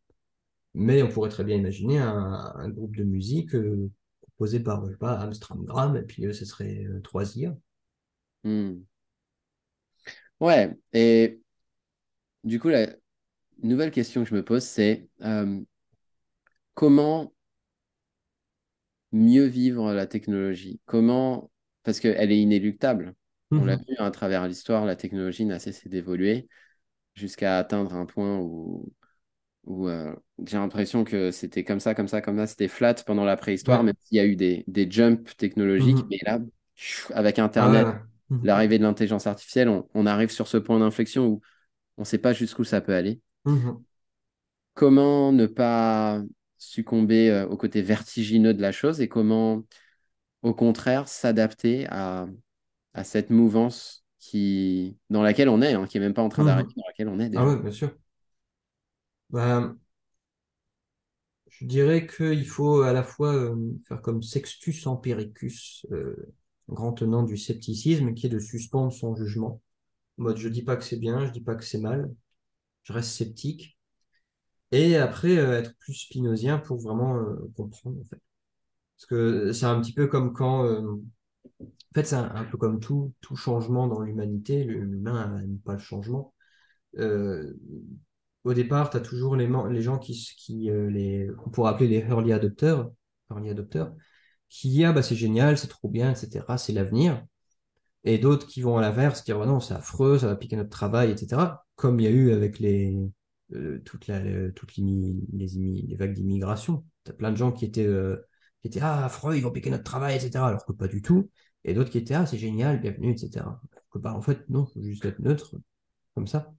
Mais 0.75 1.03
on 1.03 1.09
pourrait 1.09 1.29
très 1.31 1.43
bien 1.45 1.57
imaginer 1.57 1.99
un, 1.99 2.53
un 2.55 2.69
groupe 2.69 2.95
de 2.97 3.03
musique 3.05 3.55
euh, 3.55 3.89
composé 4.21 4.61
par, 4.61 4.85
je 4.87 4.91
sais 4.93 4.97
pas, 4.97 5.13
Amsterdam, 5.19 5.97
et 5.97 6.03
puis 6.03 6.25
euh, 6.27 6.33
ce 6.33 6.45
serait 6.45 6.85
euh. 6.85 7.01
Hmm. 8.43 8.83
Ouais. 10.39 10.75
Et 10.93 11.40
du 12.43 12.59
coup, 12.59 12.69
la 12.69 12.87
nouvelle 13.63 13.91
question 13.91 14.23
que 14.23 14.29
je 14.29 14.35
me 14.35 14.43
pose, 14.45 14.63
c'est 14.63 15.09
euh, 15.23 15.61
comment 16.75 17.33
mieux 19.11 19.45
vivre 19.45 19.93
la 19.93 20.07
technologie? 20.07 20.79
Comment, 20.85 21.51
parce 21.83 21.99
qu'elle 21.99 22.31
est 22.31 22.39
inéluctable. 22.39 23.15
On 23.55 23.65
l'a 23.65 23.75
Mhm. 23.75 23.85
vu 23.87 23.95
hein, 23.97 24.05
à 24.05 24.11
travers 24.11 24.47
l'histoire, 24.47 24.85
la 24.85 24.95
technologie 24.95 25.45
n'a 25.45 25.59
cessé 25.59 25.89
d'évoluer 25.89 26.47
jusqu'à 27.15 27.57
atteindre 27.59 27.95
un 27.95 28.05
point 28.05 28.39
où, 28.39 28.93
où 29.65 29.87
euh, 29.89 30.15
j'ai 30.45 30.57
l'impression 30.57 31.03
que 31.05 31.31
c'était 31.31 31.63
comme 31.65 31.79
ça, 31.81 31.95
comme 31.95 32.07
ça, 32.09 32.21
comme 32.21 32.37
ça. 32.37 32.47
C'était 32.47 32.67
flat 32.69 32.95
pendant 33.05 33.25
la 33.25 33.37
préhistoire, 33.37 33.83
Ouais. 33.83 33.85
même 33.85 33.95
s'il 34.05 34.17
y 34.17 34.21
a 34.21 34.25
eu 34.25 34.35
des, 34.35 34.65
des 34.67 34.89
jumps 34.91 35.35
technologiques. 35.37 36.05
Mhm. 36.05 36.11
Mais 36.11 36.19
là, 36.25 36.39
avec 37.13 37.39
Ah 37.55 37.69
Internet, 37.69 37.87
ouais. 37.87 37.93
Mhm. 38.29 38.43
l'arrivée 38.43 38.77
de 38.77 38.83
l'intelligence 38.83 39.27
artificielle, 39.27 39.69
on, 39.69 39.87
on 39.93 40.05
arrive 40.05 40.31
sur 40.31 40.47
ce 40.47 40.57
point 40.57 40.79
d'inflexion 40.79 41.27
où 41.27 41.41
on 41.97 42.01
ne 42.03 42.05
sait 42.05 42.17
pas 42.19 42.33
jusqu'où 42.33 42.63
ça 42.63 42.81
peut 42.81 42.95
aller. 42.95 43.21
Mhm. 43.45 43.85
Comment 44.73 45.31
ne 45.31 45.45
pas 45.47 46.21
succomber 46.57 47.29
euh, 47.29 47.47
au 47.47 47.57
côté 47.57 47.81
vertigineux 47.81 48.53
de 48.53 48.61
la 48.61 48.71
chose 48.71 49.01
et 49.01 49.07
comment, 49.09 49.63
au 50.43 50.53
contraire, 50.55 51.07
s'adapter 51.09 51.87
à, 51.89 52.27
à 52.95 53.03
cette 53.05 53.29
mouvance 53.31 54.05
qui, 54.19 54.97
dans 55.11 55.23
laquelle 55.23 55.49
on 55.49 55.61
est, 55.63 55.73
hein, 55.75 55.87
qui 55.87 55.99
n'est 55.99 56.05
même 56.07 56.13
pas 56.15 56.23
en 56.23 56.29
train 56.29 56.45
d'arriver, 56.45 56.67
Mhm. 56.67 56.75
dans 56.77 56.83
laquelle 56.87 57.09
on 57.09 57.19
est 57.21 57.29
Ah 57.35 57.45
ouais, 57.45 57.57
bien 57.61 57.71
sûr. 57.71 57.95
Bah, 59.29 59.75
je 61.49 61.65
dirais 61.65 62.07
qu'il 62.07 62.45
faut 62.47 62.81
à 62.81 62.93
la 62.93 63.03
fois 63.03 63.33
euh, 63.33 63.55
faire 63.87 64.01
comme 64.01 64.23
Sextus 64.23 64.87
Empiricus, 64.87 65.85
euh, 65.91 66.15
grand 66.69 66.93
tenant 66.93 67.23
du 67.23 67.37
scepticisme, 67.37 68.13
qui 68.13 68.25
est 68.27 68.29
de 68.29 68.39
suspendre 68.39 68.91
son 68.93 69.15
jugement. 69.15 69.61
Mode, 70.21 70.37
je 70.37 70.49
dis 70.49 70.63
pas 70.63 70.77
que 70.77 70.83
c'est 70.83 70.97
bien, 70.97 71.25
je 71.25 71.31
dis 71.31 71.41
pas 71.41 71.55
que 71.55 71.63
c'est 71.63 71.79
mal, 71.79 72.13
je 72.83 72.93
reste 72.93 73.11
sceptique. 73.11 73.77
Et 74.71 74.95
après, 74.97 75.37
euh, 75.37 75.59
être 75.59 75.75
plus 75.79 75.93
spinozien 75.93 76.57
pour 76.59 76.79
vraiment 76.79 77.17
euh, 77.17 77.51
comprendre, 77.55 77.99
en 78.01 78.05
fait. 78.05 78.21
Parce 78.97 79.07
que 79.07 79.53
c'est 79.53 79.65
un 79.65 79.81
petit 79.81 79.93
peu 79.93 80.07
comme 80.07 80.33
quand... 80.33 80.65
euh, 80.65 80.81
en 81.59 81.93
fait, 81.95 82.05
c'est 82.05 82.15
un, 82.15 82.45
peu 82.45 82.57
comme 82.57 82.79
tout, 82.79 83.13
tout 83.21 83.35
changement 83.35 83.87
dans 83.87 84.01
l'humanité. 84.01 84.63
L'humain 84.63 85.39
n'aime 85.39 85.59
pas 85.59 85.73
le 85.73 85.79
changement. 85.79 86.33
Au 86.97 88.53
départ, 88.53 88.89
tu 88.89 88.97
as 88.97 89.01
toujours 89.01 89.35
les, 89.35 89.81
gens 89.81 89.99
qui, 89.99 90.13
qui 90.37 90.69
pourrait 91.51 91.71
appeler 91.71 91.89
les 91.89 91.99
early 92.09 92.31
adopters, 92.33 92.89
early 93.29 93.49
adopters, 93.49 93.93
qui, 94.49 94.83
ah 94.85 94.93
bah 94.93 95.03
c'est 95.03 95.15
génial, 95.15 95.57
c'est 95.57 95.67
trop 95.67 95.89
bien, 95.89 96.11
etc., 96.11 96.57
c'est 96.57 96.73
l'avenir. 96.73 97.25
Et 98.03 98.17
d'autres 98.17 98.47
qui 98.47 98.61
vont 98.61 98.77
à 98.77 98.81
l'inverse, 98.81 99.23
dire, 99.23 99.39
oh 99.39 99.45
non, 99.45 99.59
c'est 99.59 99.73
affreux, 99.73 100.19
ça 100.19 100.27
va 100.27 100.35
piquer 100.35 100.55
notre 100.55 100.69
travail, 100.69 101.11
etc., 101.11 101.65
comme 101.75 101.99
il 101.99 102.03
y 102.03 102.07
a 102.07 102.11
eu 102.11 102.31
avec 102.31 102.59
les, 102.59 102.97
euh, 103.53 103.79
toutes 103.85 104.07
les, 104.07 104.51
vagues 105.95 106.13
d'immigration. 106.13 106.85
Tu 107.03 107.11
as 107.11 107.13
plein 107.13 107.31
de 107.31 107.37
gens 107.37 107.51
qui 107.51 107.65
étaient, 107.65 107.85
euh, 107.85 108.17
qui 108.61 108.67
étaient, 108.67 108.81
ah, 108.81 109.05
affreux, 109.05 109.35
ils 109.37 109.41
vont 109.43 109.51
piquer 109.51 109.69
notre 109.69 109.83
travail, 109.83 110.15
etc., 110.15 110.47
alors 110.47 110.65
que 110.65 110.73
pas 110.73 110.87
du 110.87 111.01
tout. 111.01 111.29
Et 111.63 111.73
d'autres 111.73 111.91
qui 111.91 111.97
étaient, 111.99 112.15
ah, 112.15 112.25
c'est 112.25 112.37
génial, 112.37 112.79
bienvenue, 112.81 113.11
etc. 113.11 113.61
Bah, 113.95 114.13
en 114.15 114.21
fait, 114.21 114.49
non, 114.49 114.65
faut 114.65 114.81
juste 114.81 115.05
être 115.05 115.19
neutre, 115.19 115.55
comme 116.15 116.27
ça 116.27 116.53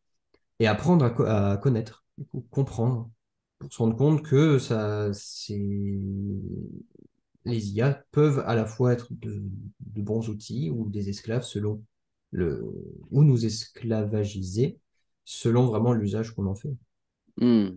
et 0.60 0.66
apprendre 0.66 1.04
à, 1.04 1.10
co- 1.10 1.24
à 1.24 1.56
connaître, 1.56 2.04
comprendre, 2.50 3.10
pour 3.58 3.72
se 3.72 3.78
rendre 3.78 3.96
compte 3.96 4.22
que 4.22 4.58
ça, 4.58 5.12
c'est... 5.12 5.58
les 7.44 7.72
IA 7.72 8.04
peuvent 8.12 8.42
à 8.46 8.54
la 8.54 8.66
fois 8.66 8.92
être 8.92 9.08
de, 9.10 9.42
de 9.80 10.02
bons 10.02 10.28
outils 10.28 10.70
ou 10.70 10.88
des 10.88 11.08
esclaves 11.08 11.44
selon 11.44 11.82
le... 12.30 12.64
ou 13.10 13.24
nous 13.24 13.44
esclavagiser 13.44 14.78
selon 15.24 15.66
vraiment 15.66 15.92
l'usage 15.92 16.32
qu'on 16.32 16.46
en 16.46 16.54
fait. 16.54 16.74
Hmm. 17.38 17.70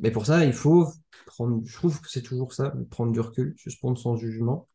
Mais 0.00 0.10
pour 0.10 0.26
ça, 0.26 0.44
il 0.44 0.52
faut 0.52 0.88
prendre, 1.26 1.64
je 1.64 1.74
trouve 1.74 2.00
que 2.00 2.10
c'est 2.10 2.22
toujours 2.22 2.52
ça, 2.52 2.74
prendre 2.90 3.12
du 3.12 3.20
recul, 3.20 3.54
suspendre 3.56 3.98
son 3.98 4.16
jugement 4.16 4.68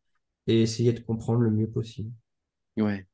et 0.48 0.62
essayer 0.62 0.94
de 0.94 1.00
comprendre 1.00 1.42
le 1.42 1.52
mieux 1.52 1.70
possible. 1.70 2.12
Ouais. 2.78 3.06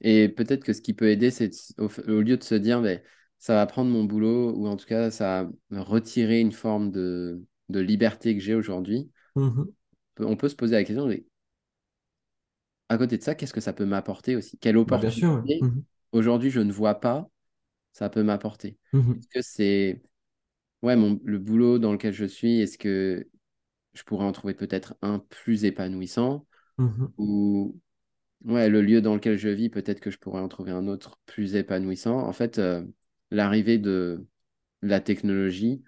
Et 0.00 0.28
peut-être 0.28 0.64
que 0.64 0.72
ce 0.72 0.80
qui 0.80 0.94
peut 0.94 1.10
aider, 1.10 1.30
c'est 1.30 1.50
au, 1.78 1.88
au 2.08 2.20
lieu 2.22 2.36
de 2.36 2.42
se 2.42 2.54
dire, 2.54 2.80
mais, 2.80 3.04
ça 3.42 3.54
va 3.54 3.66
prendre 3.66 3.90
mon 3.90 4.04
boulot, 4.04 4.52
ou 4.54 4.68
en 4.68 4.76
tout 4.76 4.86
cas, 4.86 5.10
ça 5.10 5.50
va 5.70 5.82
retirer 5.82 6.38
une 6.38 6.52
forme 6.52 6.92
de, 6.92 7.42
de 7.70 7.80
liberté 7.80 8.36
que 8.36 8.40
j'ai 8.40 8.54
aujourd'hui, 8.54 9.10
Peut- 10.14 10.24
on 10.26 10.36
peut 10.38 10.48
se 10.48 10.56
poser 10.56 10.74
la 10.76 10.84
question, 10.84 11.06
mais 11.06 11.24
à 12.88 12.98
côté 12.98 13.18
de 13.18 13.22
ça, 13.22 13.34
qu'est-ce 13.34 13.52
que 13.52 13.60
ça 13.60 13.72
peut 13.72 13.84
m'apporter 13.86 14.36
aussi? 14.36 14.58
Quelle 14.58 14.76
Bah, 14.86 15.02
ouais. 15.02 15.12
opportunité 15.12 15.66
Mhm. 15.66 15.84
aujourd'hui 16.12 16.50
je 16.50 16.60
ne 16.60 16.72
vois 16.72 17.00
pas, 17.00 17.28
ça 17.92 18.10
peut 18.10 18.22
m'apporter? 18.22 18.78
Mhm. 18.92 19.22
Est-ce 19.22 19.28
que 19.28 19.42
c'est 19.42 20.02
ouais, 20.82 20.96
mon, 20.96 21.20
le 21.24 21.38
boulot 21.38 21.78
dans 21.78 21.92
lequel 21.92 22.14
je 22.14 22.26
suis, 22.26 22.60
est-ce 22.60 22.78
que 22.78 23.28
je 23.94 24.04
pourrais 24.04 24.26
en 24.26 24.32
trouver 24.32 24.54
peut-être 24.54 24.96
un 25.02 25.20
plus 25.20 25.64
épanouissant? 25.66 26.46
Ou 27.18 27.78
ouais, 28.44 28.68
le 28.70 28.82
lieu 28.82 29.02
dans 29.02 29.14
lequel 29.16 29.38
je 29.38 29.48
vis, 29.50 29.70
peut-être 29.70 30.00
que 30.00 30.10
je 30.10 30.18
pourrais 30.18 30.40
en 30.42 30.48
trouver 30.48 30.72
un 30.72 30.88
autre 30.88 31.18
plus 31.26 31.56
épanouissant? 31.56 32.18
En 32.20 32.32
fait, 32.34 32.58
euh, 32.58 32.84
l'arrivée 33.32 33.78
de 33.78 34.26
la 34.82 35.00
technologie, 35.00 35.84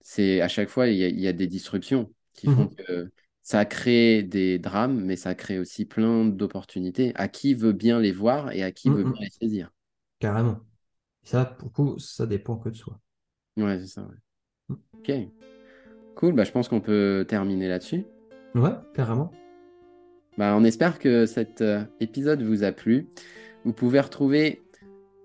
c'est 0.00 0.40
à 0.40 0.48
chaque 0.48 0.68
fois, 0.68 0.88
il 0.88 0.96
y 0.98 1.04
a, 1.04 1.08
il 1.08 1.20
y 1.20 1.28
a 1.28 1.32
des 1.32 1.46
disruptions 1.46 2.12
qui 2.38 2.46
font 2.46 2.64
Mhm. 2.64 2.74
que 2.76 3.10
ça 3.42 3.64
crée 3.64 4.22
des 4.22 4.58
drames, 4.58 5.00
mais 5.04 5.16
ça 5.16 5.34
crée 5.34 5.58
aussi 5.58 5.84
plein 5.86 6.24
d'opportunités. 6.26 7.12
À 7.14 7.28
qui 7.28 7.54
veut 7.54 7.72
bien 7.72 7.98
les 8.00 8.12
voir 8.12 8.52
et 8.52 8.62
à 8.62 8.72
qui 8.72 8.88
veut 8.90 9.02
bien 9.04 9.12
Mhm. 9.12 9.18
les 9.20 9.30
saisir. 9.30 9.70
Carrément. 10.18 10.60
Ça, 11.24 11.44
pour 11.44 11.68
le 11.68 11.72
coup, 11.72 11.98
ça 11.98 12.26
dépend 12.26 12.56
que 12.56 12.68
de 12.70 12.76
soi. 12.76 13.00
Ouais, 13.56 13.78
c'est 13.80 13.86
ça. 13.86 14.02
ouais. 14.02 14.16
Mhm. 14.68 14.78
Ok, 14.94 15.12
cool. 16.16 16.32
Bah, 16.34 16.44
je 16.44 16.52
pense 16.52 16.68
qu'on 16.68 16.80
peut 16.80 17.24
terminer 17.28 17.68
là-dessus. 17.68 18.04
Ouais, 18.54 18.72
carrément. 18.94 19.30
Bah, 20.36 20.54
on 20.56 20.64
espère 20.64 20.98
que 20.98 21.26
cet 21.26 21.60
euh, 21.62 21.82
épisode 22.00 22.42
vous 22.42 22.62
a 22.62 22.72
plu. 22.72 23.08
Vous 23.64 23.72
pouvez 23.72 24.00
retrouver 24.00 24.62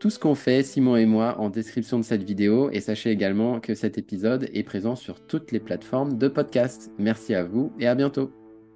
tout 0.03 0.09
ce 0.09 0.19
qu'on 0.19 0.35
fait, 0.35 0.63
Simon 0.63 0.97
et 0.97 1.05
moi, 1.05 1.39
en 1.39 1.49
description 1.49 1.97
de 1.97 2.03
cette 2.03 2.23
vidéo. 2.23 2.69
Et 2.71 2.81
sachez 2.81 3.09
également 3.09 3.61
que 3.61 3.73
cet 3.73 3.97
épisode 3.97 4.49
est 4.51 4.63
présent 4.63 4.97
sur 4.97 5.25
toutes 5.25 5.53
les 5.53 5.61
plateformes 5.61 6.17
de 6.17 6.27
podcast. 6.27 6.91
Merci 6.97 7.33
à 7.33 7.45
vous 7.45 7.71
et 7.79 7.87
à 7.87 7.95
bientôt. 7.95 8.29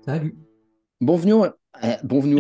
Salut. 0.06 0.38
Bonvenue. 1.02 1.48
Euh, 1.84 1.96
bonvenue. 2.06 2.40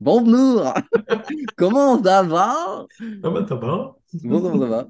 Bonjour. 0.00 0.72
Comment 1.58 2.02
ça 2.02 2.22
va? 2.22 2.86
Bah, 3.20 3.44
t'as 3.46 3.56
pas. 3.58 3.98
Bonjour, 4.24 4.62
ça 4.62 4.66
va? 4.66 4.88